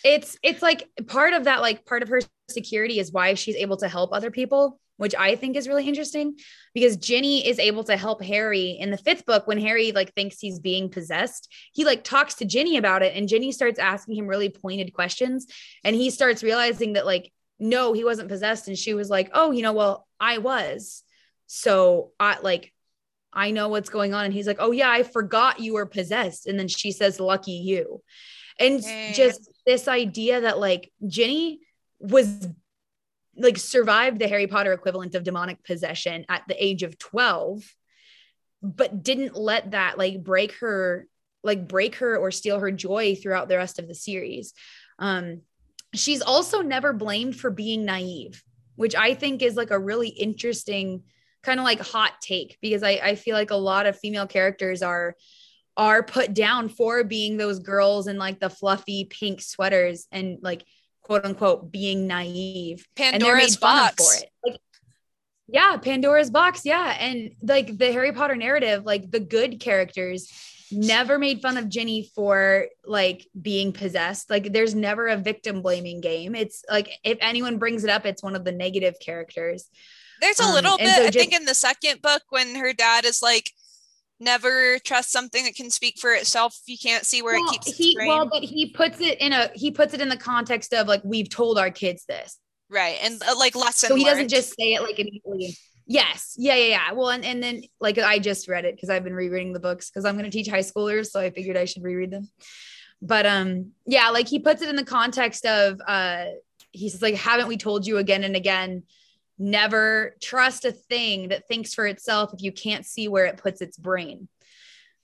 it's 0.06 0.38
it's 0.42 0.62
like 0.62 0.88
part 1.08 1.34
of 1.34 1.44
that, 1.44 1.60
like 1.60 1.86
part 1.86 2.04
of 2.04 2.10
her 2.10 2.22
security 2.50 3.00
is 3.00 3.12
why 3.12 3.34
she's 3.34 3.58
able 3.58 3.78
to 3.78 3.90
help 3.90 4.14
other 4.14 4.32
people 4.32 4.80
which 5.00 5.16
I 5.16 5.36
think 5.36 5.56
is 5.56 5.70
really 5.70 5.88
interesting 5.88 6.36
because 6.74 6.98
Ginny 6.98 7.48
is 7.48 7.58
able 7.58 7.86
to 7.86 7.96
help 7.96 8.22
Harry 8.22 8.72
in 8.72 8.92
the 8.92 8.98
fifth 8.98 9.26
book 9.26 9.48
when 9.48 9.58
Harry 9.58 9.94
like 9.94 10.14
thinks 10.14 10.40
he's 10.40 10.60
being 10.60 10.90
possessed. 10.90 11.50
He 11.72 11.86
like 11.86 12.04
talks 12.04 12.34
to 12.36 12.46
Ginny 12.46 12.76
about 12.76 13.02
it 13.02 13.16
and 13.16 13.30
Ginny 13.30 13.54
starts 13.54 13.80
asking 13.80 14.18
him 14.18 14.28
really 14.28 14.50
pointed 14.50 14.94
questions 14.94 15.48
and 15.86 15.96
he 15.96 16.10
starts 16.10 16.44
realizing 16.44 16.94
that 16.94 17.06
like 17.06 17.32
no, 17.60 17.94
he 17.94 18.04
wasn't 18.04 18.28
possessed 18.28 18.68
and 18.68 18.78
she 18.78 18.94
was 18.94 19.10
like, 19.10 19.30
"Oh, 19.34 19.52
you 19.52 19.64
know, 19.64 19.74
well, 19.74 20.08
I 20.20 20.38
was." 20.38 21.04
So, 21.48 22.12
I 22.20 22.40
like 22.42 22.74
I 23.32 23.52
know 23.52 23.70
what's 23.70 23.90
going 23.90 24.14
on 24.14 24.26
and 24.26 24.34
he's 24.34 24.48
like, 24.48 24.60
"Oh 24.60 24.72
yeah, 24.72 24.90
I 24.90 25.04
forgot 25.04 25.62
you 25.62 25.76
were 25.76 25.86
possessed." 25.86 26.46
And 26.46 26.60
then 26.60 26.68
she 26.68 26.92
says, 26.92 27.22
"Lucky 27.22 27.54
you." 27.54 28.02
And 28.60 28.84
just 29.14 29.50
this 29.66 29.88
idea 29.88 30.42
that 30.42 30.60
like 30.60 30.92
Ginny 31.08 31.62
was 32.00 32.48
like 33.40 33.58
survived 33.58 34.20
the 34.20 34.28
Harry 34.28 34.48
Potter 34.48 34.74
equivalent 34.74 35.16
of 35.16 35.24
demonic 35.24 35.64
possession 35.64 36.26
at 36.30 36.44
the 36.48 36.64
age 36.64 36.84
of 36.84 36.98
12 36.98 37.64
but 38.62 39.04
didn't 39.04 39.36
let 39.36 39.72
that 39.72 39.98
like 39.98 40.24
break 40.24 40.54
her 40.60 41.08
like 41.44 41.68
break 41.68 41.96
her 41.96 42.18
or 42.18 42.32
steal 42.32 42.60
her 42.60 42.72
joy 42.72 43.16
throughout 43.16 43.48
the 43.48 43.58
rest 43.58 43.80
of 43.80 43.88
the 43.88 43.96
series. 43.96 44.54
Um 44.98 45.42
she's 45.96 46.22
also 46.22 46.62
never 46.62 46.94
blamed 46.94 47.36
for 47.36 47.50
being 47.50 47.86
naive, 47.86 48.44
which 48.76 48.96
I 48.96 49.14
think 49.14 49.42
is 49.42 49.56
like 49.56 49.72
a 49.72 49.80
really 49.80 50.10
interesting 50.10 51.04
kind 51.42 51.60
of 51.60 51.64
like 51.64 51.80
hot 51.80 52.14
take 52.22 52.58
because 52.62 52.84
I 52.84 53.00
I 53.02 53.16
feel 53.16 53.36
like 53.36 53.52
a 53.52 53.56
lot 53.56 53.86
of 53.86 53.98
female 53.98 54.28
characters 54.28 54.82
are 54.82 55.16
are 55.78 56.04
put 56.04 56.34
down 56.34 56.68
for 56.68 57.06
being 57.06 57.38
those 57.38 57.60
girls 57.60 58.08
in 58.08 58.18
like 58.18 58.42
the 58.42 58.50
fluffy 58.50 59.06
pink 59.06 59.42
sweaters 59.42 60.08
and 60.12 60.40
like 60.42 60.66
quote 61.10 61.26
unquote 61.26 61.72
being 61.72 62.06
naive. 62.06 62.88
Pandora's 62.96 63.58
box. 63.58 64.24
Like, 64.46 64.60
yeah, 65.48 65.76
Pandora's 65.78 66.30
box. 66.30 66.64
Yeah. 66.66 66.96
And 67.00 67.32
like 67.42 67.80
the 67.80 67.92
Harry 67.92 68.12
Potter 68.12 68.36
narrative, 68.36 68.86
like 68.86 69.10
the 69.10 69.20
good 69.20 69.60
characters 69.60 70.32
never 70.72 71.18
made 71.18 71.42
fun 71.42 71.58
of 71.58 71.68
Ginny 71.68 72.04
for 72.14 72.68
like 72.86 73.28
being 73.42 73.74
possessed. 73.74 74.30
Like 74.30 74.54
there's 74.54 74.76
never 74.76 75.08
a 75.08 75.18
victim 75.18 75.64
blaming 75.64 76.00
game. 76.00 76.36
It's 76.36 76.64
like 76.70 76.92
if 77.04 77.18
anyone 77.22 77.58
brings 77.58 77.84
it 77.84 77.90
up, 77.90 78.06
it's 78.06 78.22
one 78.22 78.36
of 78.36 78.46
the 78.46 78.52
negative 78.52 78.94
characters. 79.02 79.68
There's 80.22 80.40
a 80.40 80.44
um, 80.44 80.54
little 80.54 80.78
bit, 80.78 80.96
so 80.96 81.06
I 81.06 81.10
think, 81.10 81.34
in 81.34 81.46
the 81.46 81.56
second 81.56 82.04
book 82.04 82.22
when 82.30 82.54
her 82.56 82.74
dad 82.74 83.06
is 83.06 83.24
like, 83.24 83.52
never 84.20 84.80
trust 84.80 85.12
something 85.12 85.44
that 85.46 85.56
can 85.56 85.70
speak 85.70 85.98
for 86.00 86.14
itself. 86.14 86.60
You 86.66 86.78
can't 86.78 87.06
see 87.06 87.22
where 87.22 87.36
well, 87.36 87.54
it 87.54 87.62
keeps 87.62 87.78
he 87.78 87.98
well 87.98 88.28
but 88.28 88.44
he 88.44 88.72
puts 88.72 89.00
it 89.02 89.20
in 89.20 89.34
a 89.34 89.50
he 89.54 89.72
puts 89.72 89.94
it 89.94 90.02
in 90.02 90.10
the 90.10 90.18
context 90.18 90.74
of 90.74 90.88
like 90.88 91.02
we've 91.04 91.30
told 91.30 91.58
our 91.58 91.72
kids 91.72 92.06
this. 92.06 92.38
Right 92.70 92.98
and 93.02 93.22
uh, 93.24 93.36
like 93.38 93.56
lesson 93.56 93.90
so 93.90 93.96
he 93.96 94.04
learned. 94.04 94.16
doesn't 94.16 94.30
just 94.30 94.56
say 94.60 94.74
it 94.74 94.82
like 94.82 95.00
immediately. 95.00 95.56
Yes 95.88 96.36
yeah 96.38 96.56
yeah 96.56 96.66
yeah. 96.66 96.92
Well 96.94 97.10
and, 97.10 97.26
and 97.26 97.42
then 97.42 97.64
like 97.80 97.98
i 97.98 98.20
just 98.20 98.48
read 98.48 98.66
it 98.66 98.76
because 98.76 98.90
i've 98.90 99.04
been 99.04 99.16
rereading 99.16 99.54
the 99.54 99.60
books 99.60 99.90
because 99.90 100.06
i'm 100.06 100.16
going 100.16 100.30
to 100.30 100.32
teach 100.32 100.48
high 100.48 100.60
schoolers 100.60 101.08
so 101.08 101.20
i 101.20 101.30
figured 101.30 101.58
i 101.58 101.66
should 101.66 101.84
reread 101.84 102.12
them. 102.12 102.30
But 103.02 103.26
um 103.26 103.72
yeah 103.86 104.10
like 104.10 104.28
he 104.28 104.40
puts 104.40 104.62
it 104.62 104.70
in 104.70 104.76
the 104.76 104.86
context 104.86 105.46
of 105.46 105.82
uh 105.88 106.26
he 106.72 106.90
says 106.90 107.02
like 107.02 107.16
haven't 107.16 107.48
we 107.48 107.58
told 107.58 107.88
you 107.88 107.98
again 107.98 108.24
and 108.24 108.36
again 108.36 108.84
never 109.40 110.16
trust 110.22 110.66
a 110.66 110.72
thing 110.72 111.30
that 111.30 111.48
thinks 111.48 111.74
for 111.74 111.88
itself 111.88 112.34
if 112.34 112.42
you 112.42 112.52
can't 112.52 112.86
see 112.86 113.08
where 113.08 113.26
it 113.26 113.38
puts 113.38 113.62
its 113.62 113.78
brain. 113.78 114.28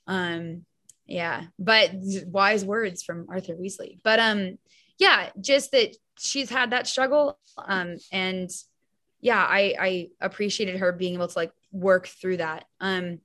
Um 0.07 0.65
yeah 1.07 1.43
but 1.59 1.91
wise 2.25 2.65
words 2.65 3.03
from 3.03 3.27
arthur 3.29 3.55
weasley. 3.55 3.99
But 4.03 4.19
um 4.19 4.57
yeah 4.99 5.29
just 5.39 5.71
that 5.71 5.95
she's 6.19 6.49
had 6.49 6.71
that 6.71 6.87
struggle 6.87 7.39
um 7.65 7.95
and 8.11 8.49
yeah 9.21 9.43
i 9.43 9.75
i 9.79 10.07
appreciated 10.21 10.79
her 10.79 10.91
being 10.91 11.15
able 11.15 11.27
to 11.27 11.39
like 11.39 11.51
work 11.71 12.07
through 12.07 12.37
that. 12.37 12.65
Um 12.79 13.19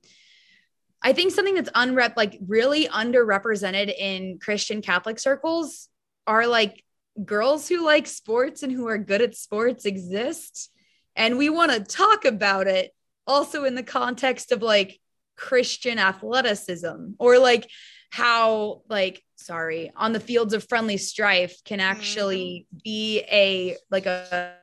i 1.03 1.13
think 1.13 1.31
something 1.31 1.55
that's 1.55 1.69
unrep 1.71 2.15
like 2.15 2.37
really 2.47 2.87
underrepresented 2.87 3.91
in 3.97 4.37
christian 4.39 4.83
catholic 4.83 5.17
circles 5.17 5.89
are 6.27 6.47
like 6.47 6.83
girls 7.25 7.67
who 7.67 7.83
like 7.85 8.07
sports 8.07 8.63
and 8.63 8.71
who 8.71 8.87
are 8.87 8.97
good 8.97 9.21
at 9.21 9.35
sports 9.35 9.85
exist 9.85 10.70
and 11.15 11.37
we 11.37 11.49
want 11.49 11.71
to 11.71 11.79
talk 11.79 12.25
about 12.25 12.67
it 12.67 12.93
also 13.27 13.63
in 13.63 13.75
the 13.75 13.83
context 13.83 14.51
of 14.51 14.61
like 14.61 14.99
Christian 15.37 15.97
athleticism 15.97 17.13
or 17.19 17.39
like 17.39 17.69
how 18.11 18.81
like 18.89 19.23
sorry 19.37 19.91
on 19.95 20.11
the 20.11 20.19
fields 20.19 20.53
of 20.53 20.67
friendly 20.67 20.97
strife 20.97 21.55
can 21.65 21.79
actually 21.79 22.67
mm-hmm. 22.67 22.79
be 22.83 23.19
a 23.31 23.77
like 23.89 24.05
a, 24.05 24.53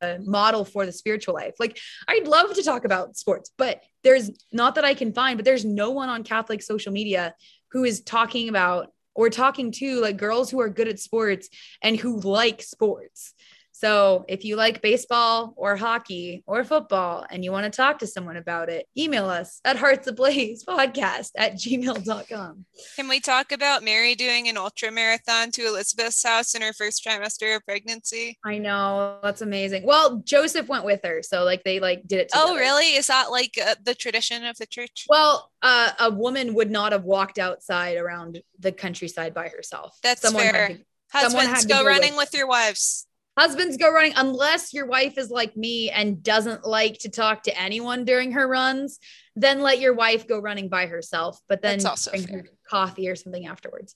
a, 0.00 0.18
model 0.20 0.64
for 0.64 0.86
the 0.86 0.92
spiritual 0.92 1.34
life 1.34 1.54
like 1.58 1.78
i'd 2.08 2.26
love 2.26 2.54
to 2.54 2.62
talk 2.62 2.84
about 2.84 3.16
sports 3.16 3.50
but 3.58 3.82
there's 4.04 4.30
not 4.52 4.76
that 4.76 4.84
i 4.84 4.94
can 4.94 5.12
find 5.12 5.36
but 5.36 5.44
there's 5.44 5.64
no 5.64 5.90
one 5.90 6.08
on 6.08 6.22
catholic 6.22 6.62
social 6.62 6.92
media 6.92 7.34
who 7.72 7.84
is 7.84 8.00
talking 8.00 8.48
about 8.48 8.92
or 9.14 9.28
talking 9.28 9.72
to 9.72 10.00
like 10.00 10.16
girls 10.16 10.50
who 10.50 10.60
are 10.60 10.68
good 10.68 10.88
at 10.88 10.98
sports 10.98 11.48
and 11.82 11.96
who 11.96 12.20
like 12.20 12.62
sports 12.62 13.34
so 13.82 14.24
if 14.28 14.44
you 14.44 14.54
like 14.54 14.80
baseball 14.80 15.54
or 15.56 15.74
hockey 15.74 16.44
or 16.46 16.62
football 16.62 17.26
and 17.28 17.42
you 17.42 17.50
want 17.50 17.64
to 17.64 17.76
talk 17.76 17.98
to 17.98 18.06
someone 18.06 18.36
about 18.36 18.68
it, 18.68 18.86
email 18.96 19.28
us 19.28 19.60
at 19.64 19.76
hearts 19.76 20.06
ablaze 20.06 20.64
podcast 20.64 21.30
at 21.36 21.54
gmail.com. 21.54 22.64
Can 22.94 23.08
we 23.08 23.18
talk 23.18 23.50
about 23.50 23.82
Mary 23.82 24.14
doing 24.14 24.48
an 24.48 24.56
ultra 24.56 24.92
marathon 24.92 25.50
to 25.50 25.66
Elizabeth's 25.66 26.22
house 26.22 26.54
in 26.54 26.62
her 26.62 26.72
first 26.72 27.04
trimester 27.04 27.56
of 27.56 27.64
pregnancy? 27.64 28.38
I 28.44 28.58
know. 28.58 29.18
That's 29.20 29.42
amazing. 29.42 29.84
Well, 29.84 30.22
Joseph 30.24 30.68
went 30.68 30.84
with 30.84 31.00
her. 31.02 31.20
So 31.20 31.42
like 31.42 31.64
they 31.64 31.80
like 31.80 32.06
did 32.06 32.20
it. 32.20 32.30
Oh, 32.36 32.52
together. 32.52 32.60
Oh, 32.60 32.62
really? 32.62 32.94
Is 32.94 33.08
that 33.08 33.32
like 33.32 33.58
uh, 33.60 33.74
the 33.82 33.96
tradition 33.96 34.44
of 34.44 34.58
the 34.58 34.66
church? 34.66 35.06
Well, 35.08 35.50
uh, 35.60 35.90
a 35.98 36.08
woman 36.08 36.54
would 36.54 36.70
not 36.70 36.92
have 36.92 37.02
walked 37.02 37.40
outside 37.40 37.96
around 37.96 38.42
the 38.60 38.70
countryside 38.70 39.34
by 39.34 39.48
herself. 39.48 39.98
That's 40.04 40.22
someone 40.22 40.44
fair. 40.44 40.68
To, 40.68 40.78
Husbands, 41.10 41.66
go 41.66 41.84
running 41.84 42.12
with, 42.12 42.30
with 42.30 42.34
your 42.34 42.46
wives 42.46 43.08
husbands 43.36 43.76
go 43.76 43.92
running 43.92 44.12
unless 44.16 44.74
your 44.74 44.86
wife 44.86 45.16
is 45.16 45.30
like 45.30 45.56
me 45.56 45.90
and 45.90 46.22
doesn't 46.22 46.66
like 46.66 46.98
to 46.98 47.08
talk 47.08 47.42
to 47.44 47.60
anyone 47.60 48.04
during 48.04 48.32
her 48.32 48.46
runs 48.46 48.98
then 49.36 49.60
let 49.60 49.80
your 49.80 49.94
wife 49.94 50.28
go 50.28 50.38
running 50.38 50.68
by 50.68 50.86
herself 50.86 51.38
but 51.48 51.62
then 51.62 51.80
her 51.80 52.44
coffee 52.68 53.08
or 53.08 53.16
something 53.16 53.46
afterwards. 53.46 53.94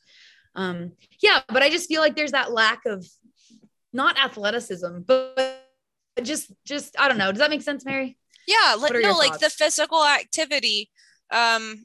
Um 0.55 0.93
yeah 1.21 1.41
but 1.49 1.63
i 1.63 1.69
just 1.69 1.89
feel 1.89 2.01
like 2.01 2.17
there's 2.17 2.33
that 2.33 2.53
lack 2.53 2.87
of 2.87 3.07
not 3.93 4.19
athleticism 4.19 5.01
but 5.07 5.63
just 6.23 6.51
just 6.65 6.99
i 6.99 7.09
don't 7.09 7.19
know. 7.19 7.31
Does 7.31 7.41
that 7.41 7.51
make 7.51 7.63
sense 7.63 7.85
mary? 7.85 8.17
Yeah 8.47 8.77
like 8.79 8.93
no 8.95 9.13
like 9.13 9.39
the 9.39 9.51
physical 9.51 10.03
activity 10.05 10.91
um 11.31 11.85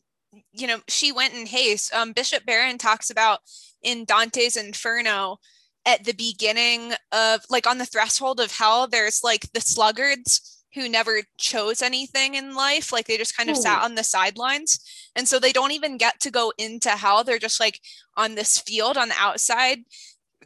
you 0.54 0.68
know 0.68 0.80
she 0.88 1.12
went 1.12 1.34
in 1.34 1.46
haste. 1.48 1.94
Um 1.94 2.14
bishop 2.14 2.46
barron 2.46 2.78
talks 2.78 3.10
about 3.10 3.40
in 3.84 4.06
dante's 4.06 4.56
inferno 4.56 5.38
at 5.86 6.04
the 6.04 6.14
beginning 6.14 6.94
of 7.12 7.42
like 7.50 7.66
on 7.66 7.78
the 7.80 7.86
threshold 7.86 8.40
of 8.40 8.52
hell 8.52 8.88
there's 8.88 9.22
like 9.24 9.52
the 9.54 9.62
sluggards 9.62 10.62
who 10.74 10.88
never 10.88 11.22
chose 11.38 11.82
anything 11.82 12.36
in 12.36 12.56
life 12.56 12.92
like 12.92 13.08
they 13.08 13.18
just 13.18 13.36
kind 13.36 13.50
of 13.50 13.58
sat 13.58 13.84
on 13.84 13.96
the 13.96 14.04
sidelines. 14.04 14.80
And 15.16 15.28
so 15.28 15.38
they 15.38 15.52
don't 15.52 15.72
even 15.72 15.98
get 15.98 16.20
to 16.22 16.32
go 16.32 16.54
into 16.58 16.90
hell. 16.92 17.24
They're 17.24 17.40
just 17.40 17.60
like 17.60 17.80
on 18.16 18.36
this 18.36 18.58
field 18.58 18.98
on 18.98 19.10
the 19.10 19.16
outside 19.18 19.80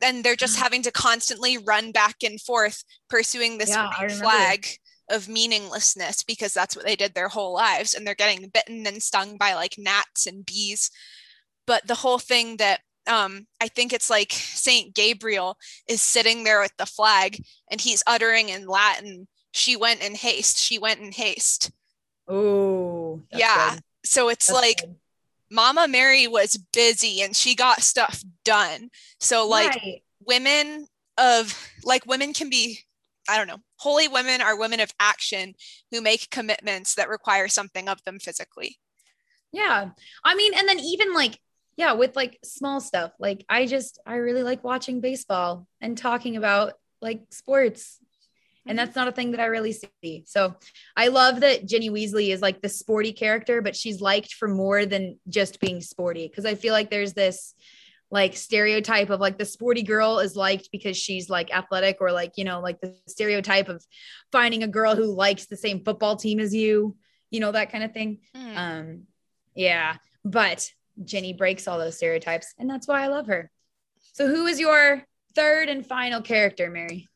and 0.02 0.24
they're 0.24 0.36
just 0.36 0.58
having 0.58 0.82
to 0.84 0.92
constantly 0.92 1.58
run 1.58 1.92
back 1.92 2.18
and 2.24 2.42
forth 2.42 2.84
pursuing 3.10 3.58
this 3.58 3.70
yeah, 3.70 4.08
flag 4.10 4.68
of 5.10 5.30
meaninglessness 5.30 6.24
because 6.24 6.54
that's 6.54 6.76
what 6.76 6.86
they 6.86 6.96
did 6.96 7.14
their 7.14 7.30
whole 7.30 7.54
lives 7.54 7.94
and 7.94 8.06
they're 8.06 8.16
getting 8.16 8.50
bitten 8.50 8.88
and 8.88 9.04
stung 9.04 9.38
by 9.38 9.54
like 9.54 9.76
gnats 9.78 10.26
and 10.26 10.46
bees. 10.46 10.90
But 11.68 11.86
the 11.88 11.96
whole 11.96 12.20
thing 12.20 12.58
that 12.58 12.82
um, 13.08 13.48
I 13.62 13.68
think 13.68 13.94
it's 13.94 14.10
like 14.10 14.32
Saint 14.32 14.94
Gabriel 14.96 15.58
is 15.88 16.02
sitting 16.02 16.44
there 16.44 16.62
with 16.62 16.76
the 16.78 16.86
flag 16.86 17.42
and 17.70 17.80
he's 17.80 18.04
uttering 18.08 18.50
in 18.50 18.68
Latin, 18.68 19.28
she 19.52 19.76
went 19.76 20.04
in 20.04 20.16
haste, 20.16 20.58
she 20.58 20.78
went 20.78 21.00
in 21.00 21.12
haste. 21.12 21.72
Oh, 22.28 23.22
yeah. 23.32 23.76
Good. 23.76 23.84
So 24.06 24.30
it's 24.30 24.48
that's 24.48 24.62
like 24.62 24.82
good. 24.82 24.96
Mama 25.52 25.88
Mary 25.88 26.28
was 26.28 26.58
busy 26.74 27.22
and 27.22 27.36
she 27.36 27.56
got 27.56 27.82
stuff 27.82 28.24
done. 28.44 28.90
So, 29.20 29.48
like, 29.48 29.76
right. 29.76 30.02
women 30.26 30.88
of 31.18 31.70
like 31.84 32.06
women 32.06 32.34
can 32.34 32.50
be, 32.50 32.80
I 33.30 33.38
don't 33.38 33.48
know, 33.48 33.62
holy 33.78 34.08
women 34.08 34.42
are 34.42 34.58
women 34.58 34.80
of 34.80 34.92
action 35.00 35.54
who 35.92 36.02
make 36.02 36.30
commitments 36.30 36.96
that 36.96 37.10
require 37.10 37.48
something 37.48 37.88
of 37.88 38.04
them 38.04 38.20
physically. 38.20 38.78
Yeah. 39.52 39.92
I 40.24 40.36
mean, 40.36 40.54
and 40.54 40.68
then 40.68 40.80
even 40.80 41.14
like 41.14 41.40
yeah, 41.78 41.94
with 41.94 42.16
like 42.16 42.40
small 42.44 42.80
stuff. 42.80 43.12
Like 43.20 43.46
I 43.50 43.66
just 43.66 44.00
I 44.06 44.16
really 44.16 44.44
like 44.44 44.64
watching 44.64 45.02
baseball 45.02 45.68
and 45.82 45.98
talking 45.98 46.38
about 46.38 46.74
like 47.02 47.22
sports. 47.32 48.00
And 48.68 48.78
mm-hmm. 48.78 48.86
that's 48.86 48.96
not 48.96 49.08
a 49.08 49.12
thing 49.12 49.32
that 49.32 49.40
I 49.40 49.46
really 49.46 49.74
see. 49.74 50.24
So 50.26 50.56
I 50.96 51.10
love 51.10 51.42
that 51.42 51.66
Ginny 51.66 51.90
Weasley 51.90 52.30
is 52.30 52.42
like 52.42 52.62
the 52.62 52.70
sporty 52.70 53.12
character, 53.12 53.62
but 53.62 53.76
she's 53.76 54.02
liked 54.02 54.34
for 54.34 54.48
more 54.48 54.86
than 54.86 55.20
just 55.28 55.60
being 55.60 55.82
sporty. 55.82 56.28
Cause 56.30 56.46
I 56.46 56.56
feel 56.56 56.74
like 56.74 56.90
there's 56.90 57.14
this 57.14 57.54
like 58.12 58.36
stereotype 58.36 59.10
of 59.10 59.20
like 59.20 59.38
the 59.38 59.46
sporty 59.46 59.84
girl 59.84 60.20
is 60.20 60.36
liked 60.36 60.70
because 60.72 60.96
she's 60.96 61.30
like 61.30 61.54
athletic 61.54 61.98
or 62.00 62.12
like, 62.12 62.34
you 62.38 62.46
know, 62.46 62.62
like 62.62 62.80
the 62.80 62.96
stereotype 63.08 63.68
of 63.68 63.86
finding 64.32 64.64
a 64.64 64.68
girl 64.68 64.96
who 64.96 65.06
likes 65.06 65.48
the 65.48 65.58
same 65.58 65.84
football 65.84 66.16
team 66.16 66.40
as 66.40 66.54
you, 66.54 66.96
you 67.30 67.40
know, 67.40 67.52
that 67.52 67.72
kind 67.72 67.84
of 67.84 67.94
thing. 67.94 68.20
Mm. 68.36 68.58
Um, 68.58 69.04
yeah. 69.56 69.96
But 70.24 70.72
Ginny 71.04 71.34
breaks 71.34 71.68
all 71.68 71.78
those 71.78 71.98
stereotypes, 71.98 72.54
and 72.58 72.70
that's 72.70 72.88
why 72.88 73.04
I 73.04 73.08
love 73.08 73.28
her. 73.28 73.52
So, 74.14 74.28
who 74.28 74.46
is 74.46 74.60
your 74.60 75.04
third 75.36 75.70
and 75.70 75.86
final 75.86 76.22
character, 76.22 76.70
Mary? 76.70 77.08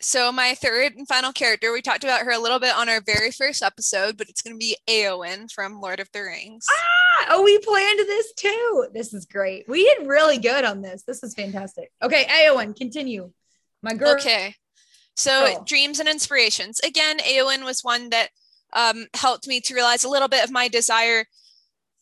So, 0.00 0.30
my 0.30 0.54
third 0.54 0.94
and 0.94 1.08
final 1.08 1.32
character, 1.32 1.72
we 1.72 1.82
talked 1.82 2.04
about 2.04 2.22
her 2.22 2.30
a 2.30 2.38
little 2.38 2.60
bit 2.60 2.76
on 2.76 2.88
our 2.88 3.00
very 3.00 3.30
first 3.30 3.62
episode, 3.62 4.16
but 4.16 4.28
it's 4.28 4.42
going 4.42 4.54
to 4.54 4.58
be 4.58 4.76
Eowyn 4.88 5.50
from 5.50 5.80
Lord 5.80 6.00
of 6.00 6.08
the 6.12 6.22
Rings. 6.22 6.66
Ah, 6.70 7.26
oh, 7.30 7.42
we 7.42 7.58
planned 7.58 7.98
this 8.00 8.32
too. 8.34 8.86
This 8.92 9.12
is 9.12 9.24
great. 9.26 9.68
We 9.68 9.84
did 9.84 10.06
really 10.06 10.38
good 10.38 10.64
on 10.64 10.82
this. 10.82 11.02
This 11.02 11.22
is 11.22 11.34
fantastic. 11.34 11.90
Okay, 12.02 12.26
Eowyn, 12.26 12.76
continue. 12.76 13.32
My 13.82 13.94
girl. 13.94 14.14
Okay. 14.14 14.54
So 15.16 15.64
dreams 15.66 15.98
and 15.98 16.08
inspirations. 16.08 16.78
Again, 16.80 17.18
Éowyn 17.18 17.64
was 17.64 17.82
one 17.82 18.10
that 18.10 18.28
um, 18.72 19.06
helped 19.14 19.48
me 19.48 19.60
to 19.62 19.74
realize 19.74 20.04
a 20.04 20.08
little 20.08 20.28
bit 20.28 20.44
of 20.44 20.52
my 20.52 20.68
desire 20.68 21.24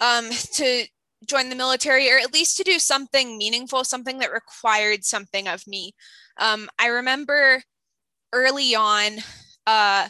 um, 0.01 0.31
to 0.53 0.85
join 1.27 1.49
the 1.49 1.57
military 1.57 2.11
or 2.11 2.19
at 2.19 2.33
least 2.33 2.57
to 2.57 2.65
do 2.65 2.79
something 2.79 3.39
meaningful, 3.39 3.85
something 3.85 4.19
that 4.19 4.33
required 4.33 5.05
something 5.05 5.49
of 5.49 5.67
me. 5.67 5.93
Um, 6.39 6.69
I 6.79 6.89
remember 6.89 7.63
early 8.33 8.75
on, 8.75 9.19
uh, 9.67 10.09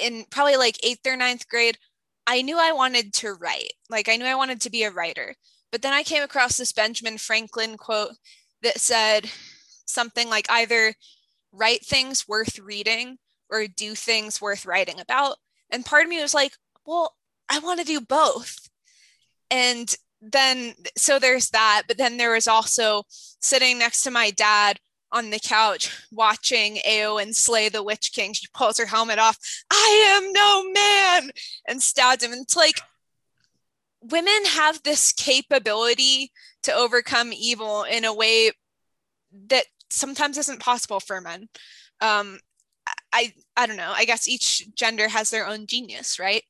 in 0.00 0.24
probably 0.30 0.56
like 0.56 0.84
eighth 0.84 1.06
or 1.06 1.16
ninth 1.16 1.48
grade, 1.48 1.78
I 2.26 2.42
knew 2.42 2.58
I 2.58 2.72
wanted 2.72 3.14
to 3.14 3.32
write. 3.32 3.72
Like 3.88 4.08
I 4.08 4.16
knew 4.16 4.26
I 4.26 4.34
wanted 4.34 4.60
to 4.62 4.70
be 4.70 4.82
a 4.84 4.90
writer. 4.90 5.34
But 5.72 5.82
then 5.82 5.92
I 5.92 6.02
came 6.02 6.22
across 6.22 6.56
this 6.56 6.72
Benjamin 6.72 7.18
Franklin 7.18 7.76
quote 7.76 8.12
that 8.62 8.80
said 8.80 9.30
something 9.86 10.28
like 10.28 10.46
either 10.50 10.94
write 11.52 11.84
things 11.84 12.28
worth 12.28 12.58
reading 12.58 13.18
or 13.50 13.66
do 13.66 13.94
things 13.94 14.40
worth 14.40 14.66
writing 14.66 15.00
about. 15.00 15.36
And 15.70 15.84
part 15.84 16.04
of 16.04 16.08
me 16.08 16.20
was 16.20 16.34
like, 16.34 16.52
well, 16.86 17.14
I 17.48 17.58
want 17.58 17.80
to 17.80 17.86
do 17.86 18.00
both. 18.00 18.68
And 19.50 19.94
then, 20.20 20.74
so 20.96 21.18
there's 21.18 21.50
that. 21.50 21.82
But 21.88 21.98
then 21.98 22.16
there 22.16 22.32
was 22.32 22.48
also 22.48 23.04
sitting 23.08 23.78
next 23.78 24.02
to 24.02 24.10
my 24.10 24.30
dad 24.30 24.78
on 25.10 25.30
the 25.30 25.40
couch 25.40 25.90
watching 26.10 26.76
Éowyn 26.86 27.34
slay 27.34 27.68
the 27.68 27.82
Witch 27.82 28.12
King. 28.12 28.32
She 28.32 28.46
pulls 28.52 28.78
her 28.78 28.86
helmet 28.86 29.18
off. 29.18 29.38
I 29.70 30.16
am 30.16 30.32
no 30.32 30.70
man 30.72 31.30
and 31.66 31.82
stabs 31.82 32.22
him. 32.22 32.32
And 32.32 32.42
it's 32.42 32.56
like 32.56 32.80
women 34.02 34.44
have 34.46 34.82
this 34.82 35.12
capability 35.12 36.32
to 36.62 36.74
overcome 36.74 37.32
evil 37.32 37.84
in 37.84 38.04
a 38.04 38.14
way 38.14 38.50
that 39.48 39.64
sometimes 39.90 40.36
isn't 40.36 40.60
possible 40.60 41.00
for 41.00 41.20
men. 41.20 41.48
Um, 42.00 42.38
I 43.12 43.32
I 43.56 43.66
don't 43.66 43.76
know. 43.76 43.92
I 43.94 44.04
guess 44.04 44.28
each 44.28 44.74
gender 44.74 45.08
has 45.08 45.30
their 45.30 45.46
own 45.46 45.66
genius, 45.66 46.18
right? 46.18 46.42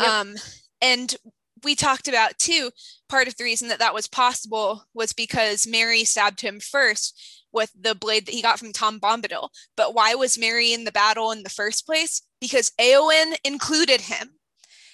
Yep. 0.00 0.08
Um, 0.08 0.34
and 0.80 1.14
we 1.62 1.74
talked 1.74 2.08
about 2.08 2.38
too. 2.38 2.70
Part 3.08 3.28
of 3.28 3.36
the 3.36 3.44
reason 3.44 3.68
that 3.68 3.78
that 3.78 3.94
was 3.94 4.06
possible 4.06 4.84
was 4.92 5.12
because 5.12 5.66
Merry 5.66 6.04
stabbed 6.04 6.40
him 6.40 6.60
first 6.60 7.44
with 7.52 7.70
the 7.78 7.94
blade 7.94 8.26
that 8.26 8.34
he 8.34 8.42
got 8.42 8.58
from 8.58 8.72
Tom 8.72 9.00
Bombadil. 9.00 9.48
But 9.76 9.94
why 9.94 10.14
was 10.14 10.38
Merry 10.38 10.72
in 10.72 10.84
the 10.84 10.92
battle 10.92 11.30
in 11.30 11.42
the 11.42 11.50
first 11.50 11.86
place? 11.86 12.22
Because 12.40 12.72
Éowyn 12.80 13.36
included 13.44 14.02
him. 14.02 14.30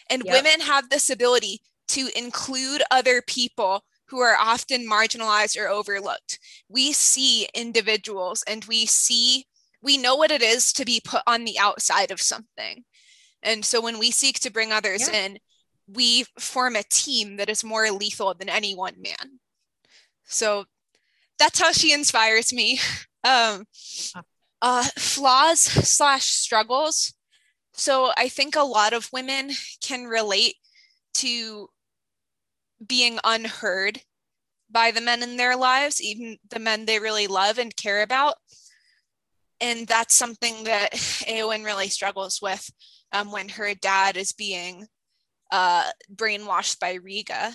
And 0.08 0.22
yep. 0.24 0.34
women 0.34 0.60
have 0.60 0.90
this 0.90 1.08
ability 1.08 1.60
to 1.88 2.08
include 2.16 2.82
other 2.90 3.22
people 3.22 3.84
who 4.08 4.20
are 4.20 4.36
often 4.36 4.88
marginalized 4.88 5.58
or 5.58 5.68
overlooked. 5.68 6.38
We 6.68 6.92
see 6.92 7.48
individuals 7.54 8.44
and 8.46 8.64
we 8.64 8.86
see, 8.86 9.46
we 9.82 9.96
know 9.96 10.16
what 10.16 10.32
it 10.32 10.42
is 10.42 10.72
to 10.74 10.84
be 10.84 11.00
put 11.02 11.22
on 11.26 11.44
the 11.44 11.58
outside 11.58 12.10
of 12.10 12.20
something. 12.20 12.84
And 13.42 13.64
so 13.64 13.80
when 13.80 13.98
we 13.98 14.10
seek 14.10 14.40
to 14.40 14.52
bring 14.52 14.72
others 14.72 15.08
yeah. 15.08 15.26
in, 15.26 15.38
we 15.86 16.24
form 16.38 16.76
a 16.76 16.82
team 16.82 17.36
that 17.36 17.48
is 17.48 17.64
more 17.64 17.90
lethal 17.90 18.34
than 18.34 18.48
any 18.48 18.74
one 18.74 18.94
man. 18.98 19.40
So 20.24 20.64
that's 21.38 21.60
how 21.60 21.72
she 21.72 21.92
inspires 21.92 22.52
me. 22.52 22.80
Um, 23.22 23.66
uh, 24.62 24.84
flaws 24.96 25.60
slash 25.60 26.24
struggles. 26.24 27.12
So 27.74 28.12
I 28.16 28.30
think 28.30 28.56
a 28.56 28.62
lot 28.62 28.94
of 28.94 29.10
women 29.12 29.50
can 29.82 30.06
relate 30.06 30.54
to 31.16 31.68
being 32.86 33.18
unheard 33.22 34.00
by 34.70 34.90
the 34.90 35.00
men 35.00 35.22
in 35.22 35.36
their 35.36 35.56
lives, 35.56 36.00
even 36.00 36.38
the 36.48 36.58
men 36.58 36.86
they 36.86 36.98
really 36.98 37.26
love 37.26 37.58
and 37.58 37.76
care 37.76 38.02
about. 38.02 38.36
And 39.60 39.86
that's 39.86 40.14
something 40.14 40.64
that 40.64 40.92
Éowyn 40.94 41.64
really 41.64 41.88
struggles 41.88 42.40
with 42.40 42.70
um, 43.12 43.32
when 43.32 43.48
her 43.48 43.74
dad 43.74 44.16
is 44.16 44.32
being 44.32 44.86
uh, 45.50 45.90
brainwashed 46.14 46.78
by 46.80 46.94
Riga. 46.94 47.52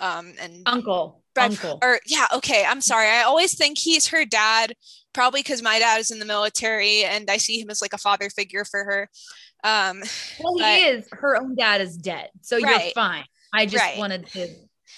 Um, 0.00 0.32
and 0.40 0.62
uncle, 0.66 1.22
by, 1.34 1.44
uncle, 1.44 1.78
or 1.82 2.00
yeah, 2.06 2.26
okay. 2.34 2.64
I'm 2.66 2.80
sorry. 2.80 3.08
I 3.08 3.22
always 3.22 3.54
think 3.54 3.78
he's 3.78 4.08
her 4.08 4.24
dad, 4.24 4.74
probably 5.12 5.40
because 5.40 5.62
my 5.62 5.78
dad 5.78 6.00
is 6.00 6.10
in 6.10 6.18
the 6.18 6.24
military, 6.24 7.04
and 7.04 7.30
I 7.30 7.36
see 7.36 7.60
him 7.60 7.68
as 7.68 7.82
like 7.82 7.92
a 7.92 7.98
father 7.98 8.30
figure 8.30 8.64
for 8.64 8.84
her. 8.84 9.10
Um, 9.64 10.02
well, 10.40 10.56
he 10.58 10.86
is. 10.86 11.06
Her 11.12 11.36
own 11.36 11.54
dad 11.54 11.82
is 11.82 11.96
dead, 11.96 12.30
so 12.40 12.58
right. 12.58 12.84
you're 12.84 12.92
fine. 12.92 13.24
I 13.52 13.66
just 13.66 13.84
right. 13.84 13.98
wanted 13.98 14.26
to. 14.28 14.48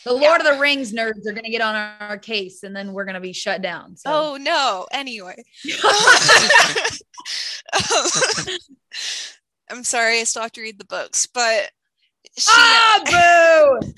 The 0.05 0.13
Lord 0.13 0.43
yeah. 0.43 0.49
of 0.49 0.55
the 0.55 0.61
Rings 0.61 0.93
nerds 0.93 1.27
are 1.27 1.33
going 1.33 1.45
to 1.45 1.51
get 1.51 1.61
on 1.61 1.75
our 1.75 2.19
case, 2.19 2.63
and 2.63 2.75
then 2.75 2.93
we're 2.93 3.05
going 3.05 3.15
to 3.15 3.21
be 3.21 3.33
shut 3.33 3.63
down. 3.63 3.97
So. 3.97 4.11
Oh 4.13 4.37
no! 4.37 4.87
Anyway, 4.93 5.43
I'm 9.71 9.85
sorry, 9.85 10.21
I 10.21 10.25
still 10.25 10.43
have 10.43 10.53
to 10.53 10.63
read 10.63 10.79
the 10.79 10.85
books, 10.85 11.27
but 11.27 11.71
she, 12.37 12.51
ah, 12.51 13.01
boo! 13.81 13.89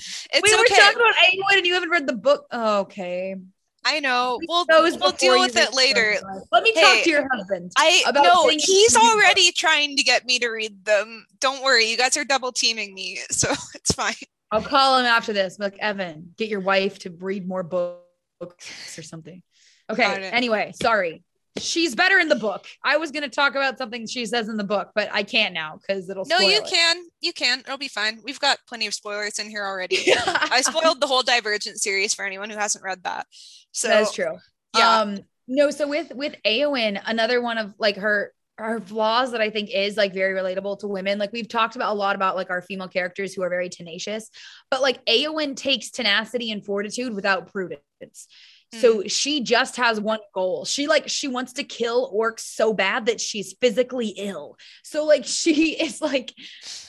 we 0.43 0.53
okay. 0.53 0.57
were 0.57 0.65
talking 0.65 1.01
about 1.01 1.15
Angwood, 1.15 1.59
and 1.59 1.67
you 1.67 1.75
haven't 1.75 1.91
read 1.91 2.07
the 2.07 2.15
book. 2.15 2.47
Oh, 2.51 2.81
okay. 2.81 3.37
I 3.85 4.01
know. 4.01 4.41
We'll 4.49 4.67
we'll 4.69 5.13
deal 5.13 5.39
with 5.39 5.57
it 5.57 5.73
later. 5.73 6.17
Let 6.51 6.65
me 6.65 6.73
hey, 6.75 6.81
talk 6.81 7.05
to 7.05 7.11
your 7.11 7.29
husband. 7.33 7.71
I 7.79 8.03
know 8.13 8.49
he's 8.49 8.97
already 8.97 9.53
trying 9.53 9.97
to 9.97 10.03
get 10.03 10.27
me 10.27 10.41
to 10.41 10.49
read 10.49 10.85
them. 10.85 11.25
Don't 11.39 11.63
worry, 11.63 11.89
you 11.89 11.97
guys 11.97 12.17
are 12.17 12.25
double 12.25 12.51
teaming 12.51 12.95
me, 12.95 13.21
so 13.31 13.53
it's 13.75 13.93
fine. 13.93 14.15
I'll 14.51 14.63
call 14.63 14.99
him 14.99 15.07
after 15.07 15.33
this. 15.33 15.59
Look, 15.61 15.79
Evan, 15.79 16.35
get 16.37 16.49
your 16.49 16.61
wife 16.61 16.99
to 17.01 17.11
read 17.11 17.47
more 17.47 17.63
books 17.63 18.99
or 18.99 19.03
something. 19.03 19.43
Okay. 19.89 20.31
Anyway, 20.31 20.73
sorry. 20.81 21.23
She's 21.59 21.95
better 21.95 22.19
in 22.19 22.29
the 22.29 22.37
book. 22.37 22.67
I 22.85 22.97
was 22.97 23.11
going 23.11 23.23
to 23.23 23.29
talk 23.29 23.55
about 23.55 23.79
something 23.79 24.07
she 24.07 24.27
says 24.27 24.49
in 24.49 24.57
the 24.57 24.65
book, 24.65 24.91
but 24.95 25.09
I 25.13 25.23
can't 25.23 25.55
now 25.55 25.79
because 25.79 26.09
it'll. 26.09 26.25
No, 26.27 26.39
you 26.39 26.59
it. 26.59 26.67
can. 26.67 26.97
You 27.21 27.33
can. 27.33 27.61
It'll 27.61 27.79
be 27.79 27.89
fine. 27.89 28.21
We've 28.25 28.41
got 28.41 28.59
plenty 28.69 28.87
of 28.87 28.95
spoilers 28.95 29.39
in 29.39 29.49
here 29.49 29.65
already. 29.65 30.13
I 30.27 30.61
spoiled 30.63 31.01
the 31.01 31.07
whole 31.07 31.23
Divergent 31.23 31.79
series 31.79 32.15
for 32.15 32.25
anyone 32.25 32.51
who 32.51 32.57
hasn't 32.57 32.85
read 32.85 33.03
that. 33.05 33.27
So 33.73 33.89
that's 33.89 34.13
true. 34.13 34.39
Yeah. 34.77 35.01
Um, 35.01 35.19
no, 35.49 35.71
so 35.71 35.87
with 35.87 36.13
with 36.15 36.35
Éowyn, 36.45 37.01
another 37.07 37.41
one 37.41 37.59
of 37.59 37.75
like 37.79 37.97
her 37.97 38.33
our 38.59 38.81
flaws 38.81 39.33
that 39.33 39.41
I 39.41 39.51
think 39.51 39.71
is 39.71 39.97
like 39.97 40.15
very 40.15 40.39
relatable 40.39 40.79
to 40.81 40.89
women. 40.89 41.19
Like 41.19 41.33
we've 41.33 41.49
talked 41.49 41.77
about 41.77 41.93
a 41.93 41.99
lot 41.99 42.17
about 42.17 42.37
like 42.37 42.51
our 42.51 42.63
female 42.63 42.89
characters 42.89 43.35
who 43.35 43.43
are 43.43 43.51
very 43.51 43.69
tenacious, 43.69 44.31
but 44.71 44.81
like 44.81 45.05
Éowyn 45.05 45.57
takes 45.57 45.91
tenacity 45.91 46.51
and 46.51 46.65
fortitude 46.65 47.15
without 47.15 47.53
prudence. 47.53 48.29
Mm. 48.75 48.81
So 48.81 49.03
she 49.05 49.43
just 49.43 49.77
has 49.77 50.01
one 50.01 50.21
goal. 50.35 50.65
She 50.65 50.87
like 50.87 51.09
she 51.09 51.29
wants 51.29 51.55
to 51.55 51.65
kill 51.65 52.13
orcs 52.13 52.41
so 52.41 52.73
bad 52.73 53.07
that 53.07 53.21
she's 53.21 53.55
physically 53.61 54.09
ill. 54.09 54.57
So 54.83 55.05
like 55.05 55.25
she 55.27 55.73
is 55.73 56.01
like 56.01 56.35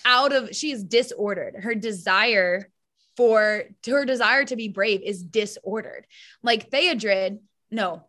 out 0.06 0.34
of 0.34 0.56
she 0.56 0.72
is 0.72 0.84
disordered. 0.84 1.56
Her 1.56 1.76
desire 1.76 2.70
for 3.16 3.64
her 3.88 4.06
desire 4.06 4.46
to 4.46 4.56
be 4.56 4.68
brave 4.68 5.02
is 5.04 5.24
disordered. 5.24 6.06
Like 6.44 6.70
Theodred, 6.70 7.40
no, 7.72 8.04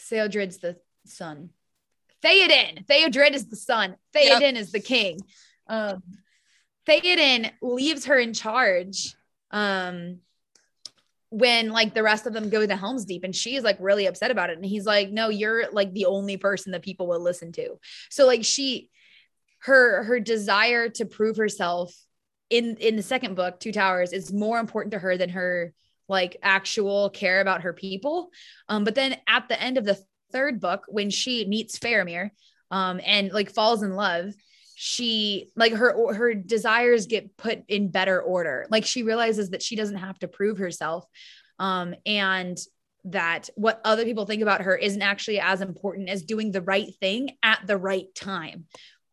Theodred's 0.00 0.58
the 0.58 0.78
son 1.04 1.50
Theoden. 2.22 2.86
Theodred 2.86 3.34
is 3.34 3.48
the 3.48 3.56
son. 3.56 3.96
Theoden 4.14 4.40
yep. 4.40 4.54
is 4.54 4.72
the 4.72 4.80
king. 4.80 5.20
Um, 5.66 6.02
Theoden 6.86 7.50
leaves 7.60 8.06
her 8.06 8.18
in 8.18 8.32
charge 8.32 9.14
um, 9.50 10.18
when 11.32 11.70
like 11.70 11.94
the 11.94 12.02
rest 12.02 12.26
of 12.26 12.34
them 12.34 12.50
go 12.50 12.64
to 12.64 12.76
Helm's 12.76 13.06
Deep, 13.06 13.24
and 13.24 13.34
she's 13.34 13.62
like 13.62 13.78
really 13.80 14.06
upset 14.06 14.30
about 14.30 14.50
it. 14.50 14.56
And 14.56 14.66
he's 14.66 14.84
like, 14.84 15.10
"No, 15.10 15.30
you're 15.30 15.70
like 15.72 15.92
the 15.92 16.06
only 16.06 16.36
person 16.36 16.72
that 16.72 16.82
people 16.82 17.06
will 17.06 17.20
listen 17.20 17.52
to." 17.52 17.78
So 18.10 18.26
like 18.26 18.44
she, 18.44 18.90
her 19.60 20.04
her 20.04 20.20
desire 20.20 20.90
to 20.90 21.06
prove 21.06 21.38
herself 21.38 21.94
in 22.50 22.76
in 22.76 22.96
the 22.96 23.02
second 23.02 23.34
book, 23.34 23.58
Two 23.58 23.72
Towers, 23.72 24.12
is 24.12 24.32
more 24.32 24.60
important 24.60 24.92
to 24.92 24.98
her 24.98 25.16
than 25.16 25.30
her 25.30 25.72
like 26.06 26.36
actual 26.42 27.08
care 27.08 27.40
about 27.40 27.62
her 27.62 27.72
people. 27.72 28.28
Um, 28.68 28.84
but 28.84 28.94
then 28.94 29.16
at 29.26 29.48
the 29.48 29.60
end 29.60 29.78
of 29.78 29.84
the 29.86 29.98
third 30.32 30.60
book, 30.60 30.84
when 30.88 31.08
she 31.08 31.46
meets 31.46 31.78
Faramir 31.78 32.30
um, 32.70 33.00
and 33.04 33.32
like 33.32 33.50
falls 33.50 33.82
in 33.82 33.94
love, 33.94 34.34
she 34.84 35.48
like 35.54 35.72
her 35.72 36.12
her 36.12 36.34
desires 36.34 37.06
get 37.06 37.36
put 37.36 37.62
in 37.68 37.92
better 37.92 38.20
order. 38.20 38.66
Like 38.68 38.84
she 38.84 39.04
realizes 39.04 39.50
that 39.50 39.62
she 39.62 39.76
doesn't 39.76 39.98
have 39.98 40.18
to 40.18 40.28
prove 40.28 40.58
herself. 40.58 41.06
Um, 41.60 41.94
and 42.04 42.58
that 43.04 43.48
what 43.54 43.80
other 43.84 44.04
people 44.04 44.26
think 44.26 44.42
about 44.42 44.62
her 44.62 44.76
isn't 44.76 45.00
actually 45.00 45.38
as 45.38 45.60
important 45.60 46.08
as 46.08 46.24
doing 46.24 46.50
the 46.50 46.62
right 46.62 46.92
thing 46.98 47.30
at 47.44 47.60
the 47.64 47.76
right 47.76 48.12
time, 48.16 48.64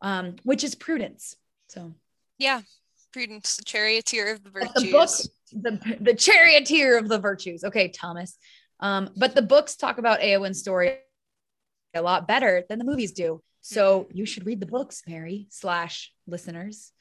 um, 0.01 0.37
which 0.41 0.63
is 0.63 0.73
prudence. 0.73 1.35
So, 1.67 1.93
yeah, 2.39 2.61
prudence, 3.13 3.57
the 3.57 3.63
charioteer 3.63 4.33
of 4.33 4.43
the 4.43 4.49
virtues. 4.49 4.73
The 4.73 4.91
book, 4.91 5.09
the, 5.51 5.97
the 6.01 6.15
charioteer 6.15 6.97
of 6.97 7.09
the 7.09 7.19
virtues. 7.19 7.63
Okay, 7.63 7.89
Thomas. 7.89 8.39
Um, 8.79 9.11
but 9.15 9.35
the 9.35 9.43
books 9.43 9.75
talk 9.75 9.99
about 9.99 10.21
Éowyn's 10.21 10.61
story 10.61 10.97
a 11.93 12.01
lot 12.01 12.27
better 12.27 12.63
than 12.67 12.79
the 12.79 12.85
movies 12.85 13.11
do. 13.11 13.43
So 13.61 14.01
mm-hmm. 14.01 14.17
you 14.17 14.25
should 14.25 14.45
read 14.45 14.59
the 14.59 14.65
books, 14.65 15.03
Mary 15.07 15.47
slash 15.49 16.11
listeners. 16.27 16.91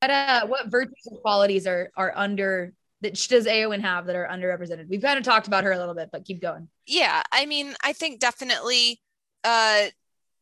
But 0.00 0.10
uh, 0.10 0.46
what 0.46 0.70
virtues 0.70 1.06
and 1.06 1.20
qualities 1.20 1.66
are 1.66 1.90
are 1.96 2.12
under 2.14 2.72
that 3.00 3.14
does 3.14 3.46
Éowyn 3.46 3.80
have 3.80 4.06
that 4.06 4.16
are 4.16 4.28
underrepresented? 4.30 4.88
We've 4.88 5.02
kind 5.02 5.18
of 5.18 5.24
talked 5.24 5.46
about 5.46 5.64
her 5.64 5.72
a 5.72 5.78
little 5.78 5.94
bit, 5.94 6.10
but 6.12 6.24
keep 6.24 6.40
going. 6.40 6.68
Yeah, 6.86 7.22
I 7.32 7.46
mean, 7.46 7.74
I 7.82 7.92
think 7.92 8.20
definitely 8.20 9.00
uh 9.44 9.86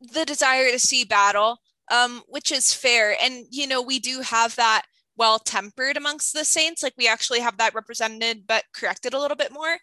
the 0.01 0.25
desire 0.25 0.71
to 0.71 0.79
see 0.79 1.05
battle, 1.05 1.59
um, 1.91 2.23
which 2.29 2.53
is 2.53 2.75
fair. 2.75 3.17
And, 3.23 3.47
you 3.51 3.67
know, 3.67 3.83
we 3.83 3.99
do 3.99 4.21
have 4.21 4.57
that 4.57 4.83
well 5.17 5.39
tempered 5.39 5.97
amongst 5.97 6.35
the 6.35 6.45
saints. 6.45 6.83
Like 6.83 6.95
we 6.99 7.09
actually 7.09 7.41
have 7.41 7.57
that 7.59 7.75
represented, 7.75 8.47
but 8.47 8.65
corrected 8.75 9.15
a 9.15 9.19
little 9.19 9.37
bit 9.37 9.53
more. 9.53 9.79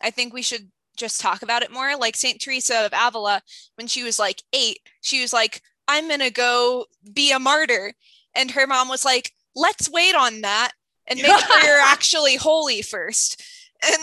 I 0.00 0.10
think 0.10 0.32
we 0.32 0.42
should 0.42 0.70
just 0.96 1.20
talk 1.20 1.42
about 1.42 1.62
it 1.62 1.72
more. 1.72 1.96
Like 1.96 2.16
St. 2.16 2.40
Teresa 2.40 2.86
of 2.86 2.92
Avila, 2.92 3.42
when 3.76 3.86
she 3.86 4.02
was 4.02 4.18
like 4.18 4.42
eight, 4.52 4.78
she 5.00 5.20
was 5.20 5.32
like, 5.32 5.62
I'm 5.88 6.08
going 6.08 6.20
to 6.20 6.30
go 6.30 6.86
be 7.12 7.32
a 7.32 7.38
martyr. 7.38 7.92
And 8.34 8.50
her 8.50 8.66
mom 8.66 8.88
was 8.88 9.04
like, 9.04 9.32
let's 9.54 9.90
wait 9.90 10.14
on 10.14 10.42
that 10.42 10.72
and 11.06 11.20
make 11.20 11.38
sure 11.46 11.64
you're 11.64 11.80
actually 11.80 12.36
holy 12.36 12.82
first. 12.82 13.42
And 13.84 14.02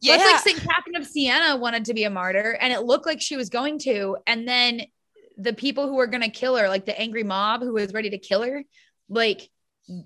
yeah, 0.00 0.14
it's 0.14 0.24
like 0.24 0.40
St. 0.40 0.68
Catherine 0.68 0.96
of 0.96 1.06
Siena 1.06 1.56
wanted 1.56 1.86
to 1.86 1.94
be 1.94 2.04
a 2.04 2.10
martyr 2.10 2.56
and 2.60 2.72
it 2.72 2.82
looked 2.82 3.06
like 3.06 3.20
she 3.20 3.36
was 3.36 3.48
going 3.48 3.78
to. 3.80 4.16
And 4.26 4.46
then 4.46 4.82
the 5.36 5.52
people 5.52 5.88
who 5.88 5.96
were 5.96 6.06
going 6.06 6.22
to 6.22 6.30
kill 6.30 6.56
her, 6.56 6.68
like 6.68 6.86
the 6.86 6.98
angry 6.98 7.24
mob 7.24 7.62
who 7.62 7.74
was 7.74 7.92
ready 7.92 8.10
to 8.10 8.18
kill 8.18 8.42
her, 8.42 8.64
like 9.08 9.48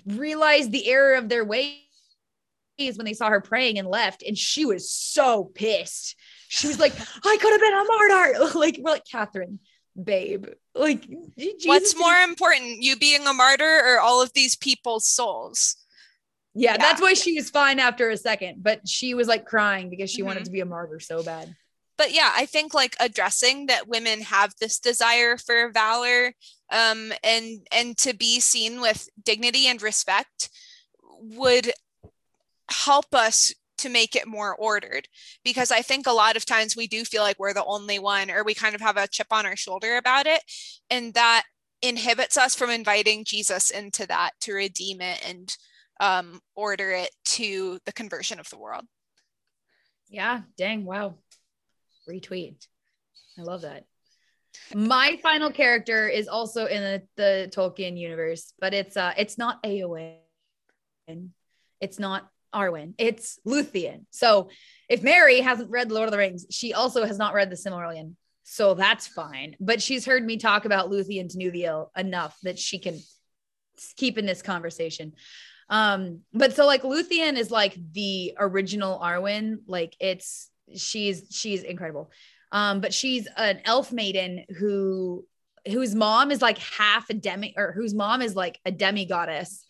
realized 0.06 0.70
the 0.72 0.88
error 0.88 1.14
of 1.14 1.28
their 1.28 1.44
ways 1.44 1.78
when 2.90 3.04
they 3.04 3.12
saw 3.12 3.28
her 3.28 3.40
praying 3.40 3.78
and 3.78 3.88
left. 3.88 4.22
And 4.22 4.36
she 4.36 4.64
was 4.64 4.90
so 4.90 5.44
pissed. 5.44 6.16
She 6.48 6.68
was 6.68 6.78
like, 6.78 6.92
I 7.24 7.36
could 7.40 7.52
have 7.52 7.60
been 7.60 7.72
a 7.72 7.84
martyr. 7.84 8.58
like, 8.58 8.78
we're 8.80 8.92
like, 8.92 9.06
Catherine, 9.10 9.58
babe. 10.02 10.46
Like, 10.74 11.06
Jesus 11.38 11.66
what's 11.66 11.98
more 11.98 12.14
important, 12.14 12.82
you 12.82 12.96
being 12.96 13.26
a 13.26 13.32
martyr 13.32 13.82
or 13.84 14.00
all 14.00 14.22
of 14.22 14.32
these 14.32 14.56
people's 14.56 15.06
souls? 15.06 15.76
Yeah, 16.54 16.72
yeah, 16.72 16.78
that's 16.78 17.00
why 17.00 17.14
she 17.14 17.34
was 17.34 17.48
fine 17.48 17.78
after 17.78 18.10
a 18.10 18.16
second, 18.16 18.62
but 18.62 18.86
she 18.86 19.14
was 19.14 19.26
like 19.26 19.46
crying 19.46 19.88
because 19.88 20.10
she 20.10 20.18
mm-hmm. 20.18 20.28
wanted 20.28 20.44
to 20.44 20.50
be 20.50 20.60
a 20.60 20.66
martyr 20.66 21.00
so 21.00 21.22
bad. 21.22 21.54
But 21.96 22.12
yeah, 22.12 22.30
I 22.34 22.46
think 22.46 22.74
like 22.74 22.96
addressing 23.00 23.66
that 23.66 23.88
women 23.88 24.22
have 24.22 24.54
this 24.60 24.78
desire 24.78 25.36
for 25.36 25.70
valor 25.70 26.32
um, 26.70 27.12
and 27.22 27.66
and 27.70 27.96
to 27.98 28.14
be 28.14 28.40
seen 28.40 28.80
with 28.80 29.08
dignity 29.22 29.66
and 29.66 29.80
respect 29.80 30.50
would 31.20 31.70
help 32.70 33.14
us 33.14 33.52
to 33.78 33.88
make 33.88 34.14
it 34.14 34.28
more 34.28 34.54
ordered 34.54 35.08
because 35.44 35.72
I 35.72 35.82
think 35.82 36.06
a 36.06 36.12
lot 36.12 36.36
of 36.36 36.46
times 36.46 36.76
we 36.76 36.86
do 36.86 37.04
feel 37.04 37.22
like 37.22 37.38
we're 37.38 37.54
the 37.54 37.64
only 37.64 37.98
one 37.98 38.30
or 38.30 38.44
we 38.44 38.54
kind 38.54 38.74
of 38.74 38.80
have 38.80 38.96
a 38.96 39.08
chip 39.08 39.26
on 39.30 39.44
our 39.44 39.56
shoulder 39.56 39.96
about 39.96 40.26
it 40.26 40.40
and 40.88 41.14
that 41.14 41.44
inhibits 41.80 42.36
us 42.36 42.54
from 42.54 42.70
inviting 42.70 43.24
Jesus 43.24 43.70
into 43.70 44.06
that 44.06 44.30
to 44.42 44.52
redeem 44.52 45.00
it 45.00 45.20
and 45.28 45.56
um, 46.00 46.40
order 46.54 46.90
it 46.92 47.10
to 47.24 47.78
the 47.84 47.92
conversion 47.92 48.38
of 48.38 48.48
the 48.50 48.58
world. 48.58 48.84
Yeah, 50.08 50.42
dang, 50.56 50.84
wow. 50.84 51.16
Retweet. 52.08 52.66
I 53.38 53.42
love 53.42 53.62
that. 53.62 53.84
My 54.74 55.18
final 55.22 55.50
character 55.50 56.08
is 56.08 56.28
also 56.28 56.66
in 56.66 56.82
the, 56.82 57.02
the 57.16 57.50
Tolkien 57.54 57.98
universe, 57.98 58.52
but 58.60 58.74
it's 58.74 58.96
uh 58.96 59.14
it's 59.16 59.38
not 59.38 59.62
Eowyn. 59.62 60.18
It's 61.80 61.98
not 61.98 62.28
Arwen. 62.54 62.94
It's 62.98 63.38
Luthien. 63.46 64.04
So 64.10 64.48
if 64.88 65.02
Mary 65.02 65.40
hasn't 65.40 65.70
read 65.70 65.90
Lord 65.90 66.06
of 66.06 66.12
the 66.12 66.18
Rings, 66.18 66.46
she 66.50 66.74
also 66.74 67.04
has 67.04 67.18
not 67.18 67.34
read 67.34 67.50
the 67.50 67.56
Silmarillion. 67.56 68.14
So 68.44 68.74
that's 68.74 69.06
fine. 69.06 69.56
But 69.60 69.80
she's 69.80 70.04
heard 70.04 70.24
me 70.24 70.36
talk 70.36 70.64
about 70.64 70.90
Luthien 70.90 71.34
Tinuviel 71.34 71.88
enough 71.96 72.36
that 72.42 72.58
she 72.58 72.78
can 72.78 72.98
keep 73.96 74.18
in 74.18 74.26
this 74.26 74.42
conversation. 74.42 75.12
Um, 75.68 76.20
but 76.34 76.54
so 76.54 76.66
like 76.66 76.82
Luthien 76.82 77.38
is 77.38 77.50
like 77.50 77.76
the 77.92 78.34
original 78.38 78.98
Arwen. 78.98 79.58
Like 79.66 79.96
it's 80.00 80.50
she's 80.76 81.26
she's 81.30 81.62
incredible. 81.62 82.10
Um, 82.50 82.80
but 82.80 82.92
she's 82.92 83.26
an 83.36 83.60
elf 83.64 83.92
maiden 83.92 84.44
who 84.58 85.24
whose 85.66 85.94
mom 85.94 86.30
is 86.30 86.42
like 86.42 86.58
half 86.58 87.08
a 87.08 87.14
demi 87.14 87.54
or 87.56 87.72
whose 87.72 87.94
mom 87.94 88.20
is 88.20 88.34
like 88.34 88.58
a 88.66 88.70
demi 88.70 89.06
goddess 89.06 89.64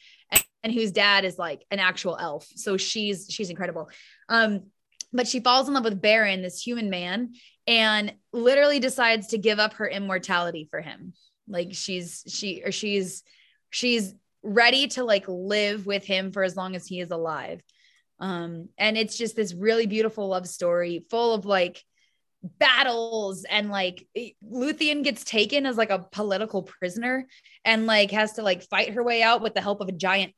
and, 0.62 0.72
whose 0.72 0.92
dad 0.92 1.24
is 1.24 1.38
like 1.38 1.64
an 1.70 1.78
actual 1.78 2.16
elf. 2.16 2.48
So 2.56 2.76
she's 2.76 3.26
she's 3.28 3.50
incredible. 3.50 3.90
Um, 4.28 4.64
but 5.12 5.28
she 5.28 5.40
falls 5.40 5.68
in 5.68 5.74
love 5.74 5.84
with 5.84 6.00
Beren, 6.00 6.42
this 6.42 6.60
human 6.60 6.88
man, 6.88 7.34
and 7.66 8.14
literally 8.32 8.80
decides 8.80 9.28
to 9.28 9.38
give 9.38 9.58
up 9.58 9.74
her 9.74 9.88
immortality 9.88 10.68
for 10.70 10.80
him. 10.80 11.12
Like 11.48 11.68
she's 11.72 12.24
she 12.28 12.62
or 12.64 12.72
she's 12.72 13.22
she's 13.70 14.14
ready 14.42 14.88
to 14.88 15.04
like 15.04 15.24
live 15.28 15.86
with 15.86 16.04
him 16.04 16.32
for 16.32 16.42
as 16.42 16.56
long 16.56 16.74
as 16.74 16.86
he 16.86 17.00
is 17.00 17.10
alive. 17.10 17.62
Um, 18.18 18.68
and 18.78 18.96
it's 18.96 19.18
just 19.18 19.36
this 19.36 19.54
really 19.54 19.86
beautiful 19.86 20.28
love 20.28 20.46
story 20.46 21.04
full 21.10 21.34
of 21.34 21.44
like 21.44 21.82
battles 22.42 23.44
and 23.44 23.70
like 23.70 24.06
Luthien 24.44 25.04
gets 25.04 25.24
taken 25.24 25.64
as 25.66 25.76
like 25.76 25.90
a 25.90 26.06
political 26.10 26.62
prisoner 26.62 27.26
and 27.64 27.86
like 27.86 28.10
has 28.10 28.34
to 28.34 28.42
like 28.42 28.62
fight 28.64 28.94
her 28.94 29.02
way 29.02 29.22
out 29.22 29.42
with 29.42 29.54
the 29.54 29.60
help 29.60 29.80
of 29.80 29.88
a 29.88 29.92
giant 29.92 30.32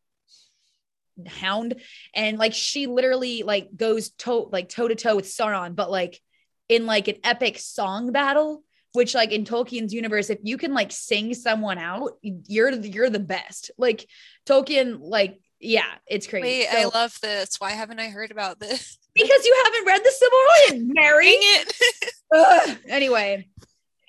hound 1.27 1.81
and 2.15 2.39
like 2.39 2.55
she 2.55 2.87
literally 2.87 3.43
like 3.43 3.69
goes 3.77 4.11
toe 4.11 4.49
like 4.53 4.69
toe 4.69 4.89
to 4.89 4.95
toe 4.95 5.17
with 5.17 5.27
Sauron 5.27 5.77
but 5.77 5.91
like 5.91 6.21
in 6.69 6.87
like 6.87 7.09
an 7.09 7.17
epic 7.25 7.59
song 7.59 8.12
battle 8.12 8.65
which 8.95 9.12
like 9.12 9.33
in 9.33 9.45
Tolkien's 9.45 9.93
universe, 9.93 10.31
if 10.31 10.39
you 10.45 10.57
can 10.57 10.73
like 10.73 10.93
sing 10.93 11.35
someone 11.35 11.79
out, 11.79 12.12
you're 12.23 12.71
you're 12.71 13.11
the 13.11 13.19
best. 13.19 13.73
Like 13.77 14.09
Tolkien, 14.47 14.99
like 15.01 15.41
yeah, 15.61 15.87
it's 16.07 16.27
crazy. 16.27 16.47
Wait, 16.47 16.69
so, 16.71 16.79
I 16.79 16.85
love 16.85 17.19
this. 17.21 17.57
Why 17.59 17.73
haven't 17.73 17.99
I 17.99 18.09
heard 18.09 18.31
about 18.31 18.59
this? 18.59 18.99
Because 19.15 19.45
you 19.45 19.62
haven't 19.65 19.87
read 19.87 20.03
the 20.03 20.73
Silmarillion, 20.73 20.91
Mary. 20.93 21.29
it. 21.29 22.79
anyway, 22.89 23.47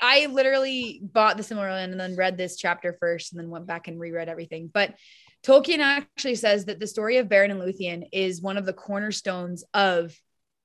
I 0.01 0.25
literally 0.25 0.99
bought 1.03 1.37
the 1.37 1.43
Silmarillion 1.43 1.91
and 1.91 1.99
then 1.99 2.15
read 2.15 2.37
this 2.37 2.57
chapter 2.57 2.97
first, 2.99 3.31
and 3.31 3.39
then 3.39 3.51
went 3.51 3.67
back 3.67 3.87
and 3.87 3.99
reread 3.99 4.29
everything. 4.29 4.67
But 4.73 4.95
Tolkien 5.45 5.79
actually 5.79 6.35
says 6.35 6.65
that 6.65 6.79
the 6.79 6.87
story 6.87 7.17
of 7.17 7.27
Beren 7.27 7.51
and 7.51 7.61
Luthien 7.61 8.07
is 8.11 8.41
one 8.41 8.57
of 8.57 8.65
the 8.65 8.73
cornerstones 8.73 9.63
of 9.73 10.15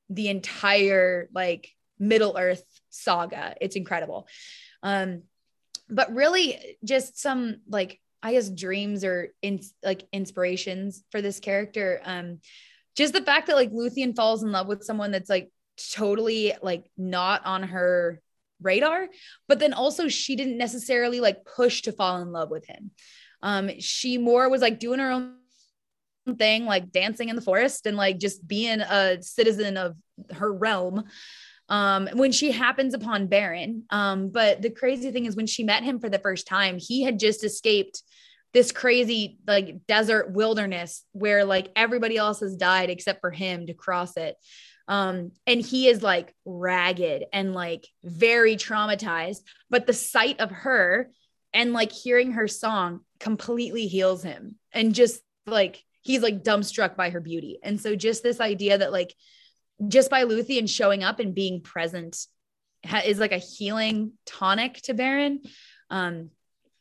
the 0.08 0.28
entire 0.28 1.28
like 1.34 1.68
Middle 1.98 2.36
Earth 2.38 2.64
saga. 2.88 3.54
It's 3.60 3.76
incredible. 3.76 4.26
Um, 4.82 5.24
but 5.90 6.14
really 6.14 6.78
just 6.82 7.20
some 7.20 7.56
like 7.68 8.00
I 8.22 8.32
guess 8.32 8.48
dreams 8.48 9.04
or 9.04 9.28
in 9.42 9.60
like 9.82 10.06
inspirations 10.12 11.02
for 11.10 11.20
this 11.20 11.40
character. 11.40 12.00
Um, 12.04 12.40
just 12.96 13.12
the 13.12 13.22
fact 13.22 13.46
that 13.46 13.56
like 13.56 13.72
Luthien 13.72 14.16
falls 14.16 14.42
in 14.42 14.52
love 14.52 14.66
with 14.66 14.84
someone 14.84 15.10
that's 15.10 15.30
like 15.30 15.50
totally 15.92 16.54
like 16.62 16.90
not 16.96 17.44
on 17.44 17.64
her 17.64 18.20
radar, 18.62 19.08
but 19.48 19.58
then 19.58 19.72
also 19.72 20.08
she 20.08 20.36
didn't 20.36 20.58
necessarily 20.58 21.20
like 21.20 21.44
push 21.44 21.82
to 21.82 21.92
fall 21.92 22.20
in 22.20 22.32
love 22.32 22.50
with 22.50 22.66
him. 22.66 22.90
Um, 23.43 23.70
she 23.78 24.18
more 24.18 24.49
was 24.49 24.61
like 24.61 24.78
doing 24.78 25.01
her 25.01 25.11
own 25.11 25.34
thing, 26.38 26.66
like 26.66 26.93
dancing 26.93 27.28
in 27.28 27.36
the 27.36 27.43
forest 27.43 27.86
and 27.86 27.97
like 27.97 28.18
just 28.18 28.47
being 28.47 28.80
a 28.80 29.22
citizen 29.22 29.76
of 29.76 29.97
her 30.32 30.53
realm 30.53 31.05
um, 31.70 32.09
when 32.14 32.32
she 32.32 32.51
happens 32.51 32.95
upon 32.95 33.28
Beren. 33.28 33.82
Um, 33.91 34.30
but 34.30 34.61
the 34.61 34.70
crazy 34.70 35.12
thing 35.12 35.24
is, 35.24 35.36
when 35.36 35.47
she 35.47 35.62
met 35.62 35.84
him 35.84 36.01
for 36.01 36.11
the 36.11 36.18
first 36.18 36.47
time, 36.47 36.78
he 36.78 37.03
had 37.03 37.18
just 37.18 37.45
escaped 37.45 38.03
this 38.53 38.72
crazy 38.72 39.38
like 39.47 39.86
desert 39.86 40.32
wilderness 40.32 41.05
where 41.12 41.45
like 41.45 41.70
everybody 41.76 42.16
else 42.16 42.41
has 42.41 42.57
died 42.57 42.91
except 42.91 43.20
for 43.20 43.30
him 43.30 43.68
to 43.68 43.74
cross 43.74 44.16
it. 44.16 44.34
Um, 44.88 45.30
and 45.47 45.61
he 45.61 45.86
is 45.86 46.03
like 46.03 46.34
ragged 46.45 47.26
and 47.32 47.55
like 47.55 47.86
very 48.03 48.57
traumatized. 48.57 49.43
But 49.70 49.86
the 49.86 49.93
sight 49.93 50.41
of 50.41 50.51
her 50.51 51.11
and 51.53 51.72
like 51.72 51.92
hearing 51.92 52.32
her 52.32 52.48
song 52.48 53.01
completely 53.18 53.86
heals 53.86 54.22
him 54.22 54.57
and 54.72 54.94
just 54.94 55.20
like 55.46 55.82
he's 56.03 56.22
like 56.22 56.42
dumbstruck 56.42 56.96
by 56.96 57.11
her 57.11 57.20
beauty. 57.20 57.59
And 57.62 57.80
so 57.80 57.94
just 57.96 58.22
this 58.22 58.40
idea 58.40 58.78
that 58.78 58.92
like 58.92 59.14
just 59.88 60.11
by 60.11 60.24
Luthien 60.24 60.68
showing 60.68 61.03
up 61.03 61.20
and 61.20 61.34
being 61.34 61.61
present 61.61 62.16
ha- 62.84 63.03
is 63.05 63.18
like 63.18 63.32
a 63.32 63.38
healing 63.38 64.12
tonic 64.26 64.74
to 64.82 64.94
Beren 64.94 65.38
Um, 65.90 66.30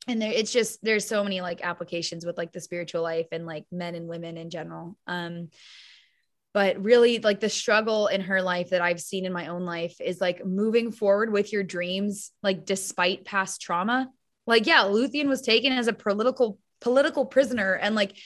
and 0.08 0.22
there, 0.22 0.32
it's 0.32 0.52
just 0.52 0.84
there's 0.84 1.08
so 1.08 1.24
many 1.24 1.42
like 1.42 1.62
applications 1.64 2.26
with 2.26 2.38
like 2.38 2.52
the 2.52 2.62
spiritual 2.62 3.04
life 3.04 3.28
and 3.32 3.46
like 3.46 3.66
men 3.72 3.96
and 3.96 4.08
women 4.08 4.38
in 4.38 4.50
general. 4.50 4.98
Um, 5.08 5.50
but 6.54 6.82
really 6.82 7.20
like 7.20 7.40
the 7.40 7.50
struggle 7.50 8.08
in 8.08 8.22
her 8.22 8.42
life 8.42 8.72
that 8.72 8.82
I've 8.82 9.02
seen 9.02 9.26
in 9.26 9.34
my 9.34 9.48
own 9.48 9.66
life 9.66 9.96
is 10.02 10.20
like 10.20 10.44
moving 10.46 10.92
forward 10.92 11.32
with 11.32 11.54
your 11.54 11.64
dreams, 11.64 12.32
like 12.42 12.66
despite 12.66 13.24
past 13.24 13.62
trauma. 13.62 14.10
Like, 14.50 14.66
yeah, 14.66 14.84
Luthien 14.84 15.28
was 15.28 15.42
taken 15.42 15.72
as 15.72 15.88
a 15.88 15.94
political 15.94 16.58
political 16.82 17.26
prisoner 17.26 17.74
and 17.74 17.94
like 17.94 18.18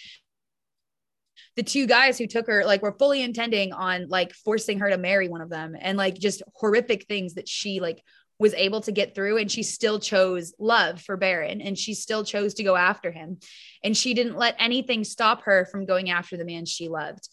the 1.55 1.63
two 1.63 1.85
guys 1.85 2.17
who 2.17 2.27
took 2.27 2.47
her 2.47 2.63
like 2.65 2.81
were 2.81 2.95
fully 2.97 3.21
intending 3.21 3.73
on 3.73 4.07
like 4.07 4.33
forcing 4.33 4.79
her 4.79 4.89
to 4.89 4.97
marry 4.97 5.27
one 5.27 5.41
of 5.41 5.49
them 5.49 5.75
and 5.77 5.97
like 5.97 6.17
just 6.17 6.41
horrific 6.55 7.07
things 7.07 7.33
that 7.33 7.49
she 7.49 7.79
like 7.79 8.01
was 8.39 8.53
able 8.53 8.79
to 8.81 8.91
get 8.91 9.13
through 9.13 9.37
and 9.37 9.51
she 9.51 9.63
still 9.63 9.99
chose 9.99 10.53
love 10.59 11.01
for 11.01 11.17
Beren 11.17 11.65
and 11.65 11.77
she 11.77 11.93
still 11.93 12.23
chose 12.23 12.53
to 12.55 12.63
go 12.63 12.75
after 12.75 13.11
him. 13.11 13.37
And 13.83 13.95
she 13.95 14.13
didn't 14.13 14.37
let 14.37 14.55
anything 14.59 15.03
stop 15.03 15.43
her 15.43 15.67
from 15.71 15.85
going 15.85 16.09
after 16.09 16.37
the 16.37 16.45
man 16.45 16.65
she 16.65 16.87
loved. 16.87 17.27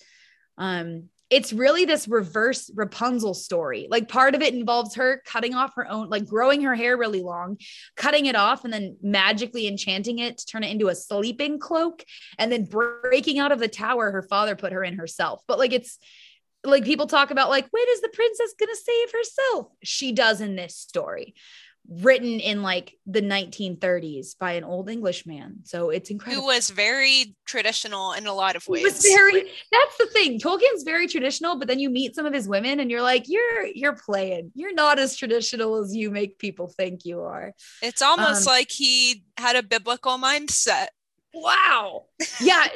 Um 0.59 1.11
it's 1.31 1.53
really 1.53 1.85
this 1.85 2.09
reverse 2.09 2.71
Rapunzel 2.75 3.35
story. 3.35 3.87
Like 3.89 4.09
part 4.09 4.35
of 4.35 4.43
it 4.43 4.53
involves 4.53 4.97
her 4.97 5.23
cutting 5.25 5.55
off 5.55 5.75
her 5.77 5.89
own, 5.89 6.09
like 6.09 6.27
growing 6.27 6.63
her 6.63 6.75
hair 6.75 6.97
really 6.97 7.23
long, 7.23 7.57
cutting 7.97 8.27
it 8.27 8.35
off, 8.35 8.65
and 8.65 8.73
then 8.73 8.97
magically 9.01 9.69
enchanting 9.69 10.19
it 10.19 10.39
to 10.39 10.47
turn 10.47 10.65
it 10.65 10.73
into 10.73 10.89
a 10.89 10.95
sleeping 10.95 11.61
cloak, 11.61 12.05
and 12.39 12.51
then 12.51 12.65
breaking 12.65 13.39
out 13.39 13.53
of 13.53 13.61
the 13.61 13.69
tower 13.69 14.11
her 14.11 14.23
father 14.23 14.57
put 14.57 14.73
her 14.73 14.83
in 14.83 14.99
herself. 14.99 15.43
But 15.47 15.59
like 15.59 15.73
it's 15.73 15.99
like 16.65 16.85
people 16.85 17.07
talk 17.07 17.31
about, 17.31 17.49
like, 17.49 17.67
when 17.71 17.85
is 17.89 18.03
the 18.03 18.11
princess 18.13 18.55
gonna 18.59 18.75
save 18.75 19.13
herself? 19.13 19.73
She 19.83 20.13
does 20.13 20.41
in 20.41 20.57
this 20.57 20.77
story 20.77 21.35
written 21.91 22.39
in 22.39 22.63
like 22.63 22.97
the 23.05 23.21
1930s 23.21 24.39
by 24.39 24.53
an 24.53 24.63
old 24.63 24.89
English 24.89 25.27
man. 25.27 25.57
So 25.65 25.91
it's 25.91 26.09
incredible. 26.09 26.43
Who 26.43 26.47
was 26.47 26.71
very 26.71 27.35
traditional 27.47 28.13
in 28.13 28.29
a 28.29 28.33
lot 28.33 28.55
of 28.55 28.67
ways. 28.69 28.81
He 28.81 28.85
was 28.85 29.03
very 29.03 29.51
that's 29.73 29.99
the 29.99 30.07
thing. 30.07 30.39
Tolkien's 30.39 30.85
very 30.85 31.09
traditional, 31.09 31.59
but 31.59 31.67
then 31.67 31.81
you 31.81 31.91
meet 31.91 32.15
some 32.15 32.27
of 32.27 32.33
his 32.33 32.49
women 32.49 32.79
and 32.79 32.91
you're 32.91 33.03
like, 33.03 33.25
you're 33.29 33.67
you're 33.67 33.97
playing. 33.97 34.53
You're 34.55 34.73
not 34.73 35.01
as 35.01 35.17
traditional 35.17 35.83
as 35.83 35.95
you 35.95 36.11
make 36.11 36.39
people 36.39 36.69
think 36.69 37.05
you 37.05 37.23
are. 37.23 37.55
It's 37.83 38.03
almost 38.03 38.47
um, 38.47 38.53
like 38.53 38.71
he 38.71 39.25
had 39.37 39.57
a 39.57 39.63
biblical 39.63 40.17
mindset. 40.17 40.89
Wow. 41.35 42.07
Yeah. 42.41 42.69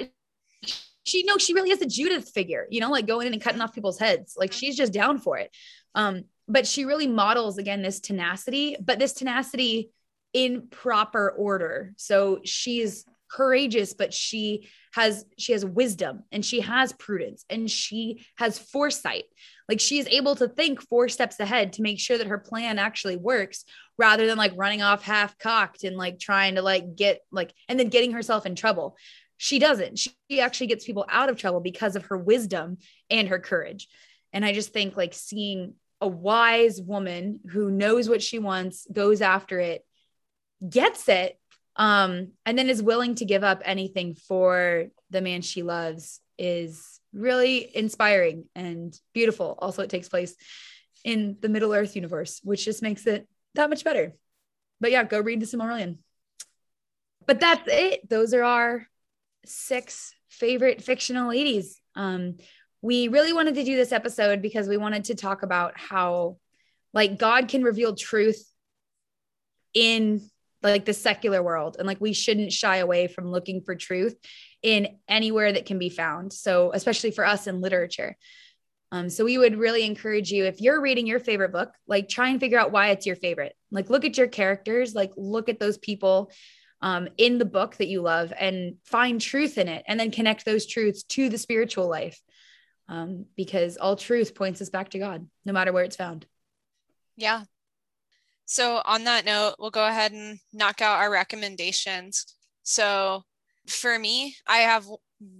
she 1.04 1.22
no, 1.22 1.38
she 1.38 1.54
really 1.54 1.70
is 1.70 1.80
a 1.80 1.86
Judith 1.86 2.30
figure, 2.34 2.66
you 2.68 2.80
know, 2.80 2.90
like 2.90 3.06
going 3.06 3.28
in 3.28 3.32
and 3.32 3.42
cutting 3.42 3.60
off 3.60 3.74
people's 3.74 3.98
heads. 3.98 4.34
Like 4.36 4.52
she's 4.52 4.76
just 4.76 4.92
down 4.92 5.18
for 5.18 5.38
it. 5.38 5.54
Um, 5.94 6.24
but 6.48 6.66
she 6.66 6.84
really 6.84 7.06
models 7.06 7.58
again 7.58 7.82
this 7.82 8.00
tenacity, 8.00 8.76
but 8.80 8.98
this 8.98 9.12
tenacity 9.12 9.90
in 10.32 10.68
proper 10.68 11.30
order. 11.30 11.94
So 11.96 12.40
she's 12.44 13.04
courageous, 13.30 13.94
but 13.94 14.14
she 14.14 14.68
has 14.92 15.24
she 15.38 15.52
has 15.52 15.64
wisdom 15.64 16.22
and 16.30 16.44
she 16.44 16.60
has 16.60 16.92
prudence 16.92 17.44
and 17.50 17.70
she 17.70 18.24
has 18.36 18.58
foresight. 18.58 19.24
Like 19.68 19.80
she 19.80 19.98
is 19.98 20.06
able 20.08 20.36
to 20.36 20.48
think 20.48 20.80
four 20.82 21.08
steps 21.08 21.40
ahead 21.40 21.74
to 21.74 21.82
make 21.82 21.98
sure 21.98 22.18
that 22.18 22.26
her 22.26 22.38
plan 22.38 22.78
actually 22.78 23.16
works 23.16 23.64
rather 23.98 24.26
than 24.26 24.38
like 24.38 24.52
running 24.56 24.82
off 24.82 25.02
half 25.02 25.38
cocked 25.38 25.84
and 25.84 25.96
like 25.96 26.18
trying 26.18 26.56
to 26.56 26.62
like 26.62 26.94
get 26.94 27.20
like 27.32 27.52
and 27.68 27.78
then 27.78 27.88
getting 27.88 28.12
herself 28.12 28.46
in 28.46 28.54
trouble. 28.54 28.96
She 29.36 29.58
doesn't. 29.58 29.98
She 29.98 30.40
actually 30.40 30.68
gets 30.68 30.84
people 30.84 31.06
out 31.08 31.28
of 31.28 31.36
trouble 31.36 31.60
because 31.60 31.96
of 31.96 32.06
her 32.06 32.18
wisdom 32.18 32.78
and 33.10 33.28
her 33.28 33.40
courage. 33.40 33.88
And 34.32 34.44
I 34.44 34.52
just 34.52 34.72
think 34.72 34.96
like 34.96 35.14
seeing 35.14 35.74
a 36.00 36.08
wise 36.08 36.80
woman 36.80 37.40
who 37.50 37.70
knows 37.70 38.08
what 38.08 38.22
she 38.22 38.38
wants, 38.38 38.86
goes 38.92 39.20
after 39.20 39.60
it, 39.60 39.84
gets 40.68 41.08
it, 41.08 41.38
um, 41.76 42.32
and 42.46 42.58
then 42.58 42.68
is 42.68 42.82
willing 42.82 43.14
to 43.16 43.24
give 43.24 43.44
up 43.44 43.62
anything 43.64 44.14
for 44.14 44.86
the 45.10 45.20
man 45.20 45.42
she 45.42 45.62
loves 45.62 46.20
is 46.38 47.00
really 47.12 47.74
inspiring 47.76 48.44
and 48.54 48.98
beautiful. 49.12 49.56
Also, 49.58 49.82
it 49.82 49.90
takes 49.90 50.08
place 50.08 50.34
in 51.04 51.36
the 51.40 51.48
Middle 51.48 51.72
Earth 51.72 51.96
universe, 51.96 52.40
which 52.42 52.64
just 52.64 52.82
makes 52.82 53.06
it 53.06 53.28
that 53.54 53.70
much 53.70 53.84
better. 53.84 54.14
But 54.80 54.90
yeah, 54.90 55.04
go 55.04 55.20
read 55.20 55.40
the 55.40 55.46
Silmarillion. 55.46 55.98
But 57.26 57.40
that's 57.40 57.62
it. 57.66 58.08
Those 58.08 58.34
are 58.34 58.44
our 58.44 58.86
six 59.46 60.14
favorite 60.28 60.82
fictional 60.82 61.28
ladies. 61.28 61.80
Um, 61.94 62.36
we 62.84 63.08
really 63.08 63.32
wanted 63.32 63.54
to 63.54 63.64
do 63.64 63.76
this 63.76 63.92
episode 63.92 64.42
because 64.42 64.68
we 64.68 64.76
wanted 64.76 65.04
to 65.04 65.14
talk 65.14 65.42
about 65.42 65.72
how 65.74 66.36
like 66.92 67.18
God 67.18 67.48
can 67.48 67.62
reveal 67.62 67.94
truth 67.94 68.46
in 69.72 70.20
like 70.62 70.84
the 70.84 70.92
secular 70.92 71.42
world 71.42 71.76
and 71.78 71.86
like 71.86 71.98
we 71.98 72.12
shouldn't 72.12 72.52
shy 72.52 72.76
away 72.76 73.06
from 73.06 73.30
looking 73.30 73.62
for 73.62 73.74
truth 73.74 74.14
in 74.62 74.98
anywhere 75.08 75.50
that 75.50 75.64
can 75.64 75.78
be 75.78 75.88
found 75.88 76.30
so 76.30 76.72
especially 76.74 77.10
for 77.10 77.24
us 77.24 77.46
in 77.46 77.62
literature. 77.62 78.18
Um, 78.92 79.08
so 79.08 79.24
we 79.24 79.38
would 79.38 79.56
really 79.56 79.84
encourage 79.84 80.30
you 80.30 80.44
if 80.44 80.60
you're 80.60 80.80
reading 80.82 81.06
your 81.06 81.20
favorite 81.20 81.52
book 81.52 81.72
like 81.86 82.10
try 82.10 82.28
and 82.28 82.38
figure 82.38 82.58
out 82.58 82.70
why 82.70 82.90
it's 82.90 83.06
your 83.06 83.16
favorite. 83.16 83.56
Like 83.70 83.88
look 83.88 84.04
at 84.04 84.18
your 84.18 84.28
characters 84.28 84.94
like 84.94 85.12
look 85.16 85.48
at 85.48 85.58
those 85.58 85.78
people 85.78 86.30
um, 86.82 87.08
in 87.16 87.38
the 87.38 87.46
book 87.46 87.76
that 87.76 87.88
you 87.88 88.02
love 88.02 88.30
and 88.38 88.74
find 88.84 89.22
truth 89.22 89.56
in 89.56 89.68
it 89.68 89.84
and 89.88 89.98
then 89.98 90.10
connect 90.10 90.44
those 90.44 90.66
truths 90.66 91.02
to 91.04 91.30
the 91.30 91.38
spiritual 91.38 91.88
life 91.88 92.20
um, 92.88 93.26
because 93.36 93.76
all 93.76 93.96
truth 93.96 94.34
points 94.34 94.60
us 94.60 94.70
back 94.70 94.90
to 94.90 94.98
God, 94.98 95.26
no 95.44 95.52
matter 95.52 95.72
where 95.72 95.84
it's 95.84 95.96
found. 95.96 96.26
Yeah. 97.16 97.44
So, 98.46 98.82
on 98.84 99.04
that 99.04 99.24
note, 99.24 99.54
we'll 99.58 99.70
go 99.70 99.86
ahead 99.86 100.12
and 100.12 100.38
knock 100.52 100.82
out 100.82 100.98
our 100.98 101.10
recommendations. 101.10 102.26
So, 102.62 103.22
for 103.66 103.98
me, 103.98 104.36
I 104.46 104.58
have 104.58 104.86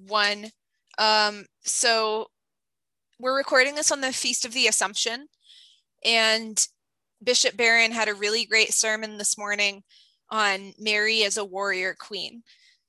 one. 0.07 0.47
Um, 0.97 1.45
so, 1.62 2.28
we're 3.18 3.36
recording 3.36 3.74
this 3.74 3.92
on 3.92 4.01
the 4.01 4.12
Feast 4.12 4.45
of 4.45 4.55
the 4.55 4.66
Assumption, 4.68 5.26
and 6.05 6.66
Bishop 7.22 7.57
Barron 7.57 7.92
had 7.92 8.09
a 8.09 8.14
really 8.14 8.47
great 8.47 8.72
sermon 8.72 9.18
this 9.18 9.36
morning 9.36 9.82
on 10.30 10.72
Mary 10.78 11.24
as 11.24 11.36
a 11.36 11.45
warrior 11.45 11.95
queen, 11.99 12.42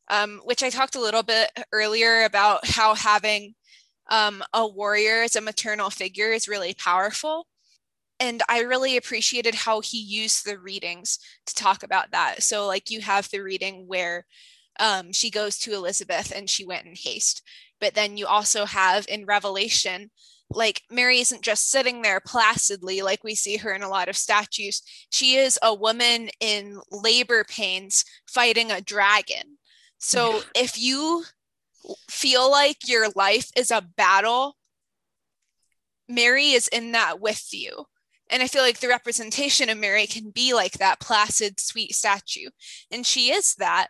um, 0.10 0.42
which 0.46 0.64
I 0.64 0.70
talked 0.70 0.96
a 0.96 1.02
little 1.02 1.24
bit 1.24 1.52
earlier 1.74 2.24
about 2.24 2.66
how 2.66 2.96
having 2.96 3.54
um, 4.10 4.44
a 4.54 4.68
warrior 4.68 5.24
as 5.24 5.36
a 5.36 5.42
maternal 5.42 5.90
figure 5.90 6.32
is 6.32 6.48
really 6.48 6.74
powerful. 6.74 7.48
And 8.20 8.42
I 8.48 8.62
really 8.62 8.96
appreciated 8.96 9.56
how 9.56 9.82
he 9.82 9.98
used 9.98 10.46
the 10.46 10.58
readings 10.58 11.20
to 11.48 11.56
talk 11.56 11.84
about 11.84 12.12
that. 12.12 12.44
So, 12.44 12.66
like, 12.66 12.90
you 12.90 13.02
have 13.02 13.30
the 13.30 13.42
reading 13.42 13.88
where 13.88 14.26
um, 14.80 15.12
she 15.12 15.30
goes 15.30 15.58
to 15.60 15.74
Elizabeth 15.74 16.32
and 16.34 16.50
she 16.50 16.66
went 16.66 16.86
in 16.86 16.94
haste. 16.96 17.42
But 17.82 17.94
then 17.94 18.16
you 18.16 18.26
also 18.26 18.66
have 18.66 19.06
in 19.10 19.26
Revelation, 19.26 20.12
like, 20.50 20.84
Mary 20.90 21.20
isn't 21.20 21.42
just 21.42 21.70
sitting 21.70 22.02
there 22.02 22.22
placidly 22.22 23.02
like 23.02 23.24
we 23.24 23.36
see 23.36 23.58
her 23.58 23.74
in 23.74 23.84
a 23.84 23.90
lot 23.90 24.08
of 24.08 24.16
statues. 24.16 24.82
She 25.10 25.36
is 25.36 25.60
a 25.62 25.74
woman 25.74 26.30
in 26.40 26.80
labor 26.92 27.44
pains 27.44 28.06
fighting 28.28 28.72
a 28.72 28.80
dragon. 28.80 29.58
So, 29.98 30.42
if 30.56 30.80
you 30.80 31.26
feel 32.10 32.50
like 32.50 32.88
your 32.88 33.10
life 33.16 33.50
is 33.56 33.72
a 33.72 33.82
battle, 33.82 34.56
Mary 36.08 36.52
is 36.52 36.68
in 36.68 36.92
that 36.94 37.20
with 37.20 37.50
you. 37.52 37.86
And 38.30 38.42
I 38.42 38.48
feel 38.48 38.64
like 38.64 38.80
the 38.80 38.88
representation 38.88 39.70
of 39.70 39.78
Mary 39.78 40.08
can 40.08 40.32
be 40.32 40.54
like 40.54 40.74
that 40.74 41.00
placid, 41.00 41.60
sweet 41.60 41.94
statue. 41.94 42.50
And 42.92 43.06
she 43.06 43.32
is 43.32 43.56
that. 43.56 43.88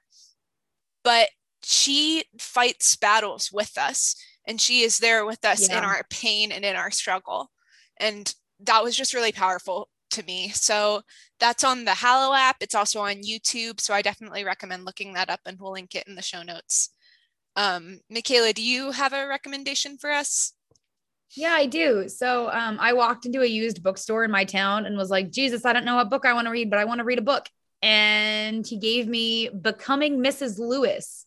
But 1.03 1.29
she 1.63 2.23
fights 2.39 2.95
battles 2.95 3.51
with 3.51 3.77
us 3.77 4.15
and 4.47 4.59
she 4.59 4.81
is 4.81 4.99
there 4.99 5.25
with 5.25 5.43
us 5.45 5.69
yeah. 5.69 5.77
in 5.77 5.83
our 5.83 6.03
pain 6.09 6.51
and 6.51 6.65
in 6.65 6.75
our 6.75 6.91
struggle. 6.91 7.49
And 7.97 8.33
that 8.59 8.83
was 8.83 8.95
just 8.95 9.13
really 9.13 9.31
powerful 9.31 9.89
to 10.11 10.23
me. 10.23 10.49
So 10.49 11.01
that's 11.39 11.63
on 11.63 11.85
the 11.85 11.91
Hallow 11.91 12.33
app. 12.35 12.57
It's 12.61 12.75
also 12.75 13.01
on 13.01 13.15
YouTube. 13.15 13.79
So 13.79 13.93
I 13.93 14.01
definitely 14.01 14.43
recommend 14.43 14.85
looking 14.85 15.13
that 15.13 15.29
up 15.29 15.41
and 15.45 15.57
we'll 15.59 15.71
link 15.71 15.95
it 15.95 16.07
in 16.07 16.15
the 16.15 16.21
show 16.21 16.43
notes. 16.43 16.91
Um, 17.55 17.99
Michaela, 18.09 18.53
do 18.53 18.61
you 18.61 18.91
have 18.91 19.13
a 19.13 19.27
recommendation 19.27 19.97
for 19.97 20.11
us? 20.11 20.53
Yeah, 21.35 21.51
I 21.51 21.65
do. 21.65 22.07
So 22.07 22.49
um, 22.49 22.77
I 22.79 22.93
walked 22.93 23.25
into 23.25 23.41
a 23.41 23.45
used 23.45 23.83
bookstore 23.83 24.23
in 24.23 24.31
my 24.31 24.45
town 24.45 24.85
and 24.85 24.97
was 24.97 25.09
like, 25.09 25.31
Jesus, 25.31 25.65
I 25.65 25.73
don't 25.73 25.85
know 25.85 25.95
what 25.95 26.09
book 26.09 26.25
I 26.25 26.33
want 26.33 26.47
to 26.47 26.51
read, 26.51 26.69
but 26.69 26.79
I 26.79 26.85
want 26.85 26.99
to 26.99 27.03
read 27.03 27.19
a 27.19 27.23
book. 27.23 27.47
And 27.81 28.65
he 28.65 28.77
gave 28.77 29.07
me 29.07 29.49
Becoming 29.49 30.19
Mrs. 30.19 30.57
Lewis 30.59 31.25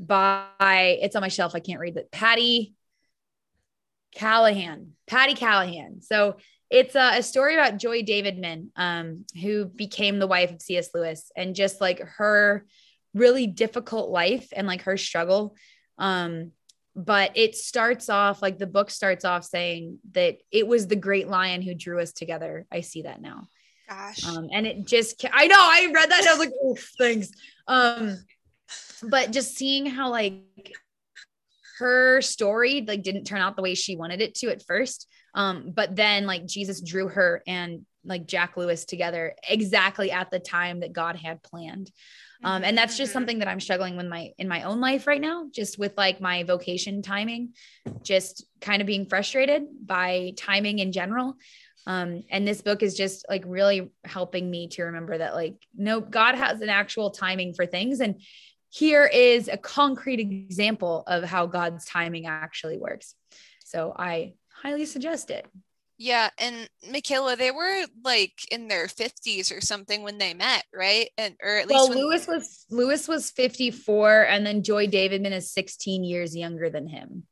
by, 0.00 0.48
it's 0.58 1.14
on 1.14 1.22
my 1.22 1.28
shelf. 1.28 1.54
I 1.54 1.60
can't 1.60 1.80
read 1.80 1.94
that. 1.94 2.10
Patti 2.10 2.74
Callahan. 4.14 4.92
Patti 5.06 5.34
Callahan. 5.34 6.00
So 6.00 6.36
it's 6.70 6.94
a, 6.94 7.18
a 7.18 7.22
story 7.22 7.54
about 7.54 7.76
Joy 7.76 8.02
Davidman, 8.02 8.68
um, 8.76 9.26
who 9.40 9.66
became 9.66 10.18
the 10.18 10.26
wife 10.26 10.52
of 10.52 10.62
C.S. 10.62 10.88
Lewis 10.94 11.30
and 11.36 11.54
just 11.54 11.80
like 11.80 12.00
her 12.00 12.64
really 13.14 13.46
difficult 13.46 14.10
life 14.10 14.48
and 14.54 14.66
like 14.66 14.82
her 14.82 14.96
struggle. 14.96 15.56
Um, 15.98 16.52
but 16.96 17.32
it 17.36 17.56
starts 17.56 18.08
off 18.08 18.42
like 18.42 18.58
the 18.58 18.66
book 18.66 18.90
starts 18.90 19.24
off 19.24 19.44
saying 19.44 19.98
that 20.12 20.36
it 20.52 20.66
was 20.66 20.86
the 20.86 20.96
great 20.96 21.28
lion 21.28 21.62
who 21.62 21.74
drew 21.74 22.00
us 22.00 22.12
together. 22.12 22.66
I 22.70 22.82
see 22.82 23.02
that 23.02 23.20
now. 23.20 23.48
Gosh. 23.88 24.26
Um, 24.26 24.48
and 24.52 24.66
it 24.66 24.86
just, 24.86 25.24
I 25.32 25.46
know 25.46 25.56
I 25.58 25.90
read 25.92 26.10
that 26.10 26.20
and 26.20 26.28
I 26.28 26.32
was 26.32 26.38
like, 26.38 26.52
oh, 26.62 26.76
thanks. 26.98 27.30
Um, 27.66 28.18
but 29.02 29.30
just 29.30 29.56
seeing 29.56 29.86
how 29.86 30.10
like 30.10 30.42
her 31.78 32.22
story 32.22 32.84
like 32.86 33.02
didn't 33.02 33.24
turn 33.24 33.40
out 33.40 33.56
the 33.56 33.62
way 33.62 33.74
she 33.74 33.96
wanted 33.96 34.20
it 34.20 34.36
to 34.36 34.50
at 34.50 34.64
first. 34.64 35.08
Um, 35.34 35.72
but 35.74 35.96
then 35.96 36.26
like 36.26 36.46
Jesus 36.46 36.80
drew 36.80 37.08
her 37.08 37.42
and 37.46 37.84
like 38.04 38.26
Jack 38.26 38.56
Lewis 38.56 38.84
together 38.84 39.34
exactly 39.48 40.12
at 40.12 40.30
the 40.30 40.38
time 40.38 40.80
that 40.80 40.92
God 40.92 41.16
had 41.16 41.42
planned. 41.42 41.90
Um, 42.44 42.62
and 42.62 42.76
that's 42.76 42.96
just 42.96 43.10
mm-hmm. 43.10 43.16
something 43.16 43.38
that 43.38 43.48
I'm 43.48 43.60
struggling 43.60 43.96
with 43.96 44.06
my 44.06 44.32
in 44.38 44.48
my 44.48 44.62
own 44.64 44.80
life 44.80 45.06
right 45.06 45.20
now, 45.20 45.48
just 45.50 45.78
with 45.78 45.96
like 45.96 46.20
my 46.20 46.42
vocation 46.44 47.02
timing, 47.02 47.54
just 48.02 48.46
kind 48.60 48.80
of 48.80 48.86
being 48.86 49.06
frustrated 49.06 49.64
by 49.84 50.34
timing 50.36 50.78
in 50.78 50.92
general. 50.92 51.36
Um, 51.86 52.22
and 52.30 52.46
this 52.46 52.62
book 52.62 52.82
is 52.82 52.94
just 52.94 53.26
like 53.28 53.44
really 53.46 53.90
helping 54.04 54.50
me 54.50 54.68
to 54.68 54.84
remember 54.84 55.18
that 55.18 55.34
like 55.34 55.56
no, 55.74 56.00
God 56.00 56.34
has 56.34 56.60
an 56.60 56.68
actual 56.68 57.10
timing 57.10 57.54
for 57.54 57.66
things, 57.66 58.00
and 58.00 58.20
here 58.70 59.04
is 59.06 59.48
a 59.48 59.56
concrete 59.56 60.20
example 60.20 61.04
of 61.06 61.24
how 61.24 61.46
God's 61.46 61.84
timing 61.84 62.26
actually 62.26 62.76
works. 62.76 63.14
So 63.64 63.94
I 63.96 64.34
highly 64.48 64.84
suggest 64.84 65.30
it. 65.30 65.46
Yeah, 65.96 66.30
and 66.38 66.68
Michaela, 66.90 67.36
they 67.36 67.52
were 67.52 67.86
like 68.02 68.32
in 68.50 68.68
their 68.68 68.88
50s 68.88 69.56
or 69.56 69.60
something 69.60 70.02
when 70.02 70.18
they 70.18 70.34
met, 70.34 70.64
right? 70.74 71.08
And 71.16 71.36
or 71.42 71.56
at 71.56 71.68
least 71.68 71.74
well, 71.74 71.88
when, 71.88 71.98
Lewis 71.98 72.26
was 72.26 72.66
Lewis 72.70 73.06
was 73.06 73.30
54 73.30 74.22
and 74.22 74.44
then 74.44 74.62
Joy 74.62 74.88
Davidman 74.88 75.32
is 75.32 75.52
16 75.52 76.02
years 76.02 76.36
younger 76.36 76.68
than 76.68 76.88
him. 76.88 77.24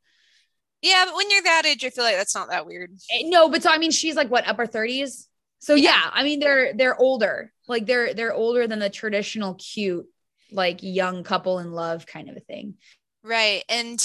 Yeah, 0.81 1.05
but 1.05 1.15
when 1.15 1.29
you're 1.29 1.43
that 1.43 1.65
age, 1.65 1.83
I 1.85 1.89
feel 1.89 2.03
like 2.03 2.15
that's 2.15 2.35
not 2.35 2.49
that 2.49 2.65
weird. 2.65 2.91
Eh, 3.11 3.23
No, 3.25 3.49
but 3.49 3.63
so 3.63 3.69
I 3.69 3.77
mean 3.77 3.91
she's 3.91 4.15
like 4.15 4.29
what 4.29 4.47
upper 4.47 4.65
30s? 4.65 5.27
So 5.59 5.75
Yeah. 5.75 5.91
yeah, 5.91 6.09
I 6.13 6.23
mean 6.23 6.39
they're 6.39 6.73
they're 6.73 6.97
older. 6.97 7.51
Like 7.67 7.85
they're 7.85 8.13
they're 8.13 8.33
older 8.33 8.67
than 8.67 8.79
the 8.79 8.89
traditional 8.89 9.55
cute 9.55 10.05
like 10.51 10.79
young 10.81 11.23
couple 11.23 11.59
in 11.59 11.71
love 11.71 12.05
kind 12.05 12.29
of 12.29 12.37
a 12.37 12.41
thing. 12.41 12.75
Right. 13.23 13.63
And 13.69 13.99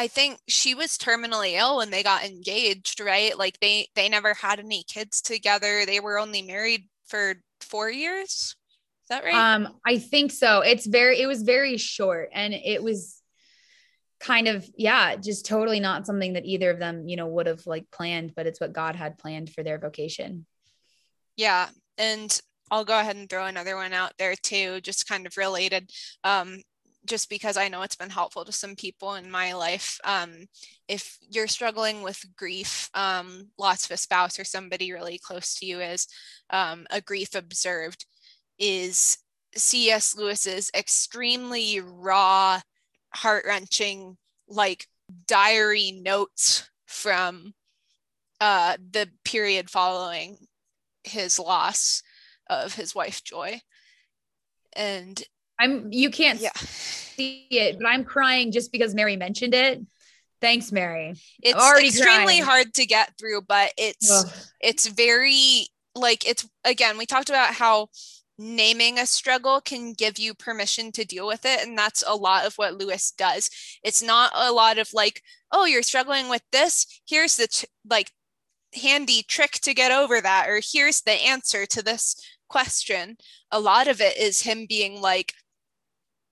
I 0.00 0.08
think 0.08 0.38
she 0.48 0.74
was 0.74 0.96
terminally 0.96 1.58
ill 1.58 1.76
when 1.76 1.90
they 1.90 2.02
got 2.02 2.24
engaged, 2.24 3.00
right? 3.00 3.36
Like 3.36 3.60
they 3.60 3.88
they 3.94 4.08
never 4.08 4.32
had 4.32 4.58
any 4.58 4.82
kids 4.82 5.20
together. 5.20 5.84
They 5.84 6.00
were 6.00 6.18
only 6.18 6.40
married 6.40 6.88
for 7.06 7.34
4 7.60 7.90
years. 7.90 8.30
Is 8.30 9.08
that 9.10 9.24
right? 9.24 9.34
Um, 9.34 9.76
I 9.86 9.98
think 9.98 10.32
so. 10.32 10.62
It's 10.62 10.86
very, 10.86 11.20
it 11.20 11.26
was 11.26 11.42
very 11.42 11.76
short 11.76 12.30
and 12.32 12.54
it 12.54 12.82
was 12.82 13.20
kind 14.20 14.48
of, 14.48 14.66
yeah, 14.74 15.16
just 15.16 15.44
totally 15.44 15.80
not 15.80 16.06
something 16.06 16.32
that 16.32 16.46
either 16.46 16.70
of 16.70 16.78
them, 16.78 17.06
you 17.06 17.16
know, 17.16 17.26
would 17.26 17.46
have 17.46 17.66
like 17.66 17.90
planned, 17.90 18.32
but 18.34 18.46
it's 18.46 18.58
what 18.60 18.72
God 18.72 18.96
had 18.96 19.18
planned 19.18 19.52
for 19.52 19.62
their 19.62 19.78
vocation. 19.78 20.46
Yeah, 21.36 21.68
and 21.98 22.40
I'll 22.70 22.86
go 22.86 22.98
ahead 22.98 23.16
and 23.16 23.28
throw 23.28 23.44
another 23.44 23.76
one 23.76 23.92
out 23.92 24.14
there 24.18 24.34
too, 24.34 24.80
just 24.80 25.06
kind 25.06 25.26
of 25.26 25.36
related. 25.36 25.90
Um, 26.24 26.62
just 27.06 27.30
because 27.30 27.56
I 27.56 27.68
know 27.68 27.82
it's 27.82 27.96
been 27.96 28.10
helpful 28.10 28.44
to 28.44 28.52
some 28.52 28.76
people 28.76 29.14
in 29.14 29.30
my 29.30 29.54
life. 29.54 29.98
Um, 30.04 30.46
if 30.88 31.18
you're 31.28 31.46
struggling 31.46 32.02
with 32.02 32.24
grief, 32.36 32.90
um, 32.94 33.48
loss 33.58 33.84
of 33.84 33.92
a 33.92 33.96
spouse 33.96 34.38
or 34.38 34.44
somebody 34.44 34.92
really 34.92 35.18
close 35.18 35.54
to 35.56 35.66
you 35.66 35.80
is 35.80 36.06
um, 36.50 36.86
a 36.90 37.00
grief 37.00 37.34
observed, 37.34 38.04
is 38.58 39.18
C.S. 39.56 40.16
Lewis's 40.16 40.70
extremely 40.74 41.80
raw, 41.80 42.60
heart 43.14 43.44
wrenching, 43.46 44.16
like 44.48 44.86
diary 45.26 45.92
notes 45.92 46.68
from 46.86 47.54
uh, 48.40 48.76
the 48.92 49.08
period 49.24 49.70
following 49.70 50.36
his 51.04 51.38
loss 51.38 52.02
of 52.48 52.74
his 52.74 52.94
wife 52.94 53.22
Joy. 53.24 53.60
And 54.74 55.22
I'm, 55.60 55.92
you 55.92 56.10
can't 56.10 56.40
yeah, 56.40 56.50
see 56.54 57.46
it, 57.50 57.78
but 57.78 57.86
I'm 57.86 58.04
crying 58.04 58.50
just 58.50 58.72
because 58.72 58.94
Mary 58.94 59.16
mentioned 59.16 59.54
it. 59.54 59.82
Thanks, 60.40 60.72
Mary. 60.72 61.14
it's 61.42 61.58
already 61.58 61.88
extremely 61.88 62.38
crying. 62.38 62.42
hard 62.42 62.74
to 62.74 62.86
get 62.86 63.12
through, 63.18 63.42
but 63.42 63.72
it's 63.76 64.10
Ugh. 64.10 64.32
it's 64.60 64.86
very 64.86 65.66
like 65.94 66.26
it's 66.26 66.48
again, 66.64 66.96
we 66.96 67.04
talked 67.04 67.28
about 67.28 67.54
how 67.54 67.88
naming 68.38 68.98
a 68.98 69.04
struggle 69.04 69.60
can 69.60 69.92
give 69.92 70.18
you 70.18 70.32
permission 70.32 70.90
to 70.92 71.04
deal 71.04 71.26
with 71.26 71.44
it 71.44 71.60
and 71.60 71.76
that's 71.76 72.02
a 72.06 72.16
lot 72.16 72.46
of 72.46 72.54
what 72.54 72.74
Lewis 72.74 73.12
does. 73.12 73.50
It's 73.84 74.02
not 74.02 74.32
a 74.34 74.50
lot 74.50 74.78
of 74.78 74.88
like, 74.94 75.20
oh, 75.52 75.66
you're 75.66 75.82
struggling 75.82 76.30
with 76.30 76.42
this, 76.50 77.02
here's 77.06 77.36
the 77.36 77.48
t- 77.48 77.68
like 77.88 78.10
handy 78.74 79.22
trick 79.28 79.52
to 79.52 79.74
get 79.74 79.92
over 79.92 80.22
that 80.22 80.48
or 80.48 80.62
here's 80.64 81.02
the 81.02 81.12
answer 81.12 81.66
to 81.66 81.82
this 81.82 82.16
question. 82.48 83.18
A 83.50 83.60
lot 83.60 83.88
of 83.88 84.00
it 84.00 84.16
is 84.16 84.40
him 84.40 84.64
being 84.66 85.02
like 85.02 85.34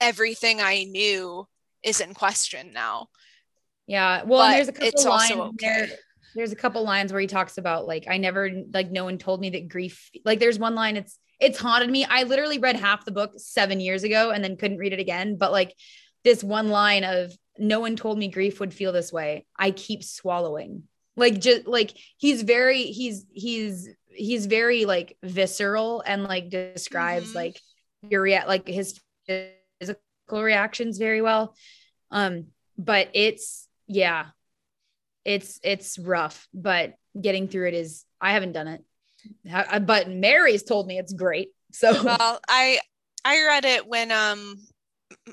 everything 0.00 0.60
I 0.60 0.84
knew 0.84 1.46
is 1.82 2.00
in 2.00 2.14
question 2.14 2.72
now. 2.72 3.08
Yeah. 3.86 4.22
Well, 4.24 4.42
and 4.42 4.54
there's 4.54 4.68
a 4.68 4.72
couple 4.72 5.04
lines 5.10 5.30
in 5.30 5.50
there. 5.58 5.88
There's 6.34 6.52
a 6.52 6.56
couple 6.56 6.84
lines 6.84 7.12
where 7.12 7.20
he 7.20 7.26
talks 7.26 7.58
about 7.58 7.86
like 7.86 8.04
I 8.08 8.18
never 8.18 8.50
like 8.72 8.90
no 8.90 9.04
one 9.04 9.18
told 9.18 9.40
me 9.40 9.50
that 9.50 9.68
grief 9.68 10.10
like 10.24 10.38
there's 10.40 10.58
one 10.58 10.74
line 10.74 10.96
it's 10.96 11.18
it's 11.40 11.58
haunted 11.58 11.90
me. 11.90 12.04
I 12.04 12.24
literally 12.24 12.58
read 12.58 12.76
half 12.76 13.04
the 13.04 13.12
book 13.12 13.32
7 13.36 13.80
years 13.80 14.02
ago 14.04 14.30
and 14.30 14.42
then 14.44 14.56
couldn't 14.56 14.78
read 14.78 14.92
it 14.92 14.98
again, 15.00 15.36
but 15.36 15.52
like 15.52 15.74
this 16.24 16.44
one 16.44 16.68
line 16.68 17.04
of 17.04 17.32
no 17.58 17.80
one 17.80 17.96
told 17.96 18.18
me 18.18 18.28
grief 18.28 18.60
would 18.60 18.74
feel 18.74 18.92
this 18.92 19.12
way. 19.12 19.46
I 19.58 19.70
keep 19.70 20.04
swallowing. 20.04 20.82
Like 21.16 21.40
just 21.40 21.66
like 21.66 21.92
he's 22.18 22.42
very 22.42 22.82
he's 22.82 23.24
he's 23.32 23.88
he's 24.10 24.46
very 24.46 24.84
like 24.84 25.16
visceral 25.22 26.02
and 26.06 26.24
like 26.24 26.50
describes 26.50 27.32
Mhm. 27.32 27.36
like 27.36 27.60
your 28.02 28.22
rea- 28.22 28.46
like 28.46 28.68
his 28.68 29.00
physical 30.28 30.42
reactions 30.42 30.98
very 30.98 31.22
well. 31.22 31.54
Um 32.10 32.46
but 32.76 33.08
it's 33.14 33.66
yeah 33.86 34.26
it's 35.24 35.58
it's 35.62 35.98
rough 35.98 36.46
but 36.54 36.94
getting 37.20 37.48
through 37.48 37.66
it 37.66 37.74
is 37.74 38.04
i 38.20 38.32
haven't 38.32 38.52
done 38.52 38.68
it. 38.68 38.84
Ha- 39.50 39.80
but 39.80 40.08
mary's 40.08 40.62
told 40.62 40.86
me 40.86 40.98
it's 40.98 41.12
great 41.12 41.48
so. 41.72 42.02
Well 42.04 42.40
i 42.48 42.78
i 43.24 43.44
read 43.44 43.64
it 43.64 43.86
when 43.86 44.12
um 44.12 44.56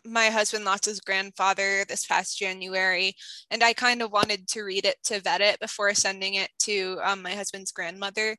my 0.05 0.29
husband 0.29 0.65
lost 0.65 0.85
his 0.85 1.01
grandfather 1.01 1.85
this 1.87 2.05
past 2.05 2.39
january 2.39 3.13
and 3.51 3.61
i 3.63 3.73
kind 3.73 4.01
of 4.01 4.11
wanted 4.11 4.47
to 4.47 4.63
read 4.63 4.85
it 4.85 4.95
to 5.03 5.19
vet 5.19 5.41
it 5.41 5.59
before 5.59 5.93
sending 5.93 6.33
it 6.35 6.49
to 6.59 6.97
um, 7.03 7.21
my 7.21 7.31
husband's 7.31 7.71
grandmother. 7.71 8.37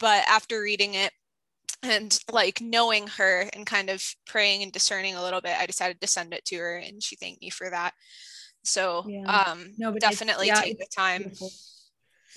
But 0.00 0.24
after 0.28 0.60
reading 0.60 0.94
it 0.94 1.12
and 1.82 2.18
like 2.32 2.60
knowing 2.60 3.06
her 3.06 3.48
and 3.52 3.66
kind 3.66 3.90
of 3.90 4.02
praying 4.26 4.62
and 4.62 4.72
discerning 4.72 5.14
a 5.14 5.22
little 5.22 5.40
bit 5.40 5.56
i 5.58 5.66
decided 5.66 6.00
to 6.00 6.06
send 6.06 6.32
it 6.32 6.44
to 6.46 6.56
her 6.56 6.76
and 6.76 7.02
she 7.02 7.16
thanked 7.16 7.42
me 7.42 7.50
for 7.50 7.68
that. 7.70 7.92
So 8.62 9.04
Yeah. 9.06 9.24
um 9.50 9.74
No, 9.76 9.92
but 9.92 10.00
definitely 10.00 10.46
yeah, 10.48 10.60
take 10.62 10.78
the 10.78 10.86
time. 10.94 11.22
beautiful. 11.22 11.50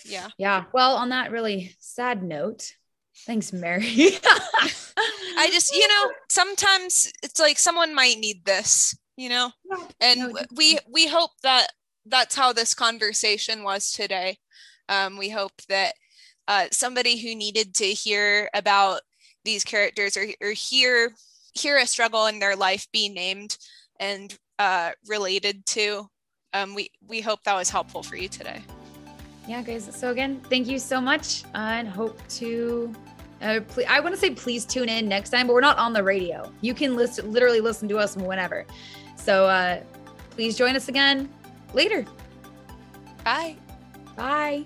yeah. 0.05 0.30
Yeah. 0.38 0.65
Well 0.73 0.95
on 0.97 1.09
that 1.09 1.32
really 1.32 1.75
sad 1.80 2.21
note 2.23 2.73
thanks 3.25 3.51
mary. 3.53 4.19
I 5.39 5.49
just, 5.51 5.73
you 5.75 5.88
know, 5.88 6.11
sometimes 6.30 7.11
it's 7.23 7.39
like 7.39 7.57
someone 7.59 7.93
might 7.93 8.17
need 8.17 8.43
this, 8.45 8.97
you 9.15 9.30
know, 9.30 9.51
and 10.01 10.19
no, 10.19 10.34
we 10.55 10.80
we 10.91 11.07
hope 11.07 11.32
that 11.43 11.67
that's 12.05 12.36
how 12.36 12.53
this 12.53 12.73
conversation 12.73 13.63
was 13.63 13.91
today. 13.91 14.38
Um, 14.89 15.17
we 15.17 15.30
hope 15.30 15.51
that 15.69 15.93
uh, 16.47 16.67
somebody 16.71 17.17
who 17.19 17.36
needed 17.36 17.75
to 17.75 17.86
hear 17.86 18.49
about 18.53 19.01
these 19.47 19.63
characters 19.63 20.15
or, 20.15 20.25
or 20.41 20.51
hear 20.51 21.13
hear 21.53 21.77
a 21.77 21.87
struggle 21.87 22.27
in 22.27 22.37
their 22.39 22.55
life 22.55 22.85
be 22.91 23.09
named 23.09 23.57
and 23.99 24.37
uh, 24.59 24.91
related 25.07 25.65
to. 25.67 26.07
Um, 26.53 26.75
we 26.75 26.91
we 27.07 27.21
hope 27.21 27.41
that 27.45 27.55
was 27.55 27.69
helpful 27.69 28.03
for 28.03 28.15
you 28.15 28.27
today. 28.29 28.61
yeah 29.47 29.61
guys 29.63 29.87
so 29.95 30.11
again 30.11 30.41
thank 30.51 30.67
you 30.67 30.77
so 30.77 30.99
much 30.99 31.43
uh, 31.55 31.79
and 31.79 31.87
hope 31.87 32.17
to 32.27 32.49
uh, 33.41 33.59
ple- 33.71 33.87
i 33.87 33.97
want 34.03 34.13
to 34.13 34.19
say 34.19 34.29
please 34.31 34.65
tune 34.65 34.89
in 34.89 35.07
next 35.07 35.29
time 35.33 35.47
but 35.47 35.53
we're 35.55 35.67
not 35.71 35.77
on 35.85 35.93
the 35.93 36.03
radio 36.03 36.37
you 36.67 36.73
can 36.73 36.97
listen 37.01 37.31
literally 37.31 37.61
listen 37.61 37.87
to 37.87 37.97
us 37.97 38.17
whenever 38.17 38.65
so 39.15 39.33
uh 39.47 39.79
please 40.35 40.57
join 40.57 40.75
us 40.75 40.89
again 40.89 41.29
later 41.73 42.05
Bye. 43.23 43.55
bye 44.17 44.65